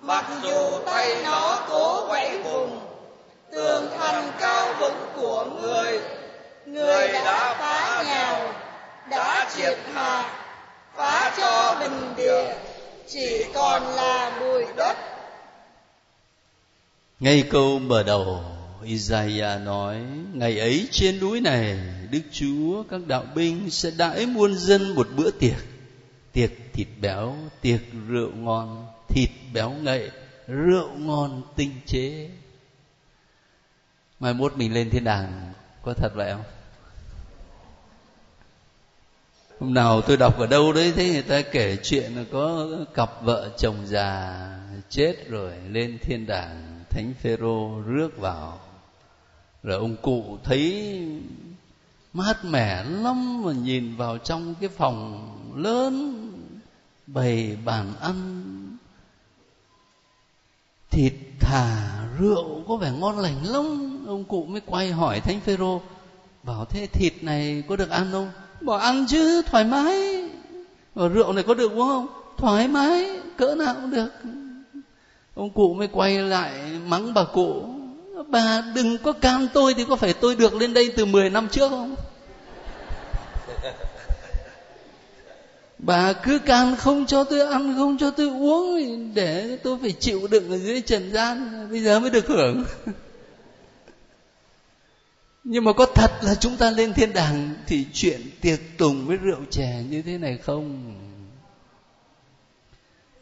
mặc 0.00 0.24
dù 0.42 0.78
tay 0.86 1.16
nó 1.24 1.58
cố 1.68 2.06
quậy 2.08 2.38
vùng 2.38 2.80
tường 3.52 3.88
thành 3.98 4.32
cao 4.40 4.66
vững 4.78 5.06
của 5.16 5.46
người. 5.62 6.00
người. 6.66 7.08
Đã 7.08 7.54
phá 7.58 8.04
nhào 8.06 8.40
đã 9.10 9.46
triệt 9.56 9.78
hạ 9.94 10.24
phá 10.96 11.32
cho 11.36 11.76
bình 11.80 12.14
địa. 12.16 12.54
chỉ 13.08 13.44
còn 13.54 13.82
là 13.96 14.30
bụi 14.40 14.64
đất 14.76 15.11
ngay 17.22 17.44
câu 17.50 17.78
mở 17.78 18.02
đầu, 18.02 18.44
Isaiah 18.84 19.60
nói, 19.60 20.02
ngày 20.32 20.58
ấy 20.58 20.88
trên 20.90 21.20
núi 21.20 21.40
này, 21.40 21.78
Đức 22.10 22.20
Chúa 22.32 22.82
các 22.90 23.00
đạo 23.06 23.24
binh 23.34 23.70
sẽ 23.70 23.90
đãi 23.98 24.26
muôn 24.26 24.54
dân 24.54 24.94
một 24.94 25.08
bữa 25.16 25.30
tiệc. 25.30 25.56
Tiệc 26.32 26.50
thịt 26.72 26.86
béo, 27.00 27.36
tiệc 27.60 27.80
rượu 28.08 28.30
ngon, 28.34 28.86
thịt 29.08 29.30
béo 29.52 29.70
ngậy, 29.70 30.10
rượu 30.46 30.88
ngon 30.98 31.42
tinh 31.56 31.70
chế. 31.86 32.30
Mai 34.20 34.34
mốt 34.34 34.56
mình 34.56 34.74
lên 34.74 34.90
thiên 34.90 35.04
đàng, 35.04 35.52
có 35.82 35.94
thật 35.94 36.12
vậy 36.14 36.32
không? 36.32 36.44
Hôm 39.60 39.74
nào 39.74 40.00
tôi 40.00 40.16
đọc 40.16 40.38
ở 40.38 40.46
đâu 40.46 40.72
đấy 40.72 40.92
thấy 40.96 41.10
người 41.10 41.22
ta 41.22 41.42
kể 41.42 41.76
chuyện 41.82 42.16
là 42.16 42.24
có 42.32 42.68
cặp 42.94 43.22
vợ 43.22 43.50
chồng 43.58 43.76
già 43.86 44.34
chết 44.90 45.28
rồi, 45.28 45.52
lên 45.70 45.98
thiên 46.02 46.26
đàng 46.26 46.71
thánh 46.94 47.14
phêrô 47.22 47.80
rước 47.80 48.18
vào. 48.18 48.60
Rồi 49.62 49.78
ông 49.78 49.96
cụ 50.02 50.38
thấy 50.44 50.98
mát 52.12 52.44
mẻ 52.44 52.84
lắm 52.84 53.42
mà 53.42 53.52
nhìn 53.52 53.96
vào 53.96 54.18
trong 54.18 54.54
cái 54.60 54.68
phòng 54.68 55.28
lớn 55.56 56.28
bày 57.06 57.56
bàn 57.64 57.92
ăn. 58.00 58.42
Thịt 60.90 61.12
thà, 61.40 61.98
rượu 62.18 62.62
có 62.68 62.76
vẻ 62.76 62.92
ngon 62.98 63.18
lành 63.18 63.44
lắm. 63.44 63.98
Ông 64.06 64.24
cụ 64.24 64.44
mới 64.44 64.60
quay 64.66 64.92
hỏi 64.92 65.20
thánh 65.20 65.40
phêrô, 65.40 65.80
bảo 66.42 66.64
thế 66.64 66.86
thịt 66.86 67.12
này 67.22 67.62
có 67.68 67.76
được 67.76 67.90
ăn 67.90 68.08
không? 68.12 68.30
Bảo 68.60 68.78
ăn 68.78 69.06
chứ, 69.08 69.42
thoải 69.42 69.64
mái. 69.64 70.30
Bảo 70.94 71.08
rượu 71.08 71.32
này 71.32 71.44
có 71.44 71.54
được 71.54 71.72
uống 71.72 71.88
không? 71.88 72.06
Thoải 72.36 72.68
mái, 72.68 73.20
cỡ 73.36 73.54
nào 73.54 73.74
cũng 73.74 73.90
được 73.90 74.10
ông 75.34 75.50
cụ 75.50 75.74
mới 75.74 75.88
quay 75.88 76.18
lại 76.18 76.52
mắng 76.86 77.14
bà 77.14 77.24
cụ. 77.24 77.64
Bà 78.28 78.64
đừng 78.74 78.98
có 78.98 79.12
can 79.12 79.48
tôi 79.54 79.74
thì 79.74 79.84
có 79.84 79.96
phải 79.96 80.12
tôi 80.12 80.34
được 80.34 80.54
lên 80.54 80.74
đây 80.74 80.92
từ 80.96 81.04
10 81.04 81.30
năm 81.30 81.48
trước 81.48 81.68
không? 81.68 81.94
Bà 85.78 86.12
cứ 86.12 86.38
can 86.38 86.76
không 86.76 87.06
cho 87.06 87.24
tôi 87.24 87.40
ăn 87.40 87.74
không 87.76 87.98
cho 87.98 88.10
tôi 88.10 88.28
uống 88.28 89.14
để 89.14 89.58
tôi 89.62 89.78
phải 89.82 89.92
chịu 89.92 90.26
đựng 90.30 90.50
ở 90.50 90.58
dưới 90.58 90.80
trần 90.80 91.12
gian 91.12 91.66
bây 91.70 91.80
giờ 91.80 92.00
mới 92.00 92.10
được 92.10 92.26
hưởng. 92.26 92.64
Nhưng 95.44 95.64
mà 95.64 95.72
có 95.72 95.86
thật 95.86 96.10
là 96.22 96.34
chúng 96.34 96.56
ta 96.56 96.70
lên 96.70 96.92
thiên 96.92 97.12
đàng 97.12 97.54
thì 97.66 97.86
chuyện 97.92 98.20
tiệc 98.40 98.60
tùng 98.78 99.06
với 99.06 99.16
rượu 99.16 99.40
chè 99.50 99.82
như 99.90 100.02
thế 100.02 100.18
này 100.18 100.38
không 100.38 100.94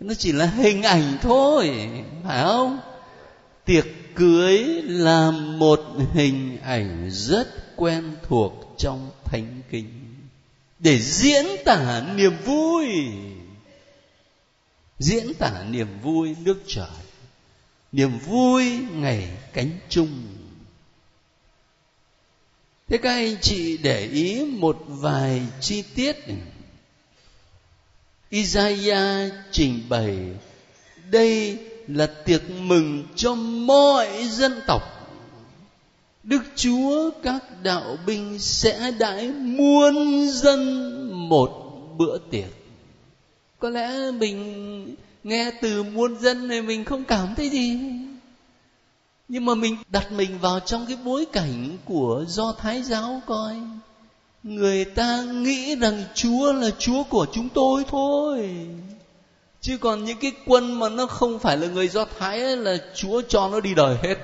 nó 0.00 0.14
chỉ 0.14 0.32
là 0.32 0.46
hình 0.46 0.82
ảnh 0.82 1.18
thôi, 1.22 1.88
phải 2.24 2.44
không? 2.44 2.80
Tiệc 3.64 3.86
cưới 4.14 4.58
là 4.82 5.30
một 5.30 5.80
hình 6.12 6.58
ảnh 6.62 7.10
rất 7.10 7.76
quen 7.76 8.16
thuộc 8.28 8.74
trong 8.78 9.10
thánh 9.24 9.62
kinh. 9.70 10.16
Để 10.78 10.98
diễn 10.98 11.46
tả 11.64 12.02
niềm 12.14 12.32
vui. 12.44 12.86
Diễn 14.98 15.34
tả 15.34 15.64
niềm 15.70 15.88
vui 16.02 16.36
nước 16.44 16.62
trời. 16.66 16.86
Niềm 17.92 18.18
vui 18.18 18.78
ngày 18.92 19.28
cánh 19.52 19.70
chung. 19.88 20.22
Thế 22.88 22.98
các 22.98 23.10
anh 23.10 23.36
chị 23.40 23.76
để 23.76 24.06
ý 24.06 24.44
một 24.44 24.84
vài 24.86 25.42
chi 25.60 25.82
tiết. 25.94 26.16
Isaiah 28.30 29.32
trình 29.50 29.82
bày, 29.88 30.18
đây 31.10 31.58
là 31.88 32.06
tiệc 32.06 32.50
mừng 32.50 33.04
cho 33.16 33.34
mọi 33.34 34.28
dân 34.28 34.60
tộc 34.66 34.82
Đức 36.22 36.42
Chúa, 36.56 37.10
các 37.22 37.44
đạo 37.62 37.96
binh 38.06 38.38
sẽ 38.38 38.90
đãi 38.98 39.28
muôn 39.28 40.26
dân 40.30 41.28
một 41.28 41.50
bữa 41.98 42.18
tiệc. 42.30 42.50
Có 43.58 43.70
lẽ 43.70 44.10
mình 44.10 44.94
nghe 45.24 45.50
từ 45.60 45.82
muôn 45.82 46.18
dân 46.20 46.48
này 46.48 46.62
mình 46.62 46.84
không 46.84 47.04
cảm 47.04 47.34
thấy 47.34 47.48
gì. 47.48 47.78
Nhưng 49.28 49.44
mà 49.44 49.54
mình 49.54 49.76
đặt 49.88 50.12
mình 50.12 50.38
vào 50.38 50.60
trong 50.60 50.86
cái 50.86 50.96
bối 51.04 51.26
cảnh 51.32 51.76
của 51.84 52.24
do 52.28 52.52
Thái 52.58 52.82
giáo 52.82 53.22
coi. 53.26 53.54
Người 54.42 54.85
ta 54.85 55.22
nghĩ 55.22 55.76
rằng 55.76 56.05
Chúa 56.14 56.53
là 56.53 56.70
Chúa 56.79 57.03
của 57.03 57.26
chúng 57.33 57.48
tôi 57.48 57.85
thôi. 57.88 58.66
Chứ 59.61 59.79
còn 59.81 60.05
những 60.05 60.18
cái 60.18 60.33
quân 60.46 60.79
mà 60.79 60.88
nó 60.88 61.07
không 61.07 61.38
phải 61.38 61.57
là 61.57 61.66
người 61.66 61.88
Do 61.88 62.05
Thái 62.18 62.42
ấy, 62.42 62.57
là 62.57 62.76
Chúa 62.94 63.22
cho 63.29 63.48
nó 63.48 63.61
đi 63.61 63.74
đời 63.74 63.96
hết. 64.03 64.14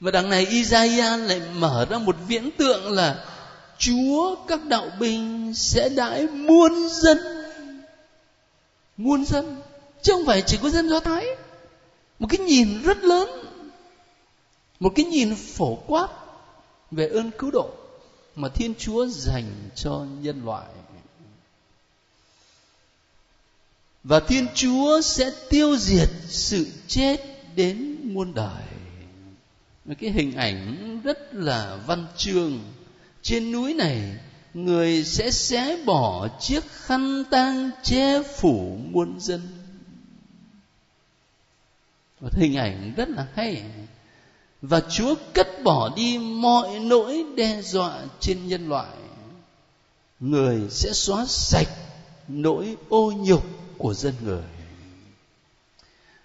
Và 0.00 0.10
đằng 0.10 0.30
này 0.30 0.46
Isaiah 0.46 1.20
lại 1.20 1.42
mở 1.54 1.86
ra 1.90 1.98
một 1.98 2.16
viễn 2.28 2.50
tượng 2.50 2.92
là 2.92 3.24
Chúa 3.78 4.36
các 4.48 4.64
đạo 4.64 4.90
binh 5.00 5.54
sẽ 5.54 5.88
đãi 5.88 6.26
muôn 6.26 6.88
dân. 6.88 7.18
Muôn 8.96 9.24
dân. 9.24 9.56
Chứ 10.02 10.12
không 10.12 10.26
phải 10.26 10.42
chỉ 10.42 10.58
có 10.62 10.70
dân 10.70 10.88
do 10.88 11.00
thái. 11.00 11.26
Một 12.18 12.26
cái 12.30 12.38
nhìn 12.38 12.82
rất 12.82 13.04
lớn. 13.04 13.28
Một 14.80 14.92
cái 14.96 15.04
nhìn 15.04 15.34
phổ 15.34 15.74
quát 15.86 16.08
về 16.90 17.08
ơn 17.08 17.30
cứu 17.30 17.50
độ 17.50 17.70
mà 18.36 18.48
thiên 18.48 18.74
chúa 18.78 19.06
dành 19.06 19.70
cho 19.74 20.06
nhân 20.20 20.44
loại. 20.44 20.68
Và 24.04 24.20
thiên 24.20 24.46
chúa 24.54 25.00
sẽ 25.00 25.30
tiêu 25.50 25.76
diệt 25.76 26.08
sự 26.28 26.66
chết 26.88 27.16
đến 27.56 27.98
muôn 28.02 28.34
đời. 28.34 28.62
Một 29.84 29.94
cái 30.00 30.10
hình 30.10 30.32
ảnh 30.32 31.00
rất 31.04 31.34
là 31.34 31.78
văn 31.86 32.06
chương. 32.16 32.60
Trên 33.22 33.52
núi 33.52 33.74
này, 33.74 34.16
người 34.54 35.04
sẽ 35.04 35.30
xé 35.30 35.84
bỏ 35.84 36.28
chiếc 36.40 36.64
khăn 36.70 37.24
tang 37.30 37.70
che 37.82 38.22
phủ 38.22 38.78
muôn 38.90 39.20
dân. 39.20 39.40
Một 42.20 42.34
hình 42.34 42.56
ảnh 42.56 42.92
rất 42.96 43.08
là 43.08 43.26
hay 43.34 43.64
và 44.68 44.80
chúa 44.80 45.14
cất 45.34 45.62
bỏ 45.64 45.90
đi 45.96 46.18
mọi 46.18 46.78
nỗi 46.78 47.24
đe 47.36 47.62
dọa 47.62 47.98
trên 48.20 48.48
nhân 48.48 48.68
loại. 48.68 48.96
Người 50.20 50.60
sẽ 50.70 50.92
xóa 50.92 51.24
sạch 51.28 51.68
nỗi 52.28 52.76
ô 52.88 53.12
nhục 53.16 53.44
của 53.78 53.94
dân 53.94 54.14
người. 54.24 54.42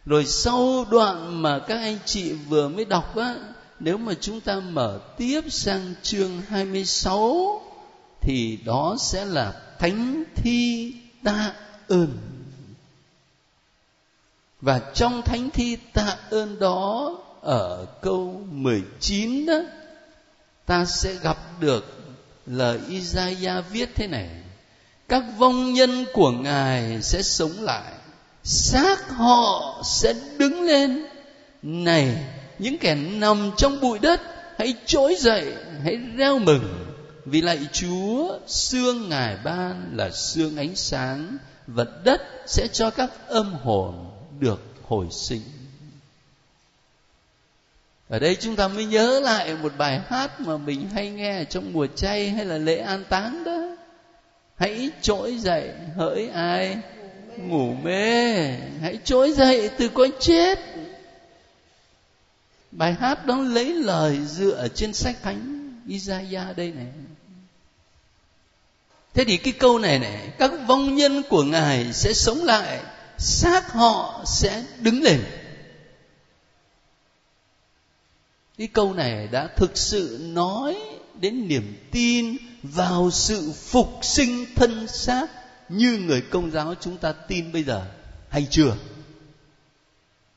Rồi 0.05 0.25
sau 0.25 0.85
đoạn 0.91 1.41
mà 1.41 1.59
các 1.59 1.75
anh 1.75 1.97
chị 2.05 2.33
vừa 2.33 2.67
mới 2.67 2.85
đọc 2.85 3.15
á, 3.15 3.35
nếu 3.79 3.97
mà 3.97 4.13
chúng 4.21 4.41
ta 4.41 4.59
mở 4.59 4.99
tiếp 5.17 5.41
sang 5.49 5.93
chương 6.01 6.41
26 6.41 7.61
thì 8.21 8.57
đó 8.65 8.95
sẽ 8.99 9.25
là 9.25 9.53
thánh 9.79 10.23
thi 10.35 10.93
tạ 11.23 11.53
ơn. 11.87 12.17
Và 14.61 14.79
trong 14.93 15.21
thánh 15.21 15.49
thi 15.49 15.77
tạ 15.93 16.17
ơn 16.29 16.59
đó 16.59 17.17
ở 17.41 17.85
câu 18.01 18.41
19 18.51 19.45
đó, 19.45 19.61
ta 20.65 20.85
sẽ 20.85 21.13
gặp 21.23 21.37
được 21.59 21.85
lời 22.45 22.79
Isaiah 22.89 23.65
viết 23.71 23.89
thế 23.95 24.07
này. 24.07 24.29
Các 25.09 25.23
vong 25.37 25.73
nhân 25.73 26.05
của 26.13 26.31
ngài 26.31 27.01
sẽ 27.01 27.21
sống 27.21 27.51
lại, 27.59 27.93
xác 28.43 29.09
họ 29.09 29.81
sẽ 29.85 30.13
đứng 30.37 30.61
lên. 30.61 31.05
Này, 31.61 32.17
những 32.59 32.77
kẻ 32.77 32.95
nằm 32.95 33.51
trong 33.57 33.79
bụi 33.81 33.99
đất, 33.99 34.21
hãy 34.57 34.73
trỗi 34.85 35.15
dậy, 35.19 35.53
hãy 35.83 35.97
reo 36.17 36.39
mừng, 36.39 36.93
vì 37.25 37.41
lạy 37.41 37.59
chúa, 37.73 38.37
xương 38.47 39.09
ngài 39.09 39.37
ban 39.43 39.91
là 39.97 40.09
xương 40.09 40.57
ánh 40.57 40.75
sáng, 40.75 41.37
và 41.67 41.85
đất 42.03 42.21
sẽ 42.47 42.67
cho 42.67 42.89
các 42.89 43.11
âm 43.27 43.53
hồn 43.53 44.11
được 44.39 44.61
hồi 44.87 45.07
sinh 45.11 45.41
ở 48.11 48.19
đây 48.19 48.35
chúng 48.35 48.55
ta 48.55 48.67
mới 48.67 48.85
nhớ 48.85 49.19
lại 49.19 49.55
một 49.55 49.73
bài 49.77 50.01
hát 50.07 50.41
mà 50.41 50.57
mình 50.57 50.89
hay 50.93 51.09
nghe 51.09 51.45
trong 51.49 51.73
mùa 51.73 51.87
chay 51.95 52.29
hay 52.29 52.45
là 52.45 52.57
lễ 52.57 52.77
an 52.77 53.03
táng 53.09 53.43
đó. 53.43 53.75
Hãy 54.57 54.89
trỗi 55.01 55.37
dậy 55.37 55.69
hỡi 55.95 56.29
ai? 56.29 56.77
Ngủ 57.37 57.73
mê. 57.83 58.33
Hãy 58.81 58.99
trỗi 59.03 59.31
dậy 59.31 59.69
từ 59.77 59.87
cõi 59.87 60.11
chết. 60.19 60.59
Bài 62.71 62.93
hát 62.99 63.25
đó 63.25 63.37
lấy 63.37 63.73
lời 63.73 64.19
dựa 64.27 64.67
trên 64.75 64.93
sách 64.93 65.15
thánh 65.23 65.71
Isaiah 65.87 66.57
đây 66.57 66.71
này. 66.71 66.87
Thế 69.13 69.23
thì 69.23 69.37
cái 69.37 69.53
câu 69.53 69.79
này 69.79 69.99
này, 69.99 70.29
các 70.39 70.51
vong 70.67 70.95
nhân 70.95 71.23
của 71.29 71.43
ngài 71.43 71.93
sẽ 71.93 72.13
sống 72.13 72.43
lại, 72.43 72.79
xác 73.17 73.71
họ 73.71 74.23
sẽ 74.25 74.63
đứng 74.79 75.01
lên. 75.01 75.21
Cái 78.61 78.67
câu 78.67 78.93
này 78.93 79.27
đã 79.31 79.47
thực 79.55 79.77
sự 79.77 80.19
nói 80.21 80.77
đến 81.19 81.47
niềm 81.47 81.87
tin 81.91 82.37
vào 82.63 83.11
sự 83.11 83.51
phục 83.51 83.99
sinh 84.01 84.45
thân 84.55 84.87
xác 84.87 85.27
như 85.69 85.97
người 86.05 86.21
công 86.21 86.51
giáo 86.51 86.73
chúng 86.81 86.97
ta 86.97 87.11
tin 87.11 87.51
bây 87.51 87.63
giờ 87.63 87.85
hay 88.29 88.47
chưa? 88.49 88.75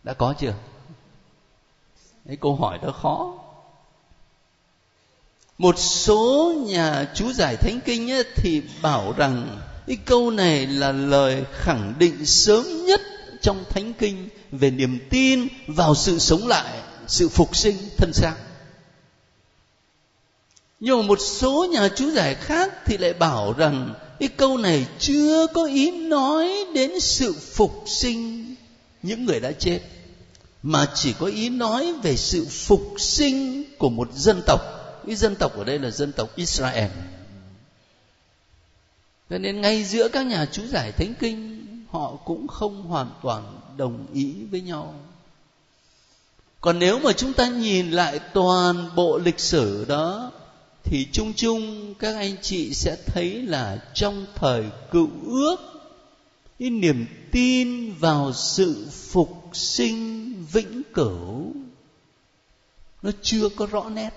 Đã 0.02 0.12
có 0.12 0.34
chưa? 0.40 0.54
Cái 2.26 2.36
câu 2.36 2.56
hỏi 2.56 2.78
đó 2.82 2.92
khó. 2.92 3.34
Một 5.58 5.78
số 5.78 6.54
nhà 6.66 7.12
chú 7.14 7.32
giải 7.32 7.56
thánh 7.56 7.80
kinh 7.84 8.10
ấy, 8.10 8.24
thì 8.36 8.62
bảo 8.82 9.14
rằng 9.16 9.60
cái 9.86 9.96
câu 9.96 10.30
này 10.30 10.66
là 10.66 10.92
lời 10.92 11.44
khẳng 11.52 11.94
định 11.98 12.26
sớm 12.26 12.86
nhất 12.86 13.00
trong 13.40 13.64
thánh 13.70 13.92
kinh 13.92 14.28
về 14.52 14.70
niềm 14.70 14.98
tin 15.10 15.48
vào 15.66 15.94
sự 15.94 16.18
sống 16.18 16.46
lại 16.46 16.82
sự 17.08 17.28
phục 17.28 17.56
sinh 17.56 17.76
thân 17.96 18.12
xác. 18.12 18.34
Nhưng 20.80 20.98
mà 20.98 21.06
một 21.06 21.18
số 21.20 21.66
nhà 21.72 21.88
chú 21.96 22.10
giải 22.10 22.34
khác 22.34 22.72
thì 22.86 22.98
lại 22.98 23.12
bảo 23.12 23.52
rằng 23.52 23.94
cái 24.20 24.28
câu 24.28 24.58
này 24.58 24.86
chưa 24.98 25.46
có 25.46 25.64
ý 25.64 25.90
nói 25.90 26.66
đến 26.74 27.00
sự 27.00 27.32
phục 27.32 27.84
sinh 27.86 28.54
những 29.02 29.24
người 29.24 29.40
đã 29.40 29.52
chết, 29.52 29.80
mà 30.62 30.86
chỉ 30.94 31.12
có 31.12 31.26
ý 31.26 31.48
nói 31.48 31.94
về 32.02 32.16
sự 32.16 32.46
phục 32.50 32.94
sinh 32.98 33.64
của 33.78 33.88
một 33.88 34.08
dân 34.14 34.42
tộc. 34.46 34.60
Cái 35.06 35.16
dân 35.16 35.36
tộc 35.36 35.56
ở 35.56 35.64
đây 35.64 35.78
là 35.78 35.90
dân 35.90 36.12
tộc 36.12 36.36
Israel. 36.36 36.90
Cho 39.30 39.38
nên 39.38 39.60
ngay 39.60 39.84
giữa 39.84 40.08
các 40.08 40.26
nhà 40.26 40.46
chú 40.52 40.66
giải 40.66 40.92
thánh 40.92 41.14
kinh, 41.20 41.66
họ 41.90 42.16
cũng 42.24 42.48
không 42.48 42.82
hoàn 42.82 43.10
toàn 43.22 43.60
đồng 43.76 44.06
ý 44.12 44.34
với 44.50 44.60
nhau 44.60 44.94
còn 46.64 46.78
nếu 46.78 46.98
mà 46.98 47.12
chúng 47.12 47.32
ta 47.32 47.48
nhìn 47.48 47.90
lại 47.90 48.18
toàn 48.18 48.90
bộ 48.96 49.18
lịch 49.18 49.40
sử 49.40 49.84
đó 49.88 50.32
thì 50.84 51.06
chung 51.12 51.32
chung 51.36 51.94
các 51.94 52.16
anh 52.16 52.36
chị 52.42 52.74
sẽ 52.74 52.96
thấy 53.06 53.42
là 53.42 53.78
trong 53.94 54.26
thời 54.34 54.64
cựu 54.90 55.08
ước 55.26 55.56
cái 56.58 56.70
niềm 56.70 57.06
tin 57.32 57.94
vào 57.94 58.32
sự 58.32 58.86
phục 58.90 59.50
sinh 59.52 60.34
vĩnh 60.52 60.82
cửu 60.94 61.52
nó 63.02 63.10
chưa 63.22 63.48
có 63.48 63.66
rõ 63.66 63.88
nét. 63.88 64.10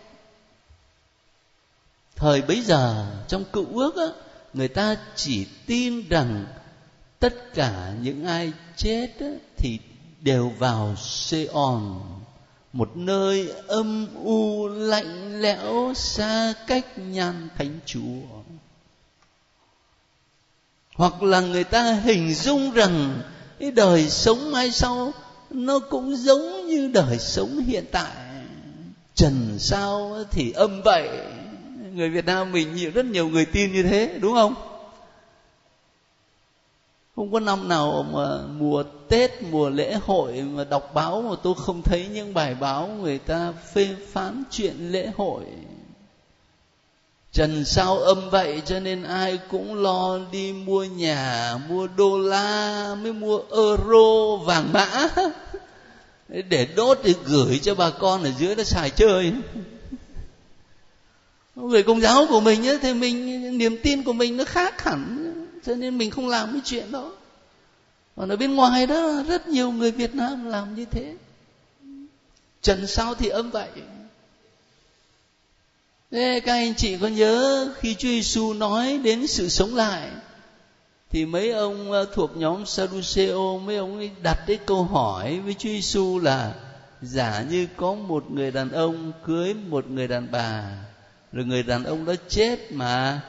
Thời 2.16 2.42
bấy 2.42 2.62
giờ 2.62 3.12
trong 3.28 3.44
cựu 3.54 3.66
ước 3.74 3.96
á, 3.96 4.08
người 4.54 4.68
ta 4.68 4.98
chỉ 5.16 5.46
tin 5.66 6.10
rằng 6.10 6.46
tất 7.20 7.54
cả 7.54 7.94
những 8.02 8.26
ai 8.26 8.52
chết 8.78 9.10
á, 9.20 9.28
thì 9.58 9.80
đều 10.22 10.50
vào 10.60 10.96
Seon 10.96 12.02
một 12.78 12.98
nơi 12.98 13.54
âm 13.68 14.08
u 14.24 14.68
lạnh 14.68 15.42
lẽo 15.42 15.94
xa 15.96 16.54
cách 16.68 16.86
nhan 16.98 17.48
thánh 17.58 17.80
chúa. 17.86 18.22
Hoặc 20.96 21.24
là 21.24 21.42
người 21.42 21.64
ta 21.64 21.92
hình 21.92 22.34
dung 22.34 22.72
rằng 22.72 23.22
cái 23.60 23.72
đời 23.72 24.10
sống 24.10 24.52
mai 24.52 24.72
sau 24.72 25.14
nó 25.50 25.80
cũng 25.80 26.16
giống 26.16 26.68
như 26.68 26.88
đời 26.88 27.20
sống 27.20 27.64
hiện 27.68 27.86
tại. 27.92 28.16
Trần 29.16 29.56
sao 29.60 30.18
thì 30.32 30.52
âm 30.52 30.82
vậy. 30.82 31.10
Người 31.94 32.10
việt 32.10 32.26
nam 32.26 32.52
mình 32.52 32.76
nhiều, 32.76 32.92
rất 32.94 33.06
nhiều 33.06 33.28
người 33.28 33.46
tin 33.46 33.74
như 33.74 33.84
thế, 33.84 34.18
đúng 34.22 34.34
không? 34.34 34.56
Không 37.18 37.34
có 37.34 37.40
năm 37.40 37.68
nào 37.68 38.06
mà 38.14 38.42
mùa 38.58 38.84
tết 39.10 39.44
mùa 39.44 39.70
lễ 39.70 39.94
hội 39.94 40.34
mà 40.34 40.64
đọc 40.64 40.92
báo 40.94 41.22
mà 41.22 41.36
tôi 41.44 41.54
không 41.58 41.82
thấy 41.82 42.08
những 42.08 42.34
bài 42.34 42.56
báo 42.56 42.88
người 42.88 43.18
ta 43.18 43.54
phê 43.74 43.96
phán 44.12 44.44
chuyện 44.52 44.92
lễ 44.92 45.12
hội. 45.16 45.44
Trần 47.32 47.66
sao 47.66 48.00
âm 48.00 48.30
vậy 48.30 48.62
cho 48.66 48.80
nên 48.80 49.04
ai 49.04 49.40
cũng 49.50 49.76
lo 49.76 50.20
đi 50.32 50.54
mua 50.54 50.84
nhà 50.84 51.54
mua 51.70 51.88
đô 51.88 52.20
la 52.20 52.96
mới 53.02 53.14
mua 53.14 53.40
euro 53.52 54.36
vàng 54.46 54.74
mã. 54.74 55.08
Để 56.50 56.68
đốt 56.76 57.00
thì 57.04 57.16
gửi 57.26 57.60
cho 57.60 57.76
bà 57.76 57.90
con 57.90 58.24
ở 58.24 58.32
dưới 58.38 58.56
nó 58.56 58.64
xài 58.64 58.90
chơi. 58.90 59.34
Người 61.56 61.84
công 61.84 62.02
giáo 62.02 62.26
của 62.30 62.40
mình 62.40 62.68
ấy, 62.68 62.80
thì 62.82 62.94
mình 62.94 63.58
niềm 63.58 63.78
tin 63.84 64.04
của 64.04 64.14
mình 64.14 64.38
nó 64.38 64.44
khác 64.44 64.84
hẳn 64.84 65.27
cho 65.68 65.76
nên 65.76 65.98
mình 65.98 66.12
không 66.12 66.28
làm 66.28 66.52
cái 66.52 66.62
chuyện 66.66 66.92
đó. 66.92 67.12
Còn 68.16 68.30
ở 68.30 68.36
bên 68.36 68.56
ngoài 68.56 68.88
đó, 68.88 69.24
rất 69.28 69.48
nhiều 69.48 69.72
người 69.72 69.92
việt 69.92 70.16
nam 70.16 70.46
làm 70.46 70.76
như 70.76 70.86
thế. 70.92 71.16
Trần 72.62 72.88
sao 72.88 73.16
thì 73.16 73.28
âm 73.28 73.52
vậy. 73.52 73.70
Thế 76.12 76.42
các 76.46 76.54
anh 76.54 76.76
chị 76.76 76.98
có 76.98 77.08
nhớ 77.08 77.68
khi 77.80 77.94
Chúa 77.94 78.08
Giêsu 78.08 78.54
nói 78.54 78.98
đến 78.98 79.28
sự 79.28 79.50
sống 79.50 79.76
lại, 79.76 80.10
thì 81.10 81.26
mấy 81.26 81.52
ông 81.52 81.92
ờ, 81.92 82.06
thuộc 82.14 82.38
nhóm 82.38 82.66
Sadduceo 82.66 83.60
mấy 83.60 83.78
ông 83.78 83.98
ấy 83.98 84.12
đặt 84.24 84.38
cái 84.48 84.58
câu 84.58 84.84
hỏi 84.84 85.40
với 85.40 85.54
Chúa 85.54 85.70
Giêsu 85.70 86.20
là, 86.20 86.54
giả 87.02 87.46
như 87.50 87.68
có 87.76 87.94
một 87.94 88.32
người 88.32 88.52
đàn 88.52 88.72
ông 88.72 89.12
cưới 89.26 89.54
một 89.54 89.90
người 89.90 90.08
đàn 90.08 90.28
bà, 90.32 90.64
rồi 91.32 91.46
người 91.46 91.64
đàn 91.64 91.84
ông 91.84 92.06
đó 92.06 92.14
chết 92.30 92.72
mà 92.72 93.22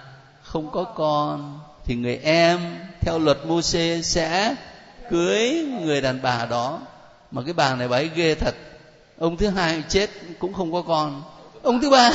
không 0.43 0.71
có 0.71 0.85
con 0.85 1.59
thì 1.89 1.95
người 1.95 2.17
em, 2.23 2.61
theo 3.01 3.19
luật 3.19 3.47
mô 3.47 3.63
xê 3.63 4.01
sẽ 4.03 4.55
cưới 5.11 5.67
người 5.81 6.01
đàn 6.01 6.23
bà 6.23 6.47
đó. 6.51 6.81
Mà 7.31 7.43
cái 7.45 7.53
bà 7.53 7.75
này 7.75 7.89
bà 7.89 7.97
ấy 7.97 8.11
ghê 8.15 8.35
thật. 8.35 8.55
Ông 9.19 9.37
thứ 9.37 9.49
hai 9.49 9.83
chết 9.89 10.11
cũng 10.39 10.53
không 10.53 10.73
có 10.73 10.83
con. 10.83 11.23
Ông 11.63 11.81
thứ 11.81 11.91
ba, 11.91 12.11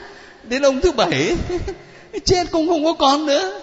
đến 0.44 0.62
ông 0.62 0.80
thứ 0.80 0.92
bảy, 0.92 1.36
chết 2.24 2.46
cũng 2.50 2.68
không 2.68 2.84
có 2.84 2.92
con 2.92 3.26
nữa. 3.26 3.60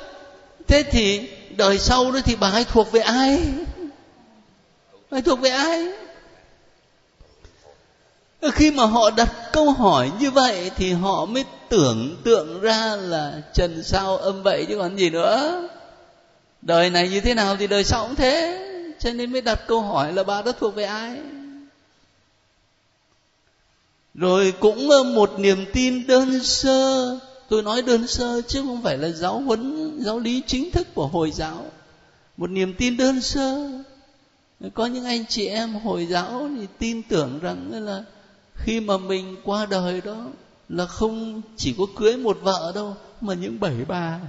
Thế 0.67 0.83
thì 0.83 1.29
đời 1.57 1.79
sau 1.79 2.11
đó 2.11 2.19
thì 2.25 2.35
bà 2.35 2.49
ấy 2.49 2.63
thuộc 2.63 2.91
về 2.91 3.01
ai? 3.01 3.39
Bà 5.11 5.17
ấy 5.17 5.21
thuộc 5.21 5.39
về 5.39 5.49
ai? 5.49 5.87
Khi 8.53 8.71
mà 8.71 8.85
họ 8.85 9.09
đặt 9.09 9.29
câu 9.53 9.71
hỏi 9.71 10.11
như 10.19 10.31
vậy 10.31 10.71
thì 10.75 10.93
họ 10.93 11.25
mới 11.25 11.43
tưởng 11.75 12.15
tượng 12.23 12.61
ra 12.61 12.95
là 12.95 13.41
trần 13.53 13.83
sao 13.83 14.17
âm 14.17 14.43
vậy 14.43 14.65
chứ 14.69 14.77
còn 14.77 14.97
gì 14.97 15.09
nữa. 15.09 15.67
Đời 16.61 16.89
này 16.89 17.09
như 17.09 17.21
thế 17.21 17.33
nào 17.33 17.55
thì 17.59 17.67
đời 17.67 17.83
sau 17.83 18.05
cũng 18.05 18.15
thế. 18.15 18.61
Cho 18.99 19.13
nên 19.13 19.31
mới 19.31 19.41
đặt 19.41 19.67
câu 19.67 19.81
hỏi 19.81 20.13
là 20.13 20.23
bà 20.23 20.41
đó 20.41 20.51
thuộc 20.51 20.75
về 20.75 20.83
ai? 20.83 21.17
Rồi 24.13 24.53
cũng 24.59 24.89
ờ, 24.89 25.03
một 25.03 25.39
niềm 25.39 25.65
tin 25.73 26.07
đơn 26.07 26.43
sơ. 26.43 27.19
Tôi 27.49 27.63
nói 27.63 27.81
đơn 27.81 28.07
sơ 28.07 28.41
chứ 28.41 28.61
không 28.61 28.81
phải 28.81 28.97
là 28.97 29.09
giáo 29.09 29.39
huấn, 29.39 29.91
giáo 30.03 30.19
lý 30.19 30.41
chính 30.47 30.71
thức 30.71 30.87
của 30.93 31.07
hồi 31.07 31.31
giáo. 31.31 31.65
Một 32.37 32.49
niềm 32.49 32.73
tin 32.73 32.97
đơn 32.97 33.21
sơ. 33.21 33.69
Có 34.73 34.85
những 34.85 35.05
anh 35.05 35.25
chị 35.29 35.47
em 35.47 35.73
hồi 35.73 36.05
giáo 36.05 36.49
thì 36.59 36.67
tin 36.79 37.01
tưởng 37.03 37.39
rằng 37.41 37.85
là 37.85 38.03
khi 38.55 38.79
mà 38.79 38.97
mình 38.97 39.35
qua 39.43 39.65
đời 39.65 40.01
đó 40.01 40.15
là 40.69 40.85
không 40.85 41.41
chỉ 41.57 41.75
có 41.77 41.83
cưới 41.95 42.17
một 42.17 42.37
vợ 42.41 42.71
đâu, 42.75 42.95
mà 43.21 43.33
những 43.33 43.59
bảy 43.59 43.85
bà. 43.87 44.19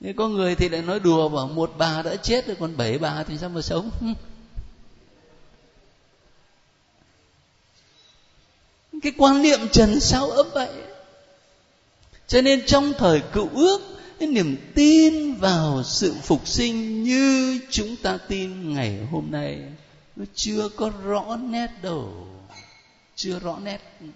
Nhưng 0.00 0.16
có 0.16 0.28
người 0.28 0.54
thì 0.54 0.68
lại 0.68 0.82
nói 0.82 1.00
đùa 1.00 1.28
bảo 1.28 1.48
một 1.48 1.72
bà 1.78 2.02
đã 2.02 2.16
chết 2.16 2.46
rồi, 2.46 2.56
còn 2.60 2.76
bảy 2.76 2.98
bà 2.98 3.22
thì 3.22 3.38
sao 3.38 3.48
mà 3.48 3.62
sống? 3.62 3.90
Cái 9.02 9.12
quan 9.18 9.42
niệm 9.42 9.68
trần 9.72 10.00
sao 10.00 10.30
ấp 10.30 10.46
vậy? 10.54 10.70
Cho 12.26 12.40
nên 12.40 12.66
trong 12.66 12.92
thời 12.98 13.22
cựu 13.32 13.48
ước, 13.54 13.80
cái 14.18 14.28
niềm 14.28 14.56
tin 14.74 15.34
vào 15.34 15.82
sự 15.84 16.14
phục 16.22 16.48
sinh 16.48 17.02
như 17.02 17.60
chúng 17.70 17.96
ta 17.96 18.18
tin 18.28 18.74
ngày 18.74 19.00
hôm 19.10 19.26
nay, 19.30 19.60
nó 20.16 20.24
chưa 20.34 20.68
có 20.68 20.90
rõ 21.04 21.36
nét 21.36 21.68
đâu 21.82 22.26
chưa 23.16 23.38
rõ 23.38 23.58
nét. 23.62 23.80
Ừ. 24.00 24.06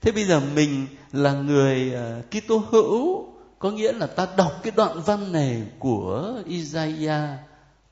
Thế 0.00 0.12
bây 0.12 0.24
giờ 0.24 0.40
mình 0.40 0.86
là 1.12 1.32
người 1.32 1.92
uh, 1.94 2.30
Kitô 2.30 2.58
hữu 2.70 3.26
có 3.58 3.70
nghĩa 3.70 3.92
là 3.92 4.06
ta 4.06 4.28
đọc 4.36 4.52
cái 4.62 4.72
đoạn 4.76 5.02
văn 5.06 5.32
này 5.32 5.62
của 5.78 6.42
Isaiah 6.46 7.38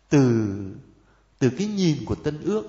từ 0.08 0.56
từ 1.38 1.50
cái 1.58 1.66
nhìn 1.66 2.04
của 2.04 2.14
Tân 2.14 2.42
Ước. 2.42 2.64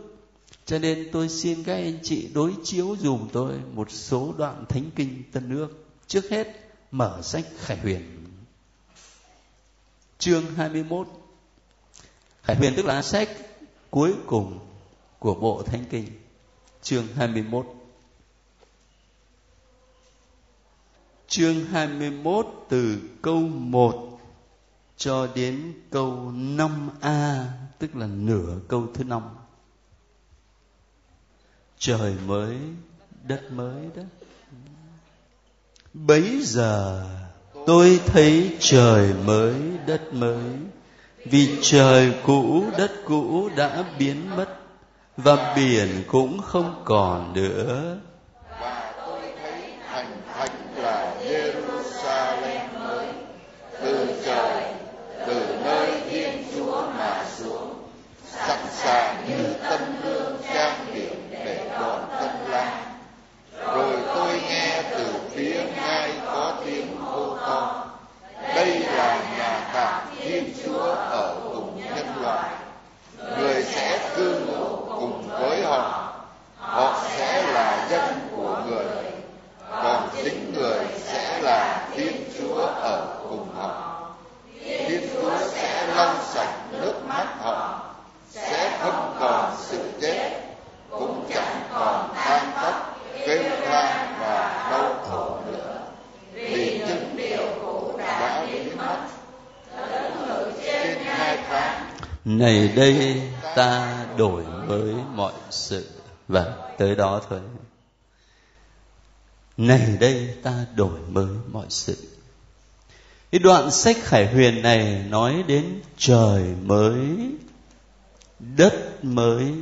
Cho 0.65 0.80
nên 0.80 1.10
tôi 1.12 1.30
xin 1.30 1.63
các 1.63 1.74
anh 1.74 2.00
chị 2.04 2.30
đối 2.34 2.54
chiếu 2.63 2.96
dùm 3.00 3.28
tôi 3.34 3.54
một 3.74 3.92
số 3.92 4.34
đoạn 4.38 4.65
thánh 4.70 4.92
kinh 4.96 5.24
Tân 5.32 5.58
Ước. 5.58 5.86
Trước 6.08 6.30
hết 6.30 6.48
mở 6.92 7.22
sách 7.24 7.46
Khải 7.58 7.78
Huyền. 7.78 8.26
Chương 10.20 10.46
21 10.56 11.08
Khải 12.44 12.56
Huyền 12.56 12.74
tức 12.76 12.86
là 12.86 13.02
sách 13.02 13.30
cuối 13.89 14.13
cùng 14.28 14.60
của 15.20 15.36
bộ 15.36 15.63
thánh 15.63 15.86
kinh 15.89 16.06
chương 16.82 17.08
21 17.15 17.65
chương 21.28 21.65
21 21.65 22.48
từ 22.70 23.00
câu 23.22 23.39
1 23.39 24.20
cho 24.98 25.28
đến 25.36 25.74
câu 25.92 26.32
5a 26.36 27.44
tức 27.80 27.96
là 27.96 28.08
nửa 28.08 28.60
câu 28.68 28.88
thứ 28.94 29.04
năm. 29.04 29.22
Trời 31.78 32.15
mới, 32.28 32.58
đất 33.24 33.52
mới 33.52 33.89
đó. 33.96 34.04
Bấy 35.94 36.42
giờ 36.44 37.10
tôi 37.65 38.00
thấy 38.06 38.58
trời 38.60 39.13
mới, 39.13 39.56
đất 39.88 40.13
mới. 40.13 40.44
Vì 41.26 41.58
trời 41.62 42.13
cũ, 42.26 42.63
đất 42.78 42.92
cũ 43.06 43.50
đã 43.56 43.96
biến 44.00 44.36
mất 44.36 44.59
và 45.23 45.53
biển 45.55 46.03
cũng 46.08 46.41
không 46.41 46.82
còn 46.86 47.34
nữa 47.34 47.97
và 48.62 48.93
tôi 49.05 49.21
thấy 49.41 49.62
thành 49.89 50.21
thánh 50.34 50.84
là 50.84 51.13
Jerusalem 51.23 52.79
mới 52.79 53.05
từ 53.82 54.21
trời 54.25 54.63
từ 55.27 55.58
nơi 55.65 56.01
Thiên 56.10 56.43
Chúa 56.55 56.82
mà 56.97 57.25
xuống 57.38 57.73
sẵn 58.25 58.60
sàng 58.69 59.25
như 59.27 59.53
tân 59.69 59.82
lương 60.03 60.38
trang 60.53 60.86
điểm 60.93 61.29
để 61.32 61.69
đón 61.79 62.01
tân 62.19 62.51
lang 62.51 62.84
rồi 63.75 63.95
tôi 64.15 64.41
nghe 64.49 64.84
từ 64.91 65.13
phía 65.29 65.62
ngai 65.75 66.12
có 66.25 66.53
tiếng 66.65 66.97
hô 66.97 67.38
to 67.38 67.86
đây 68.55 68.79
là 68.79 69.23
nhà 69.38 69.69
tạm 69.73 70.01
Thiên 70.19 70.53
Chúa 70.63 70.93
ở 70.93 71.36
cùng 71.53 71.82
nhân 71.95 72.08
loại 72.21 72.49
người 73.38 73.63
sẽ 73.63 74.12
cư 74.15 74.39
ngụ 74.47 74.79
cùng 74.99 75.29
với 75.39 75.63
họ 75.63 76.13
họ 76.58 77.01
sẽ 77.10 77.43
là 77.43 77.88
dân 77.89 78.19
của 78.36 78.62
người 78.67 79.12
còn 79.84 80.10
chính 80.23 80.53
người 80.53 80.86
sẽ 80.97 81.39
là 81.41 81.88
thiên 81.95 82.23
chúa 82.39 82.65
ở 82.65 83.08
cùng 83.29 83.47
họ 83.55 84.01
thiên 84.63 85.10
chúa 85.13 85.32
sẽ 85.47 85.88
lau 85.95 86.15
sạch 86.23 86.53
nước 86.71 86.93
mắt 87.08 87.25
họ 87.41 87.79
sẽ 88.29 88.77
không 88.82 89.15
còn 89.19 89.55
sự 89.58 89.91
chết 90.01 90.41
cũng 90.89 91.25
chẳng 91.34 91.62
còn 91.73 92.10
than 92.15 92.51
khóc 92.55 92.99
kêu 93.27 93.43
than 93.65 94.15
và 94.19 94.67
đau 94.71 94.95
khổ 95.10 95.38
nữa 95.51 95.77
vì 96.34 96.82
những 96.88 97.15
điều 97.15 97.47
cũ 97.62 97.93
đã 97.97 98.45
biến 98.51 98.77
mất 98.77 98.97
trên 100.63 100.97
hai 101.05 101.38
tháng 101.49 101.89
này 102.38 102.67
đây 102.67 103.21
ta 103.55 104.05
đổi 104.17 104.43
mới 104.43 104.93
mọi 105.15 105.34
sự. 105.49 105.89
Và 106.27 106.73
tới 106.77 106.95
đó 106.95 107.21
thôi. 107.30 107.39
Này 109.57 109.97
đây 109.99 110.36
ta 110.43 110.65
đổi 110.75 110.99
mới 111.09 111.36
mọi 111.51 111.65
sự. 111.69 111.97
Cái 113.32 113.39
đoạn 113.39 113.71
sách 113.71 113.97
khải 114.01 114.34
huyền 114.34 114.61
này 114.61 115.05
nói 115.09 115.43
đến 115.47 115.82
trời 115.97 116.43
mới, 116.43 116.97
đất 118.39 119.05
mới. 119.05 119.53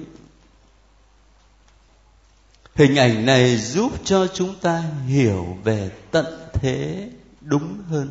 Hình 2.76 2.96
ảnh 2.96 3.26
này 3.26 3.58
giúp 3.58 3.92
cho 4.04 4.28
chúng 4.28 4.56
ta 4.56 4.84
hiểu 5.08 5.58
về 5.64 5.92
tận 6.12 6.26
thế 6.54 7.10
đúng 7.42 7.78
hơn 7.90 8.10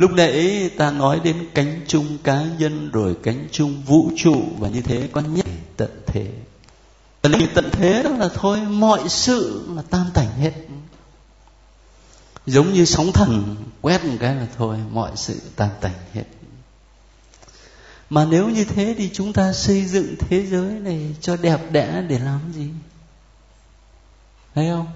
lúc 0.00 0.10
nãy 0.10 0.70
ta 0.76 0.90
nói 0.90 1.20
đến 1.24 1.46
cánh 1.54 1.80
chung 1.86 2.18
cá 2.24 2.44
nhân, 2.58 2.90
rồi 2.90 3.16
cánh 3.22 3.48
chung 3.52 3.82
vũ 3.82 4.10
trụ, 4.16 4.42
và 4.58 4.68
như 4.68 4.80
thế 4.80 5.08
con 5.12 5.34
nhắc 5.34 5.46
tận 5.76 5.90
thế. 6.06 6.26
Tận 7.54 7.70
thế 7.72 8.02
đó 8.02 8.10
là 8.10 8.28
thôi, 8.34 8.60
mọi 8.60 9.08
sự 9.08 9.68
là 9.76 9.82
tan 9.90 10.06
tành 10.14 10.28
hết. 10.38 10.52
Giống 12.46 12.72
như 12.72 12.84
sóng 12.84 13.12
thần 13.12 13.56
quét 13.80 14.04
một 14.04 14.16
cái 14.20 14.34
là 14.34 14.46
thôi, 14.56 14.76
mọi 14.92 15.10
sự 15.16 15.40
tan 15.56 15.70
tành 15.80 15.94
hết. 16.12 16.24
Mà 18.10 18.24
nếu 18.24 18.48
như 18.48 18.64
thế 18.64 18.94
thì 18.98 19.10
chúng 19.12 19.32
ta 19.32 19.52
xây 19.52 19.84
dựng 19.84 20.14
thế 20.18 20.46
giới 20.46 20.70
này 20.70 21.14
cho 21.20 21.36
đẹp 21.36 21.72
đẽ 21.72 22.02
để 22.08 22.18
làm 22.18 22.40
gì? 22.54 22.68
Thấy 24.54 24.68
không? 24.70 24.86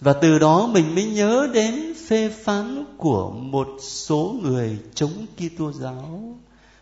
Và 0.00 0.12
từ 0.12 0.38
đó 0.38 0.66
mình 0.66 0.94
mới 0.94 1.04
nhớ 1.04 1.48
đến 1.54 1.94
phê 2.06 2.28
phán 2.28 2.84
của 2.96 3.30
một 3.30 3.68
số 3.80 4.34
người 4.42 4.78
chống 4.94 5.26
Kitô 5.36 5.72
giáo. 5.72 6.34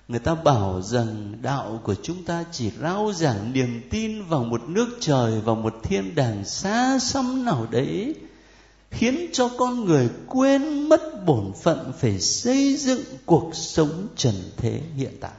Người 0.09 0.21
ta 0.21 0.35
bảo 0.35 0.83
rằng 0.83 1.39
đạo 1.43 1.81
của 1.85 1.95
chúng 2.03 2.25
ta 2.25 2.45
chỉ 2.53 2.71
rao 2.81 3.13
giảng 3.13 3.53
niềm 3.53 3.83
tin 3.91 4.25
vào 4.25 4.45
một 4.45 4.63
nước 4.69 4.97
trời, 5.01 5.41
vào 5.41 5.55
một 5.55 5.75
thiên 5.83 6.15
đàng 6.15 6.45
xa 6.45 6.99
xăm 6.99 7.45
nào 7.45 7.67
đấy, 7.71 8.15
khiến 8.91 9.31
cho 9.33 9.51
con 9.59 9.85
người 9.85 10.09
quên 10.27 10.89
mất 10.89 11.25
bổn 11.27 11.53
phận 11.63 11.93
phải 11.99 12.21
xây 12.21 12.77
dựng 12.77 13.01
cuộc 13.27 13.51
sống 13.55 14.09
trần 14.17 14.35
thế 14.57 14.81
hiện 14.97 15.17
tại. 15.21 15.33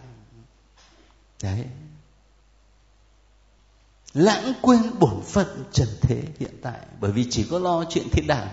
Đấy 1.44 1.66
lãng 4.14 4.54
quên 4.62 4.82
bổn 5.00 5.22
phận 5.22 5.64
trần 5.72 5.88
thế 6.02 6.24
hiện 6.40 6.54
tại, 6.62 6.80
bởi 7.00 7.12
vì 7.12 7.26
chỉ 7.30 7.44
có 7.52 7.60
lo 7.60 7.84
chuyện 7.90 8.10
thiên 8.12 8.28
đàng. 8.28 8.48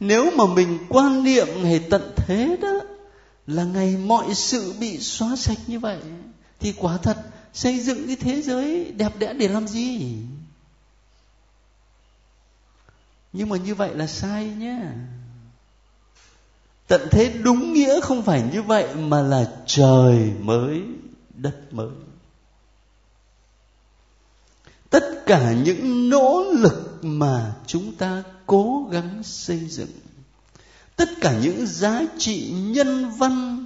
Nếu 0.00 0.30
mà 0.36 0.44
mình 0.46 0.78
quan 0.88 1.24
niệm 1.24 1.46
ngày 1.62 1.86
tận 1.90 2.12
thế 2.16 2.56
đó, 2.62 2.80
là 3.46 3.64
ngày 3.64 3.96
mọi 3.96 4.34
sự 4.34 4.74
bị 4.80 4.98
xóa 4.98 5.36
sạch 5.36 5.58
như 5.66 5.78
vậy, 5.78 5.98
thì 6.60 6.72
quả 6.72 6.96
thật 6.96 7.16
xây 7.52 7.80
dựng 7.80 8.06
cái 8.06 8.16
thế 8.16 8.42
giới 8.42 8.92
đẹp 8.92 9.18
đẽ 9.18 9.32
để 9.32 9.48
làm 9.48 9.68
gì? 9.68 10.16
Nhưng 13.32 13.48
mà 13.48 13.56
như 13.56 13.74
vậy 13.74 13.94
là 13.94 14.06
sai 14.06 14.44
nhé. 14.44 14.78
Tận 16.88 17.08
thế 17.10 17.32
đúng 17.42 17.72
nghĩa 17.72 18.00
không 18.00 18.22
phải 18.22 18.42
như 18.52 18.62
vậy 18.62 18.94
mà 18.94 19.22
là 19.22 19.50
trời 19.66 20.32
mới, 20.40 20.82
đất 21.34 21.74
mới 21.74 21.88
tất 24.90 25.22
cả 25.26 25.52
những 25.52 26.10
nỗ 26.10 26.44
lực 26.52 26.98
mà 27.02 27.54
chúng 27.66 27.94
ta 27.94 28.22
cố 28.46 28.88
gắng 28.90 29.22
xây 29.22 29.58
dựng. 29.58 29.92
Tất 30.96 31.08
cả 31.20 31.38
những 31.42 31.66
giá 31.66 32.02
trị 32.18 32.50
nhân 32.50 33.10
văn 33.10 33.64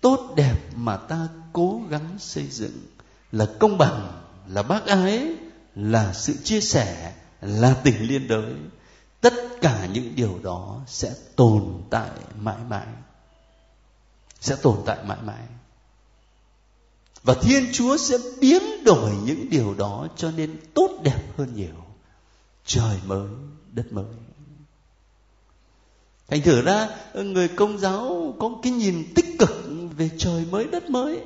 tốt 0.00 0.32
đẹp 0.36 0.58
mà 0.76 0.96
ta 0.96 1.28
cố 1.52 1.80
gắng 1.90 2.16
xây 2.18 2.46
dựng 2.46 2.86
là 3.32 3.46
công 3.58 3.78
bằng, 3.78 4.22
là 4.48 4.62
bác 4.62 4.86
ái, 4.86 5.34
là 5.74 6.12
sự 6.12 6.34
chia 6.44 6.60
sẻ, 6.60 7.14
là 7.40 7.74
tình 7.84 8.02
liên 8.08 8.28
đới. 8.28 8.54
Tất 9.20 9.34
cả 9.60 9.86
những 9.92 10.16
điều 10.16 10.38
đó 10.42 10.80
sẽ 10.86 11.14
tồn 11.36 11.82
tại 11.90 12.10
mãi 12.40 12.56
mãi. 12.68 12.86
Sẽ 14.40 14.56
tồn 14.62 14.76
tại 14.86 14.98
mãi 15.04 15.18
mãi 15.22 15.42
và 17.28 17.34
thiên 17.34 17.72
chúa 17.72 17.96
sẽ 17.96 18.18
biến 18.40 18.62
đổi 18.84 19.12
những 19.24 19.50
điều 19.50 19.74
đó 19.74 20.08
cho 20.16 20.30
nên 20.30 20.56
tốt 20.74 21.00
đẹp 21.02 21.20
hơn 21.36 21.54
nhiều. 21.54 21.84
Trời 22.64 22.98
mới, 23.06 23.28
đất 23.72 23.92
mới. 23.92 24.04
Thành 26.28 26.42
thử 26.42 26.62
ra, 26.62 26.88
người 27.14 27.48
công 27.48 27.78
giáo 27.78 28.34
có 28.38 28.50
cái 28.62 28.72
nhìn 28.72 29.12
tích 29.14 29.26
cực 29.38 29.50
về 29.96 30.10
trời 30.18 30.46
mới, 30.50 30.64
đất 30.64 30.90
mới, 30.90 31.20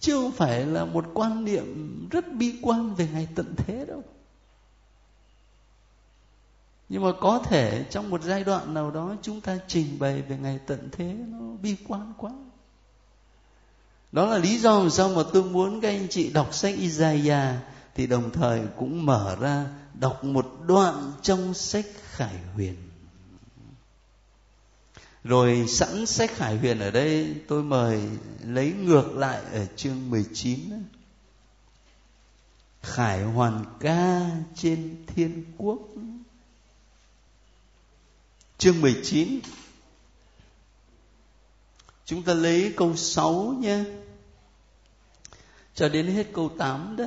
chứ 0.00 0.14
không 0.14 0.32
phải 0.32 0.66
là 0.66 0.84
một 0.84 1.04
quan 1.14 1.44
niệm 1.44 1.98
rất 2.10 2.32
bi 2.32 2.54
quan 2.62 2.94
về 2.94 3.08
ngày 3.12 3.28
tận 3.34 3.54
thế 3.56 3.84
đâu. 3.88 4.02
Nhưng 6.88 7.02
mà 7.02 7.12
có 7.20 7.38
thể 7.38 7.84
trong 7.90 8.10
một 8.10 8.22
giai 8.22 8.44
đoạn 8.44 8.74
nào 8.74 8.90
đó 8.90 9.14
chúng 9.22 9.40
ta 9.40 9.58
trình 9.68 9.98
bày 9.98 10.22
về 10.22 10.38
ngày 10.38 10.60
tận 10.66 10.88
thế 10.92 11.14
nó 11.28 11.38
bi 11.62 11.76
quan 11.88 12.12
quá 12.18 12.30
đó 14.12 14.26
là 14.26 14.38
lý 14.38 14.58
do 14.58 14.88
sao 14.88 15.08
mà 15.08 15.22
tôi 15.32 15.44
muốn 15.44 15.80
các 15.80 15.88
anh 15.88 16.06
chị 16.10 16.30
đọc 16.30 16.54
sách 16.54 16.74
Isaiah 16.78 17.56
thì 17.94 18.06
đồng 18.06 18.30
thời 18.30 18.60
cũng 18.76 19.06
mở 19.06 19.36
ra 19.40 19.66
đọc 19.94 20.24
một 20.24 20.52
đoạn 20.66 21.12
trong 21.22 21.54
sách 21.54 21.86
Khải 22.10 22.36
Huyền. 22.54 22.76
Rồi 25.24 25.64
sẵn 25.68 26.06
sách 26.06 26.30
Khải 26.34 26.56
Huyền 26.56 26.78
ở 26.78 26.90
đây, 26.90 27.34
tôi 27.48 27.62
mời 27.62 28.00
lấy 28.44 28.72
ngược 28.72 29.12
lại 29.12 29.42
ở 29.52 29.66
chương 29.76 30.10
19 30.10 30.60
Khải 32.82 33.22
hoàn 33.22 33.64
ca 33.80 34.30
trên 34.54 35.04
thiên 35.06 35.44
quốc. 35.56 35.78
Chương 38.58 38.80
19 38.80 39.40
Chúng 42.12 42.22
ta 42.22 42.34
lấy 42.34 42.72
câu 42.76 42.96
6 42.96 43.54
nha. 43.60 43.84
Cho 45.74 45.88
đến 45.88 46.06
hết 46.06 46.26
câu 46.32 46.50
8 46.58 46.96
đó. 46.96 47.04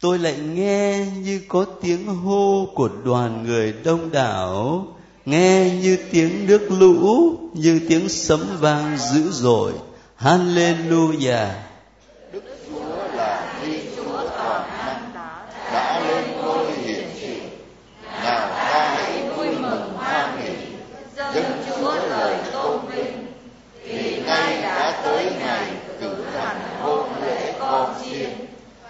Tôi 0.00 0.18
lại 0.18 0.36
nghe 0.38 1.06
như 1.16 1.40
có 1.48 1.64
tiếng 1.82 2.06
hô 2.06 2.68
của 2.74 2.88
đoàn 3.04 3.42
người 3.42 3.74
đông 3.84 4.10
đảo, 4.10 4.86
nghe 5.24 5.78
như 5.82 5.98
tiếng 6.10 6.46
nước 6.46 6.68
lũ, 6.70 7.38
như 7.54 7.80
tiếng 7.88 8.08
sấm 8.08 8.56
vang 8.60 8.98
dữ 8.98 9.30
dội. 9.30 9.72
Hallelujah 10.18 11.48
Đức 12.32 12.42
Chúa 12.68 13.08
là 13.14 13.60
Thiên 13.62 13.80
Chúa 13.96 14.28
toàn 14.28 14.70
năng 14.78 15.10
đã 15.72 16.00
lên 16.08 16.24
ngôi 16.36 16.72
hiển 16.72 17.04
trị 17.20 17.40
nào 18.22 18.48
ta 18.48 18.94
hãy 18.96 19.28
vui 19.36 19.48
mừng 19.58 19.92
hoan 19.94 20.38
hỷ 20.42 20.68
dâng 21.34 21.62
Chúa 21.66 21.94
lời 21.94 22.36
tôn 22.52 22.80
vinh 22.86 23.26
vì 23.84 24.22
nay 24.26 24.62
đã 24.62 25.00
tới 25.04 25.32
ngày 25.38 25.72
cử 26.00 26.24
hành 26.34 26.60
hôn 26.80 27.10
lễ 27.22 27.54
con 27.60 27.94
chiên 28.04 28.30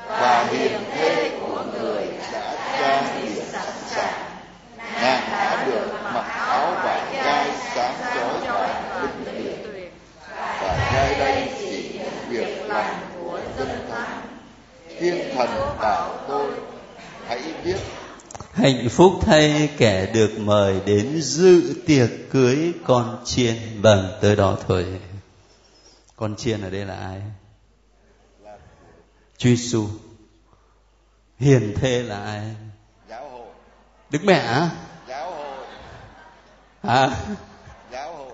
và 0.06 0.46
hiền 0.50 0.80
thê 0.94 1.30
của 1.40 1.64
người 1.72 2.06
đã 2.32 2.54
trang 2.78 3.04
điểm 3.22 3.42
sẵn 3.52 3.72
sàng 3.86 4.22
nàng 5.02 5.28
đã 5.32 5.64
được 5.66 5.88
mặc 6.14 6.26
áo 6.28 6.72
vải 6.84 7.00
gai 7.24 7.50
sáng 7.74 7.94
chói 8.14 8.38
và 8.48 9.00
linh 9.00 9.44
liệt 9.44 9.59
và 10.61 10.92
nơi 10.94 11.14
đây 11.18 11.48
chỉ 11.59 11.90
những 11.92 12.28
việc 12.28 12.68
lành 12.68 12.94
của 13.20 13.40
dân 13.59 13.68
thánh 13.90 14.20
thiên 14.98 15.34
thần 15.36 15.50
bảo 15.80 16.18
tôi 16.28 16.50
hãy 17.28 17.42
biết 17.64 17.76
hạnh 18.59 18.88
phúc 18.88 19.12
thay 19.20 19.70
kẻ 19.78 20.06
được 20.14 20.30
mời 20.38 20.80
đến 20.86 21.20
dự 21.20 21.74
tiệc 21.86 22.11
cưới 22.30 22.72
con 22.84 23.22
chiên. 23.24 23.56
Vâng 23.80 24.18
tới 24.20 24.36
đó 24.36 24.59
thôi. 24.66 25.00
Con 26.16 26.36
chiên 26.36 26.61
ở 26.61 26.70
đây 26.70 26.84
là 26.84 26.94
ai? 26.94 27.22
Chúa 29.38 29.48
Giêsu 29.48 29.86
hiền 31.38 31.74
thê 31.76 32.02
là 32.02 32.24
ai? 32.24 32.54
Giáo 33.11 33.30
hội. 33.30 33.46
Đức 34.11 34.24
mẹ 34.24 34.38
á? 34.38 34.70
giáo 35.09 35.30
hội. 35.30 35.66
À. 36.82 37.11
Giáo 37.92 38.16
hội. 38.16 38.32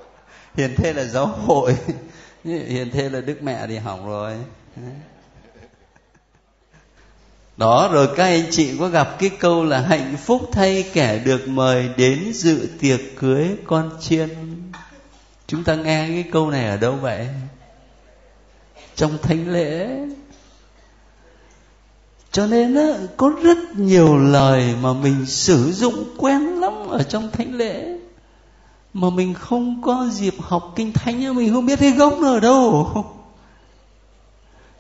Hiền 0.55 0.75
thê 0.77 0.93
là 0.93 1.05
giáo 1.05 1.27
hội. 1.27 1.77
Hiền 2.45 2.91
thê 2.91 3.09
là 3.09 3.21
đức 3.21 3.43
mẹ 3.43 3.67
thì 3.67 3.79
hỏng 3.79 4.07
rồi 4.07 4.37
đó 7.57 7.89
rồi 7.93 8.09
các 8.17 8.25
anh 8.25 8.45
chị 8.51 8.79
có 8.79 8.89
gặp 8.89 9.19
cái 9.19 9.31
câu 9.31 9.65
là 9.65 9.81
hạnh 9.81 10.17
phúc 10.17 10.49
thay 10.53 10.91
kẻ 10.93 11.19
được 11.19 11.49
mời 11.49 11.89
đến 11.97 12.33
dự 12.33 12.69
tiệc 12.81 13.01
cưới 13.17 13.49
con 13.67 13.91
chiên. 14.01 14.29
Chúng 15.47 15.65
ta 15.65 15.75
nghe 15.75 16.09
cái 16.09 16.25
câu 16.33 16.51
này 16.51 16.69
ở 16.69 16.77
đâu 16.77 16.93
vậy? 16.93 17.29
Trong 18.97 19.19
thánh 19.23 19.53
lễ. 19.53 19.99
Cho 22.33 22.47
nên 22.47 22.75
á, 22.75 22.89
có 23.17 23.33
rất 23.43 23.59
nhiều 23.77 24.17
lời 24.17 24.75
mà 24.83 24.93
mình 24.93 25.27
sử 25.27 25.73
dụng 25.73 26.05
quen 26.17 26.61
lắm 26.61 26.73
ở 26.89 27.03
trong 27.03 27.31
thánh 27.31 27.55
lễ. 27.55 27.99
Mà 28.95 29.11
mình 29.11 29.35
không 29.35 29.83
có 29.83 30.09
dịp 30.13 30.35
học 30.41 30.73
kinh 30.77 30.93
thánh 30.93 31.37
mình 31.37 31.53
không 31.53 31.67
biết 31.67 31.79
cái 31.81 31.91
gốc 31.91 32.15
nó 32.21 32.33
ở 32.33 32.41
đâu. 32.41 33.05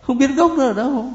Không 0.00 0.18
biết 0.18 0.30
gốc 0.36 0.52
nó 0.56 0.64
ở 0.64 0.72
đâu 0.72 1.12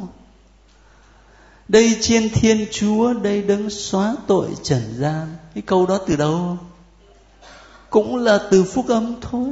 đây 1.70 1.98
chiên 2.02 2.30
thiên 2.30 2.66
chúa 2.72 3.14
đây 3.14 3.42
đấng 3.42 3.70
xóa 3.70 4.16
tội 4.28 4.48
trần 4.64 4.82
gian. 4.98 5.36
Cái 5.56 5.62
câu 5.62 5.86
đó 5.86 6.00
từ 6.08 6.16
đâu? 6.16 6.58
Cũng 7.90 8.16
là 8.16 8.40
từ 8.52 8.64
phúc 8.64 8.86
âm 8.88 9.16
thôi. 9.22 9.50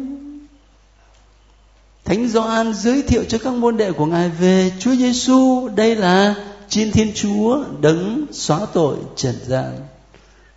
Thánh 2.05 2.27
Gioan 2.27 2.73
giới 2.73 3.01
thiệu 3.01 3.23
cho 3.29 3.37
các 3.37 3.53
môn 3.53 3.77
đệ 3.77 3.91
của 3.91 4.05
Ngài 4.05 4.29
về 4.29 4.71
Chúa 4.79 4.95
Giêsu, 4.95 5.69
đây 5.75 5.95
là 5.95 6.35
chiên 6.69 6.91
Thiên 6.91 7.11
Chúa 7.15 7.63
đấng 7.81 8.25
xóa 8.31 8.65
tội 8.73 8.97
trần 9.15 9.35
gian. 9.47 9.79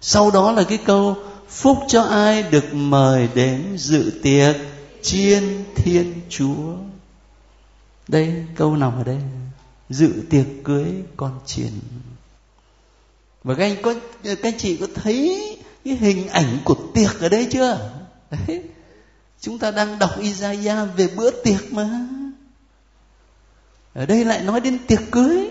Sau 0.01 0.31
đó 0.31 0.53
là 0.53 0.63
cái 0.63 0.79
câu 0.79 1.17
phúc 1.49 1.79
cho 1.89 2.03
ai 2.03 2.43
được 2.43 2.75
mời 2.75 3.29
đến 3.35 3.63
dự 3.77 4.13
tiệc 4.23 4.57
chiên 5.03 5.43
Thiên 5.77 6.15
Chúa. 6.29 6.75
Đây 8.09 8.45
câu 8.57 8.77
nằm 8.77 8.93
ở 8.99 9.05
đây 9.05 9.19
dự 9.91 10.13
tiệc 10.31 10.47
cưới 10.65 10.87
con 11.17 11.41
chiền. 11.47 11.71
Và 13.45 13.55
các 13.55 13.65
anh 13.65 13.83
có, 13.83 13.95
các 14.25 14.43
anh 14.43 14.59
chị 14.59 14.77
có 14.77 14.87
thấy 14.95 15.59
cái 15.85 15.97
hình 15.97 16.29
ảnh 16.29 16.59
của 16.65 16.77
tiệc 16.95 17.21
ở 17.21 17.29
đây 17.29 17.49
chưa? 17.51 17.91
Đấy. 18.31 18.63
Chúng 19.41 19.59
ta 19.59 19.71
đang 19.71 19.99
đọc 19.99 20.11
Isaiah 20.21 20.89
về 20.97 21.09
bữa 21.17 21.31
tiệc 21.31 21.73
mà. 21.73 22.09
Ở 23.95 24.07
đây 24.07 24.25
lại 24.25 24.43
nói 24.43 24.61
đến 24.61 24.79
tiệc 24.87 25.01
cưới. 25.11 25.51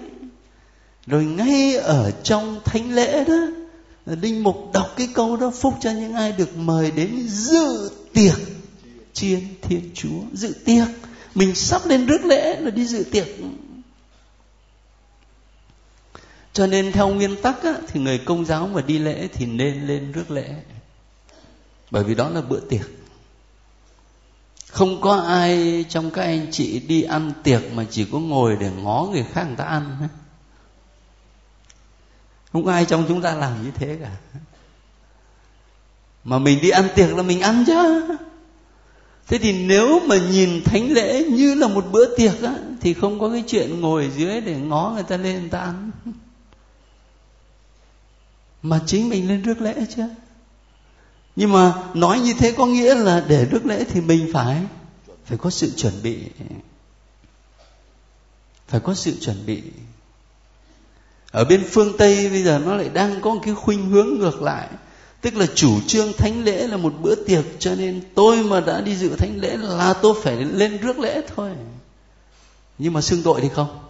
Rồi 1.07 1.25
ngay 1.25 1.75
ở 1.75 2.11
trong 2.23 2.61
thánh 2.65 2.91
lễ 2.91 3.23
đó, 3.23 3.47
linh 4.05 4.43
mục 4.43 4.55
đọc 4.73 4.93
cái 4.97 5.09
câu 5.13 5.37
đó, 5.37 5.49
phúc 5.49 5.73
cho 5.81 5.91
những 5.91 6.13
ai 6.13 6.31
được 6.31 6.57
mời 6.57 6.91
đến 6.91 7.27
dự 7.27 7.91
tiệc 8.13 8.35
chiên 9.13 9.39
thiên 9.61 9.91
chúa. 9.93 10.19
Dự 10.33 10.53
tiệc. 10.65 10.87
Mình 11.35 11.55
sắp 11.55 11.85
lên 11.85 12.05
rước 12.05 12.25
lễ 12.25 12.59
là 12.59 12.69
đi 12.69 12.85
dự 12.85 13.03
tiệc 13.11 13.27
cho 16.53 16.67
nên 16.67 16.91
theo 16.91 17.07
nguyên 17.07 17.41
tắc 17.41 17.63
á, 17.63 17.73
thì 17.87 17.99
người 17.99 18.17
công 18.17 18.45
giáo 18.45 18.67
mà 18.67 18.81
đi 18.81 18.99
lễ 18.99 19.27
thì 19.33 19.45
nên 19.45 19.87
lên 19.87 20.11
rước 20.11 20.31
lễ. 20.31 20.55
Bởi 21.91 22.03
vì 22.03 22.15
đó 22.15 22.29
là 22.29 22.41
bữa 22.41 22.59
tiệc. 22.59 22.89
Không 24.67 25.01
có 25.01 25.15
ai 25.15 25.85
trong 25.89 26.11
các 26.11 26.21
anh 26.21 26.47
chị 26.51 26.79
đi 26.79 27.03
ăn 27.03 27.31
tiệc 27.43 27.61
mà 27.73 27.85
chỉ 27.91 28.05
có 28.11 28.19
ngồi 28.19 28.57
để 28.59 28.71
ngó 28.83 29.07
người 29.11 29.25
khác 29.33 29.43
người 29.47 29.55
ta 29.55 29.63
ăn. 29.63 30.07
Không 32.53 32.65
có 32.65 32.71
ai 32.71 32.85
trong 32.85 33.05
chúng 33.07 33.21
ta 33.21 33.35
làm 33.35 33.63
như 33.63 33.71
thế 33.75 33.97
cả. 34.01 34.11
Mà 36.23 36.39
mình 36.39 36.59
đi 36.61 36.69
ăn 36.69 36.87
tiệc 36.95 37.15
là 37.15 37.23
mình 37.23 37.41
ăn 37.41 37.63
chứ. 37.67 38.07
Thế 39.27 39.37
thì 39.37 39.65
nếu 39.65 39.99
mà 39.99 40.15
nhìn 40.31 40.63
thánh 40.63 40.91
lễ 40.91 41.23
như 41.23 41.55
là 41.55 41.67
một 41.67 41.85
bữa 41.91 42.15
tiệc 42.17 42.41
á 42.41 42.53
thì 42.81 42.93
không 42.93 43.19
có 43.19 43.29
cái 43.29 43.43
chuyện 43.47 43.81
ngồi 43.81 44.11
dưới 44.17 44.41
để 44.41 44.55
ngó 44.55 44.91
người 44.93 45.03
ta 45.03 45.17
lên 45.17 45.39
người 45.39 45.49
ta 45.49 45.59
ăn 45.59 45.91
mà 48.63 48.79
chính 48.85 49.09
mình 49.09 49.27
lên 49.27 49.41
rước 49.41 49.61
lễ 49.61 49.85
chứ. 49.95 50.03
Nhưng 51.35 51.51
mà 51.51 51.73
nói 51.93 52.19
như 52.19 52.33
thế 52.33 52.51
có 52.51 52.65
nghĩa 52.65 52.95
là 52.95 53.25
để 53.27 53.45
rước 53.45 53.65
lễ 53.65 53.83
thì 53.83 54.01
mình 54.01 54.29
phải 54.33 54.61
phải 55.25 55.37
có 55.37 55.49
sự 55.49 55.71
chuẩn 55.75 55.93
bị. 56.03 56.17
Phải 58.67 58.79
có 58.79 58.93
sự 58.93 59.15
chuẩn 59.21 59.45
bị. 59.45 59.61
Ở 61.31 61.45
bên 61.45 61.63
phương 61.69 61.97
tây 61.97 62.29
bây 62.29 62.43
giờ 62.43 62.61
nó 62.65 62.75
lại 62.75 62.89
đang 62.89 63.21
có 63.21 63.33
một 63.33 63.41
cái 63.43 63.55
khuynh 63.55 63.89
hướng 63.89 64.19
ngược 64.19 64.41
lại. 64.41 64.67
Tức 65.21 65.35
là 65.35 65.45
chủ 65.55 65.81
trương 65.87 66.13
thánh 66.13 66.43
lễ 66.43 66.67
là 66.67 66.77
một 66.77 66.93
bữa 67.01 67.15
tiệc, 67.15 67.45
cho 67.59 67.75
nên 67.75 68.01
tôi 68.15 68.43
mà 68.43 68.59
đã 68.59 68.81
đi 68.81 68.95
dự 68.95 69.15
thánh 69.15 69.37
lễ 69.37 69.57
là 69.57 69.93
tôi 69.93 70.13
phải 70.23 70.35
lên 70.35 70.77
rước 70.77 70.99
lễ 70.99 71.21
thôi. 71.35 71.51
Nhưng 72.77 72.93
mà 72.93 73.01
xưng 73.01 73.23
tội 73.23 73.41
thì 73.41 73.49
không 73.49 73.88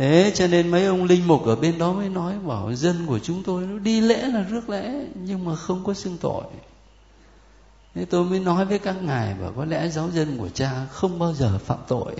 thế 0.00 0.32
cho 0.34 0.46
nên 0.46 0.68
mấy 0.68 0.84
ông 0.84 1.04
linh 1.04 1.26
mục 1.26 1.46
ở 1.46 1.56
bên 1.56 1.78
đó 1.78 1.92
mới 1.92 2.08
nói, 2.08 2.38
bảo 2.38 2.74
dân 2.74 3.06
của 3.06 3.18
chúng 3.18 3.42
tôi 3.42 3.66
nó 3.66 3.78
đi 3.78 4.00
lễ 4.00 4.22
là 4.22 4.42
rước 4.42 4.68
lễ, 4.68 5.06
nhưng 5.14 5.44
mà 5.44 5.56
không 5.56 5.84
có 5.84 5.94
xưng 5.94 6.16
tội. 6.20 6.44
Thế 7.94 8.04
tôi 8.04 8.24
mới 8.24 8.40
nói 8.40 8.64
với 8.64 8.78
các 8.78 9.02
ngài, 9.02 9.34
bảo 9.34 9.52
có 9.56 9.64
lẽ 9.64 9.88
giáo 9.88 10.10
dân 10.10 10.38
của 10.38 10.48
cha 10.48 10.86
không 10.90 11.18
bao 11.18 11.34
giờ 11.34 11.58
phạm 11.58 11.78
tội. 11.88 12.14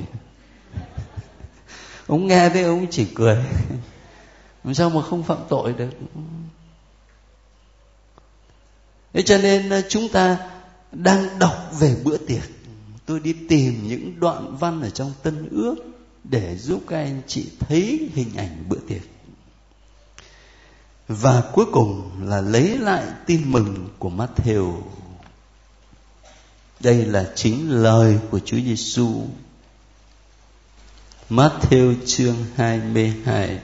Ông 2.07 2.27
nghe 2.27 2.49
thế 2.49 2.63
ông 2.63 2.87
chỉ 2.91 3.07
cười. 3.15 3.37
Làm 4.65 4.75
sao 4.75 4.91
mà 4.91 5.03
không 5.03 5.23
phạm 5.23 5.39
tội 5.49 5.73
được? 5.73 5.91
Thế 9.13 9.23
cho 9.23 9.39
nên 9.39 9.71
ờ, 9.71 9.83
chúng 9.89 10.09
ta 10.09 10.37
đang 10.93 11.39
đọc 11.39 11.71
về 11.79 11.97
bữa 12.05 12.17
tiệc. 12.17 12.45
Tôi 13.07 13.21
đi 13.21 13.33
tìm 13.49 13.89
những 13.89 14.21
đoạn 14.21 14.57
văn 14.57 14.83
ở 14.83 14.91
trong 14.91 15.13
tân 15.23 15.49
ước 15.51 15.90
để 16.25 16.57
giúp 16.57 16.83
các 16.89 16.97
anh 16.97 17.23
chị 17.27 17.47
thấy 17.59 18.11
hình 18.15 18.37
ảnh 18.37 18.65
bữa 18.69 18.79
tiệc. 18.89 19.03
Và 21.09 21.43
cuối 21.53 21.67
cùng 21.73 22.11
là 22.25 22.41
lấy 22.41 22.79
lại 22.79 23.05
tin 23.27 23.53
mừng 23.53 23.89
của 23.99 24.11
Matthew. 24.11 24.83
Đây 26.81 27.05
là 27.05 27.33
chính 27.35 27.71
lời 27.71 28.19
của 28.31 28.39
Chúa 28.39 28.57
Giêsu. 28.57 29.27
Matthew 31.31 31.95
chương 32.07 32.37
22 32.55 33.61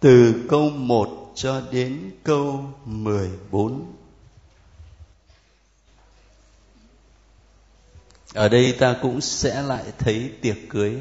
từ 0.00 0.34
câu 0.48 0.70
1 0.70 1.32
cho 1.34 1.62
đến 1.72 2.10
câu 2.24 2.64
14 2.84 3.92
ở 8.34 8.48
đây 8.48 8.76
ta 8.78 8.96
cũng 9.02 9.20
sẽ 9.20 9.62
lại 9.62 9.84
thấy 9.98 10.30
tiệc 10.40 10.56
cưới. 10.68 10.96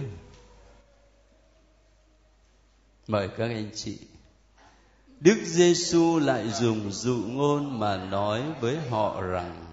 Mời 3.08 3.30
các 3.38 3.44
anh 3.44 3.70
chị. 3.76 3.98
Đức 5.20 5.38
giêsu 5.46 6.20
lại 6.20 6.44
dùng 6.50 6.92
dụ 6.92 7.16
ngôn 7.28 7.80
mà 7.80 7.98
nói 7.98 8.42
với 8.62 8.78
họ 8.90 9.22
rằng, 9.22 9.66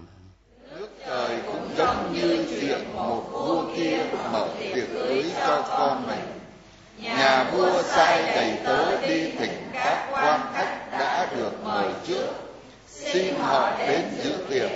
nước 0.79 0.89
trời 1.05 1.39
cũng 1.45 1.69
giống 1.77 2.13
như 2.13 2.45
chuyện 2.49 2.79
một 2.95 3.29
vua 3.31 3.75
kia 3.75 3.97
mở 4.31 4.49
tiệc 4.59 4.89
cưới 4.93 5.25
cho 5.39 5.61
con 5.69 6.07
mình. 6.07 6.39
Nhà 6.97 7.51
vua 7.51 7.83
sai 7.83 8.23
đầy 8.35 8.59
tớ 8.65 9.01
đi 9.01 9.31
thỉnh 9.31 9.69
các 9.73 10.09
quan 10.11 10.41
khách 10.53 10.87
đã 10.91 11.33
được 11.35 11.63
mời 11.63 11.93
trước. 12.07 12.27
Xin 12.87 13.35
họ 13.35 13.77
đến 13.79 14.01
dự 14.23 14.33
tiệc, 14.49 14.71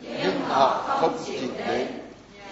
nhưng 0.00 0.40
họ 0.40 0.84
không 0.88 1.18
chịu 1.26 1.48
đến 1.66 1.97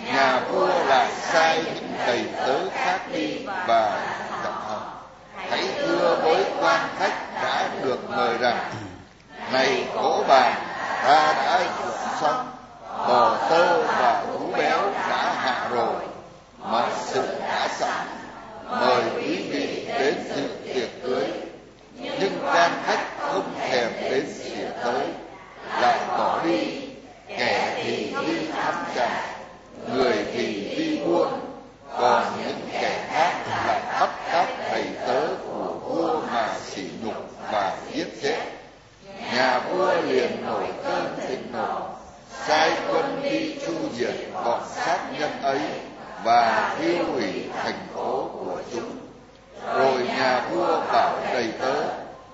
nhà 0.07 0.41
vua 0.51 0.85
lại 0.87 1.09
sai 1.13 1.63
những 1.65 1.93
thầy 2.07 2.25
tớ 2.47 2.59
khác 2.75 2.99
đi 3.13 3.47
và 3.67 4.07
dặn 4.45 4.53
họ 4.53 4.81
hãy 5.51 5.69
thưa 5.79 6.19
với 6.23 6.45
quan 6.61 6.81
khách 6.99 7.35
đã 7.43 7.69
được 7.83 8.11
mời 8.11 8.39
rằng, 8.39 8.71
này 9.53 9.85
cỗ 9.95 10.25
bàn 10.29 10.55
ta 11.05 11.35
đã 11.37 11.61
chuẩn 11.79 11.95
xong, 12.21 12.49
bò 13.09 13.37
tơ 13.51 13.83
và 13.83 14.25
thú 14.27 14.53
béo 14.59 14.81
đã 15.11 15.35
hạ 15.37 15.69
rồi 15.71 15.95
mọi 16.59 16.91
sự 17.05 17.39
đã 17.41 17.69
sẵn 17.69 18.07
mời 18.71 19.03
quý 19.17 19.49
vị 19.51 19.87
đến 19.99 20.15
dự 20.37 20.73
tiệc 20.75 21.03
cưới. 21.03 21.27
Nhưng 21.95 22.39
quan 22.45 22.71
khách 22.87 23.05
không 23.19 23.55
thèm 23.61 23.93
đến 24.11 24.27
xỉa 24.35 24.69
tới, 24.85 25.07
lại 25.81 25.99
bỏ 26.19 26.41
đi. 26.45 26.83
Kẻ 27.29 27.73
thì 27.77 28.15
đi 28.27 28.47
thăm 28.53 28.75
trà 28.97 29.36
người 29.95 30.27
thì 30.33 30.75
đi 30.77 31.01
buôn 31.07 31.29
còn 31.99 32.25
những 32.39 32.69
kẻ 32.73 33.07
khác 33.11 33.33
lại 33.67 33.81
bắt 34.01 34.11
các 34.33 34.49
thầy 34.71 34.85
tớ 35.07 35.27
của 35.47 35.75
vua 35.85 36.21
mà 36.33 36.49
sỉ 36.65 36.83
nhục 37.05 37.31
và 37.53 37.77
giết 37.93 38.07
chết. 38.23 38.39
Nhà 39.35 39.59
vua 39.59 39.95
liền 40.03 40.47
nổi 40.47 40.67
cơn 40.85 41.19
thịnh 41.29 41.53
nộ, 41.53 41.89
sai 42.47 42.71
quân 42.89 43.21
đi 43.23 43.55
chu 43.67 43.75
diệt 43.93 44.15
bọn 44.45 44.63
sát 44.75 44.99
nhân 45.19 45.31
ấy 45.43 45.61
và 46.25 46.77
tiêu 46.81 47.05
hủy 47.13 47.45
thành 47.63 47.87
phố 47.95 48.31
của 48.33 48.63
chúng. 48.73 48.97
Rồi 49.75 50.03
nhà 50.07 50.49
vua 50.51 50.81
bảo 50.93 51.19
đầy 51.33 51.53
tớ, 51.61 51.83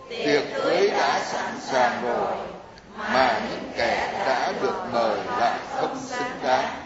tiệc 0.09 0.43
cưới 0.55 0.91
đã 0.91 1.21
sẵn 1.25 1.61
sàng 1.61 2.03
rồi, 2.03 2.33
mà 2.97 3.41
những 3.51 3.73
kẻ 3.77 4.23
đã 4.27 4.53
được 4.63 4.77
mời 4.93 5.17
lại 5.39 5.59
không 5.77 5.99
xứng 5.99 6.39
đáng 6.43 6.83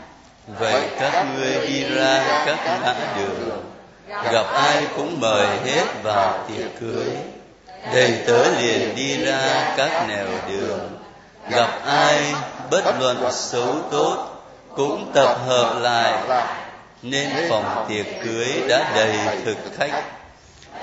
vậy 0.59 0.83
các 1.01 1.27
ngươi 1.37 1.67
đi 1.67 1.85
ra 1.95 2.43
các 2.47 2.59
ngã 2.65 2.95
đường. 3.17 3.63
Gặp 4.33 4.47
ai 4.53 4.87
cũng 4.97 5.21
mời 5.21 5.47
hết 5.65 5.85
vào 6.03 6.45
tiệc 6.49 6.81
cưới. 6.81 7.07
Đầy 7.95 8.19
tớ 8.27 8.45
liền 8.61 8.95
đi 8.95 9.25
ra 9.25 9.75
các 9.77 10.09
nẻo 10.09 10.27
đường. 10.49 10.89
Gặp 11.51 11.71
ai 11.87 12.35
bất 12.71 12.85
luận 13.01 13.33
xấu 13.33 13.75
tốt 13.91 14.37
cũng 14.77 15.11
tập 15.15 15.39
hợp 15.47 15.79
lại, 15.81 16.13
nên 17.03 17.29
phòng 17.49 17.87
tiệc 17.89 18.07
cưới 18.25 18.69
đã 18.69 18.93
đầy 18.95 19.17
thực 19.45 19.57
khách. 19.79 20.03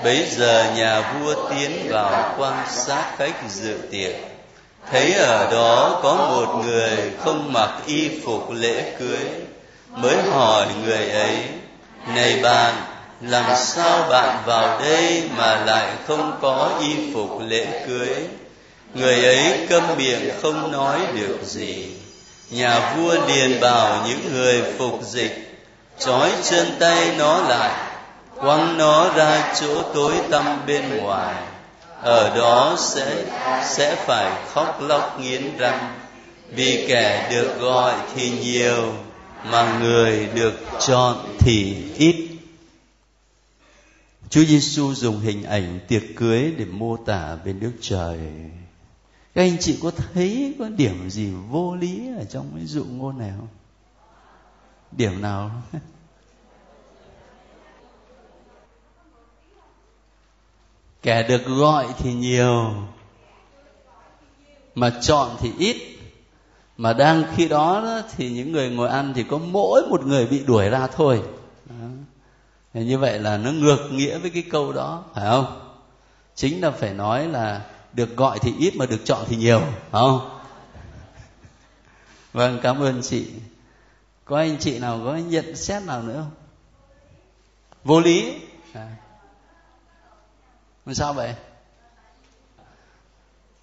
Bấy 0.04 0.26
giờ 0.30 0.72
nhà 0.76 1.00
vua 1.00 1.50
tiến 1.50 1.86
vào 1.90 2.34
quan 2.38 2.66
sát 2.70 3.04
khách 3.18 3.34
dự 3.48 3.78
tiệc. 3.90 4.14
Thấy 4.90 5.14
ở 5.14 5.50
đó 5.50 6.00
có 6.02 6.14
một 6.14 6.64
người 6.64 7.12
không 7.24 7.52
mặc 7.52 7.70
y 7.86 8.20
phục 8.24 8.50
lễ 8.50 8.92
cưới 8.98 9.18
mới 9.96 10.16
hỏi 10.22 10.66
người 10.84 11.08
ấy, 11.08 11.36
này 12.14 12.40
bạn, 12.42 12.74
làm 13.20 13.56
sao 13.56 14.06
bạn 14.08 14.42
vào 14.46 14.80
đây 14.80 15.22
mà 15.36 15.64
lại 15.64 15.92
không 16.06 16.38
có 16.42 16.70
y 16.80 17.14
phục 17.14 17.40
lễ 17.40 17.66
cưới? 17.86 18.16
Người 18.94 19.24
ấy 19.24 19.66
câm 19.68 19.82
miệng 19.96 20.30
không 20.42 20.72
nói 20.72 21.00
được 21.14 21.38
gì. 21.42 21.88
Nhà 22.50 22.94
vua 22.96 23.14
liền 23.28 23.60
bảo 23.60 24.06
những 24.08 24.34
người 24.34 24.62
phục 24.78 25.00
dịch, 25.02 25.62
trói 25.98 26.30
chân 26.42 26.76
tay 26.80 27.14
nó 27.18 27.40
lại, 27.48 27.70
quăng 28.40 28.78
nó 28.78 29.08
ra 29.14 29.54
chỗ 29.60 29.82
tối 29.94 30.12
tăm 30.30 30.66
bên 30.66 30.96
ngoài. 30.96 31.34
Ở 32.02 32.36
đó 32.36 32.76
sẽ 32.78 33.06
sẽ 33.68 33.94
phải 34.06 34.30
khóc 34.54 34.82
lóc 34.82 35.20
nghiến 35.20 35.56
răng. 35.58 35.94
Vì 36.48 36.86
kẻ 36.88 37.28
được 37.30 37.60
gọi 37.60 37.92
thì 38.16 38.30
nhiều 38.30 38.94
mà 39.44 39.78
người 39.80 40.28
được 40.34 40.54
chọn 40.80 41.36
thì 41.38 41.76
ít 41.96 42.28
Chúa 44.30 44.44
Giêsu 44.44 44.94
dùng 44.94 45.20
hình 45.20 45.42
ảnh 45.42 45.80
tiệc 45.88 46.02
cưới 46.16 46.54
để 46.58 46.64
mô 46.64 46.96
tả 46.96 47.34
về 47.34 47.52
nước 47.52 47.72
trời. 47.80 48.18
Các 49.34 49.42
anh 49.42 49.56
chị 49.60 49.78
có 49.82 49.90
thấy 49.90 50.54
có 50.58 50.68
điểm 50.68 51.10
gì 51.10 51.30
vô 51.50 51.74
lý 51.74 52.08
ở 52.18 52.24
trong 52.24 52.50
cái 52.56 52.66
dụ 52.66 52.84
ngôn 52.84 53.18
này 53.18 53.32
không? 53.38 53.48
Điểm 54.92 55.22
nào? 55.22 55.50
Kẻ 61.02 61.22
được 61.28 61.46
gọi 61.46 61.86
thì 61.98 62.14
nhiều, 62.14 62.74
Mà 64.74 64.90
chọn 65.02 65.36
thì 65.40 65.52
ít 65.58 65.93
mà 66.76 66.92
đang 66.92 67.24
khi 67.36 67.48
đó, 67.48 68.00
thì 68.16 68.30
những 68.30 68.52
người 68.52 68.70
ngồi 68.70 68.88
ăn 68.88 69.12
chỉ 69.14 69.22
có 69.22 69.38
mỗi 69.38 69.82
một 69.90 70.06
người 70.06 70.26
bị 70.26 70.44
đuổi 70.44 70.68
ra 70.68 70.86
thôi. 70.86 71.22
Đó. 71.66 71.86
Như 72.74 72.98
vậy 72.98 73.18
là 73.18 73.36
nó 73.36 73.50
ngược 73.50 73.88
nghĩa 73.92 74.18
với 74.18 74.30
cái 74.30 74.44
câu 74.50 74.72
đó 74.72 75.04
phải 75.14 75.24
không? 75.30 75.76
Chính 76.34 76.60
là 76.60 76.70
phải 76.70 76.94
nói 76.94 77.28
là 77.28 77.60
được 77.92 78.16
gọi 78.16 78.38
thì 78.38 78.54
ít 78.58 78.76
mà 78.76 78.86
được 78.86 79.00
chọn 79.04 79.24
thì 79.28 79.36
nhiều 79.36 79.60
phải 79.60 79.90
không? 79.90 80.40
Vâng 82.32 82.58
cảm 82.62 82.82
ơn 82.82 83.02
chị. 83.02 83.26
Có 84.24 84.36
anh 84.36 84.56
chị 84.60 84.78
nào 84.78 85.00
có 85.04 85.16
nhận 85.16 85.56
xét 85.56 85.82
nào 85.82 86.02
nữa 86.02 86.14
không? 86.14 86.30
Vô 87.84 88.00
lý. 88.00 88.34
À. 88.72 88.88
sao 90.92 91.12
vậy? 91.12 91.34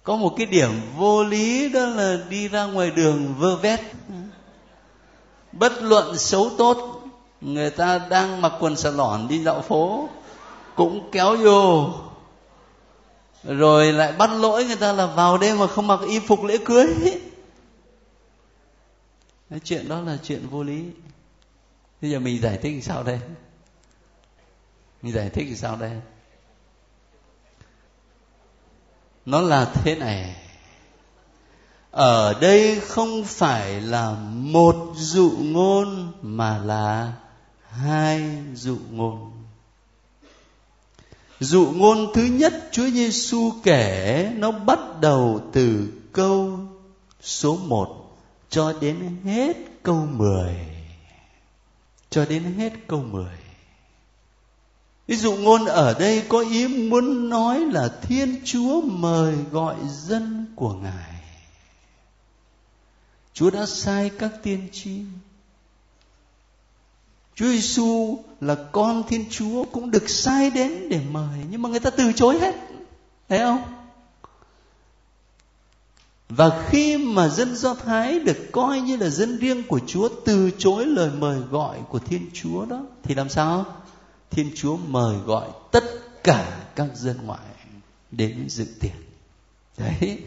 Có 0.02 0.16
một 0.16 0.34
cái 0.36 0.46
điểm 0.46 0.70
vô 0.96 1.24
lý 1.24 1.68
đó 1.68 1.86
là 1.86 2.16
đi 2.28 2.48
ra 2.48 2.64
ngoài 2.64 2.90
đường 2.90 3.34
vơ 3.38 3.56
vét. 3.56 3.80
Bất 5.52 5.82
luận 5.82 6.18
xấu 6.18 6.50
tốt 6.58 7.02
người 7.40 7.70
ta 7.70 7.98
đang 7.98 8.40
mặc 8.40 8.52
quần 8.60 8.76
xà 8.76 8.90
lỏn 8.90 9.28
đi 9.28 9.42
dạo 9.42 9.62
phố 9.62 10.08
cũng 10.74 11.10
kéo 11.12 11.36
vô. 11.36 11.90
Rồi 13.44 13.92
lại 13.92 14.12
bắt 14.12 14.30
lỗi 14.32 14.64
người 14.64 14.76
ta 14.76 14.92
là 14.92 15.06
vào 15.06 15.38
đêm 15.38 15.58
mà 15.58 15.66
không 15.66 15.86
mặc 15.86 16.00
y 16.08 16.18
phục 16.18 16.44
lễ 16.44 16.58
cưới. 16.64 16.86
Cái 19.50 19.60
chuyện 19.64 19.88
đó 19.88 20.00
là 20.00 20.18
chuyện 20.22 20.46
vô 20.50 20.62
lý. 20.62 20.84
Bây 22.02 22.10
giờ 22.10 22.18
mình 22.18 22.42
giải 22.42 22.58
thích 22.62 22.84
sao 22.84 23.02
đây? 23.02 23.20
Mình 25.02 25.12
giải 25.12 25.30
thích 25.30 25.56
sao 25.56 25.76
đây 25.76 26.00
nó 29.26 29.40
là 29.40 29.64
thế 29.64 29.94
này. 29.94 30.36
Ở 31.90 32.40
đây 32.40 32.80
không 32.80 33.24
phải 33.24 33.80
là 33.80 34.10
một 34.32 34.92
dụ 34.96 35.30
ngôn, 35.38 36.12
mà 36.22 36.58
là 36.58 37.12
hai 37.68 38.42
dụ 38.54 38.76
ngôn. 38.90 39.32
Dụ 41.40 41.72
ngôn 41.74 42.12
thứ 42.14 42.24
nhất 42.24 42.68
Chúa 42.72 42.90
Giêsu 42.90 43.52
kể, 43.62 44.32
nó 44.36 44.50
bắt 44.50 44.78
đầu 45.00 45.40
từ 45.52 45.88
câu 46.12 46.58
số 47.20 47.56
1 47.56 48.16
cho 48.50 48.72
đến 48.80 49.16
hết 49.24 49.56
câu 49.82 50.06
10 50.10 50.56
cho 52.10 52.24
đến 52.24 52.42
hết 52.42 52.72
câu 52.86 53.02
10 53.02 53.26
Ví 55.06 55.16
dụ 55.16 55.36
ngôn 55.36 55.64
ở 55.64 55.94
đây 55.98 56.22
có 56.28 56.40
ý 56.40 56.68
muốn 56.68 57.28
nói 57.28 57.60
là 57.60 57.88
Thiên 58.02 58.40
Chúa 58.44 58.80
mời 58.80 59.34
gọi 59.50 59.76
dân 59.90 60.46
của 60.56 60.74
Ngài. 60.74 61.22
Chúa 63.34 63.50
đã 63.50 63.66
sai 63.66 64.10
các 64.18 64.32
tiên 64.42 64.68
tri 64.72 65.00
Chúa 67.34 67.46
Giêsu 67.46 68.18
là 68.40 68.56
con 68.72 69.02
Thiên 69.08 69.24
Chúa 69.30 69.64
cũng 69.64 69.90
được 69.90 70.10
sai 70.10 70.50
đến 70.50 70.88
để 70.88 71.00
mời, 71.10 71.38
nhưng 71.50 71.62
mà 71.62 71.68
người 71.68 71.80
ta 71.80 71.90
từ 71.90 72.12
chối 72.12 72.38
hết. 72.40 72.54
Thấy 73.28 73.38
không? 73.38 73.62
Và 76.28 76.66
khi 76.68 76.96
mà 76.96 77.28
dân 77.28 77.56
Do 77.56 77.74
Thái 77.74 78.18
được 78.18 78.36
coi 78.52 78.80
như 78.80 78.96
là 78.96 79.08
dân 79.08 79.38
riêng 79.38 79.62
của 79.62 79.80
Chúa 79.86 80.08
từ 80.24 80.50
chối 80.58 80.86
lời 80.86 81.10
mời 81.18 81.40
gọi 81.50 81.78
của 81.88 81.98
Thiên 81.98 82.30
Chúa 82.32 82.64
đó, 82.64 82.80
thì 83.02 83.14
làm 83.14 83.28
sao? 83.28 83.64
Thiên 84.32 84.50
Chúa 84.54 84.76
mời 84.76 85.16
gọi 85.26 85.48
tất 85.72 85.84
cả 86.24 86.60
các 86.76 86.88
dân 86.94 87.16
ngoại 87.26 87.40
đến 88.10 88.44
dự 88.48 88.66
tiệc. 88.80 88.92
Đấy. 89.78 90.18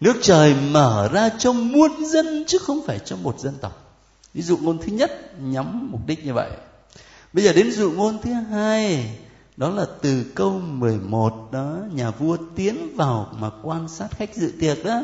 Nước 0.00 0.16
trời 0.22 0.54
mở 0.54 1.08
ra 1.12 1.28
cho 1.38 1.52
muôn 1.52 2.04
dân 2.06 2.44
chứ 2.46 2.58
không 2.58 2.80
phải 2.86 2.98
cho 2.98 3.16
một 3.16 3.40
dân 3.40 3.54
tộc 3.60 3.96
ví 4.34 4.42
dụ 4.42 4.56
ngôn 4.56 4.78
thứ 4.78 4.92
nhất 4.92 5.40
nhắm 5.40 5.88
mục 5.92 6.00
đích 6.06 6.24
như 6.24 6.34
vậy 6.34 6.50
bây 7.32 7.44
giờ 7.44 7.52
đến 7.52 7.72
dụ 7.72 7.90
ngôn 7.90 8.18
thứ 8.22 8.32
hai, 8.32 9.16
đó 9.56 9.70
là 9.70 9.86
từ 10.02 10.24
câu 10.34 10.50
11 10.52 11.48
đó, 11.52 11.78
nhà 11.92 12.10
vua 12.10 12.36
tiến 12.56 12.96
vào 12.96 13.32
mà 13.38 13.50
quan 13.62 13.88
sát 13.88 14.08
khách 14.10 14.36
dự 14.36 14.52
tiệc 14.60 14.84
đó 14.84 15.02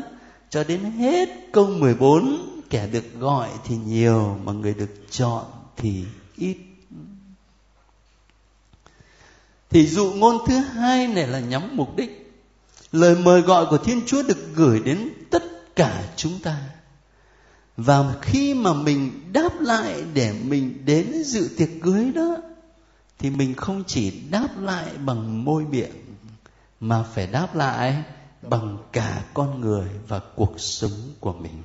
cho 0.51 0.64
đến 0.64 0.80
hết 0.80 1.28
câu 1.53 1.66
14 1.66 2.39
kẻ 2.70 2.87
được 2.87 3.05
gọi 3.18 3.49
thì 3.64 3.76
nhiều, 3.76 4.39
mà 4.45 4.53
người 4.53 4.74
được 4.74 4.95
chọn 5.11 5.45
thì 5.76 6.05
ít 6.37 6.57
thì 9.71 9.87
dụ 9.87 10.12
ngôn 10.12 10.39
thứ 10.47 10.59
hai 10.59 11.09
này 11.09 11.27
là 11.27 11.41
nhắm 11.41 11.77
mục 11.77 11.97
đích. 11.97 12.35
Lời 12.93 13.17
mời 13.17 13.41
gọi 13.41 13.67
của 13.67 13.79
thiên 13.79 14.01
chúa 14.07 14.23
được 14.23 14.55
gửi 14.55 14.81
đến 14.85 15.09
tất 15.31 15.75
cả 15.77 16.05
chúng 16.17 16.39
ta. 16.39 16.59
Và 17.77 18.14
khi 18.23 18.55
mà 18.55 18.73
mình 18.73 19.33
đáp 19.33 19.61
lại 19.61 20.03
để 20.14 20.33
mình 20.33 20.83
đến 20.85 21.23
dự 21.25 21.51
tiệc 21.57 21.69
cưới 21.83 22.12
đó, 22.14 22.37
thì 23.19 23.31
mình 23.31 23.55
không 23.55 23.85
chỉ 23.87 24.11
đáp 24.31 24.49
lại 24.61 24.87
bằng 25.05 25.45
môi 25.45 25.64
miệng, 25.64 25.93
mà 26.81 27.03
phải 27.03 27.27
đáp 27.27 27.55
lại 27.55 28.03
bằng 28.43 28.79
cả 28.93 29.25
con 29.35 29.61
người 29.61 29.89
và 30.09 30.21
cuộc 30.37 30.61
sống 30.61 31.14
của 31.21 31.33
mình. 31.33 31.62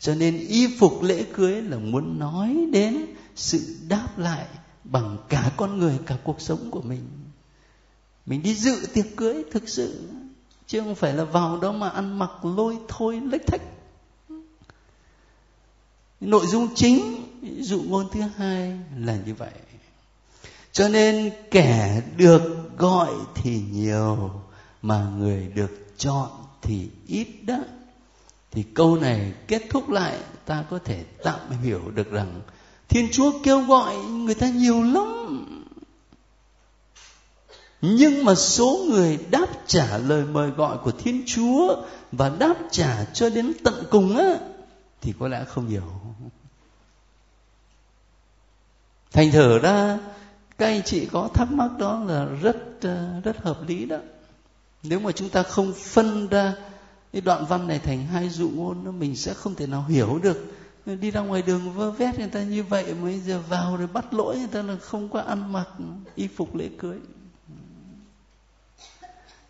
Cho 0.00 0.14
nên 0.14 0.38
y 0.38 0.78
phục 0.78 1.02
lễ 1.02 1.24
cưới 1.34 1.62
là 1.62 1.76
muốn 1.76 2.18
nói 2.18 2.66
đến 2.72 3.06
sự 3.36 3.76
đáp 3.88 4.18
lại 4.18 4.46
bằng 4.90 5.16
cả 5.28 5.50
con 5.56 5.78
người, 5.78 5.98
cả 6.06 6.16
cuộc 6.24 6.40
sống 6.40 6.70
của 6.70 6.80
mình. 6.80 7.08
Mình 8.26 8.42
đi 8.42 8.54
dự 8.54 8.86
tiệc 8.94 9.06
cưới 9.16 9.44
thực 9.50 9.68
sự, 9.68 10.08
chứ 10.66 10.80
không 10.80 10.94
phải 10.94 11.12
là 11.12 11.24
vào 11.24 11.58
đó 11.60 11.72
mà 11.72 11.88
ăn 11.88 12.18
mặc 12.18 12.44
lôi 12.44 12.78
thôi 12.88 13.20
lếch 13.30 13.46
thách. 13.46 13.62
Nội 16.20 16.46
dung 16.46 16.68
chính 16.74 17.24
dụ 17.60 17.82
ngôn 17.82 18.08
thứ 18.12 18.20
hai 18.20 18.78
là 18.98 19.18
như 19.26 19.34
vậy. 19.34 19.52
Cho 20.72 20.88
nên 20.88 21.30
kẻ 21.50 22.02
được 22.16 22.70
gọi 22.78 23.12
thì 23.34 23.62
nhiều, 23.70 24.30
mà 24.82 25.10
người 25.18 25.48
được 25.54 25.94
chọn 25.96 26.30
thì 26.62 26.88
ít 27.06 27.28
đó. 27.46 27.58
Thì 28.50 28.62
câu 28.62 28.96
này 28.96 29.32
kết 29.48 29.62
thúc 29.70 29.90
lại, 29.90 30.18
ta 30.46 30.64
có 30.70 30.78
thể 30.84 31.04
tạm 31.22 31.40
hiểu 31.62 31.90
được 31.94 32.10
rằng 32.10 32.40
thiên 32.88 33.08
chúa 33.12 33.32
kêu 33.42 33.60
gọi 33.60 33.96
người 33.96 34.34
ta 34.34 34.48
nhiều 34.48 34.82
lắm. 34.82 35.14
Nhưng 37.80 38.24
mà 38.24 38.34
số 38.34 38.84
người 38.90 39.18
đáp 39.30 39.46
trả 39.66 39.98
lời 39.98 40.24
mời 40.24 40.50
gọi 40.50 40.78
của 40.78 40.90
thiên 40.90 41.22
chúa 41.26 41.82
và 42.12 42.28
đáp 42.28 42.54
trả 42.70 43.04
cho 43.04 43.30
đến 43.30 43.52
tận 43.64 43.84
cùng 43.90 44.16
á, 44.16 44.38
thì 45.00 45.12
có 45.18 45.28
lẽ 45.28 45.44
không 45.44 45.68
nhiều. 45.68 45.82
Thành 49.12 49.30
thử 49.32 49.58
ra, 49.58 49.98
các 50.58 50.66
anh 50.66 50.82
chị 50.84 51.06
có 51.06 51.28
thắc 51.34 51.52
mắc 51.52 51.70
đó 51.78 52.04
là 52.06 52.24
rất 52.24 52.56
ờ, 52.82 53.20
rất 53.24 53.36
hợp 53.42 53.68
lý 53.68 53.84
đó. 53.84 53.96
Nếu 54.82 55.00
mà 55.00 55.12
chúng 55.12 55.28
ta 55.28 55.42
không 55.42 55.72
phân 55.72 56.28
ra 56.28 56.54
cái 57.12 57.22
đoạn 57.22 57.46
văn 57.48 57.66
này 57.66 57.78
thành 57.78 58.06
hai 58.06 58.28
dụ 58.28 58.48
ngôn, 58.48 58.84
nó 58.84 58.90
mình 58.90 59.16
sẽ 59.16 59.34
không 59.34 59.54
thể 59.54 59.66
nào 59.66 59.84
hiểu 59.88 60.18
được 60.22 60.44
đi 60.96 61.10
ra 61.10 61.20
ngoài 61.20 61.42
đường 61.42 61.72
vơ 61.72 61.90
vét 61.90 62.18
người 62.18 62.28
ta 62.28 62.42
như 62.42 62.62
vậy 62.62 62.94
mới 62.94 63.20
giờ 63.20 63.42
vào 63.48 63.76
rồi 63.76 63.86
bắt 63.86 64.14
lỗi 64.14 64.38
người 64.38 64.48
ta 64.48 64.62
là 64.62 64.76
không 64.76 65.08
có 65.08 65.20
ăn 65.20 65.52
mặc, 65.52 65.68
y 66.14 66.28
phục 66.28 66.54
lễ 66.54 66.68
cưới 66.78 66.98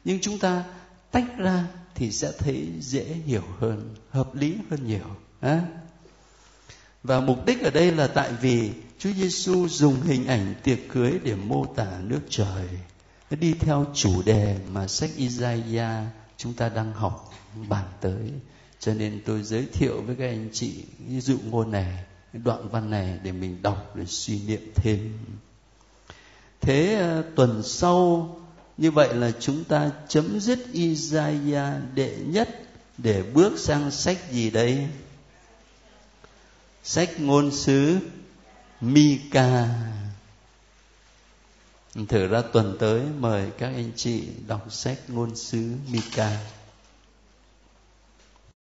nhưng 0.04 0.20
chúng 0.20 0.38
ta 0.38 0.64
tách 1.10 1.38
ra 1.38 1.64
thì 1.94 2.10
sẽ 2.12 2.32
thấy 2.38 2.68
dễ 2.80 3.04
hiểu 3.04 3.44
hơn, 3.58 3.94
hợp 4.10 4.34
lý 4.34 4.56
hơn 4.70 4.86
nhiều 4.86 5.16
à? 5.40 5.62
và 7.02 7.20
mục 7.20 7.46
đích 7.46 7.62
ở 7.62 7.70
đây 7.70 7.92
là 7.92 8.06
tại 8.06 8.32
vì 8.40 8.70
Chúa 8.98 9.10
Giêsu 9.12 9.68
dùng 9.68 10.00
hình 10.00 10.26
ảnh 10.26 10.54
tiệc 10.62 10.78
cưới 10.88 11.18
để 11.24 11.34
mô 11.34 11.66
tả 11.66 12.00
nước 12.02 12.20
trời. 12.28 12.68
Đi 13.30 13.54
theo 13.60 13.86
chủ 13.94 14.22
đề 14.22 14.58
mà 14.72 14.86
sách 14.86 15.10
Isaiah 15.16 16.04
chúng 16.36 16.52
ta 16.52 16.68
đang 16.68 16.92
học 16.92 17.32
bàn 17.68 17.84
tới. 18.00 18.30
Cho 18.80 18.94
nên 18.94 19.20
tôi 19.26 19.42
giới 19.42 19.66
thiệu 19.72 20.02
với 20.02 20.16
các 20.16 20.26
anh 20.26 20.48
chị 20.52 20.84
ví 21.08 21.20
dụ 21.20 21.38
ngôn 21.44 21.70
này, 21.70 22.04
đoạn 22.32 22.68
văn 22.68 22.90
này 22.90 23.18
để 23.22 23.32
mình 23.32 23.62
đọc 23.62 23.96
để 23.96 24.04
suy 24.06 24.40
niệm 24.46 24.72
thêm. 24.74 25.18
Thế 26.60 26.94
ờ, 26.94 27.24
tuần 27.36 27.62
sau 27.62 28.34
như 28.76 28.90
vậy 28.90 29.14
là 29.14 29.32
chúng 29.40 29.64
ta 29.64 29.90
chấm 30.08 30.40
dứt 30.40 30.72
Isaiah 30.72 31.72
đệ 31.94 32.16
nhất 32.26 32.48
để 32.98 33.22
bước 33.22 33.58
sang 33.58 33.90
sách 33.90 34.18
gì 34.32 34.50
đây? 34.50 34.88
Sách 36.82 37.20
ngôn 37.20 37.50
sứ 37.50 37.98
Mika 38.80 39.68
thử 42.08 42.26
ra 42.26 42.42
tuần 42.52 42.76
tới 42.80 43.02
mời 43.18 43.50
các 43.58 43.66
anh 43.66 43.92
chị 43.96 44.22
đọc 44.46 44.66
sách 44.70 44.98
ngôn 45.08 45.36
sứ 45.36 45.72
Mika 45.90 46.40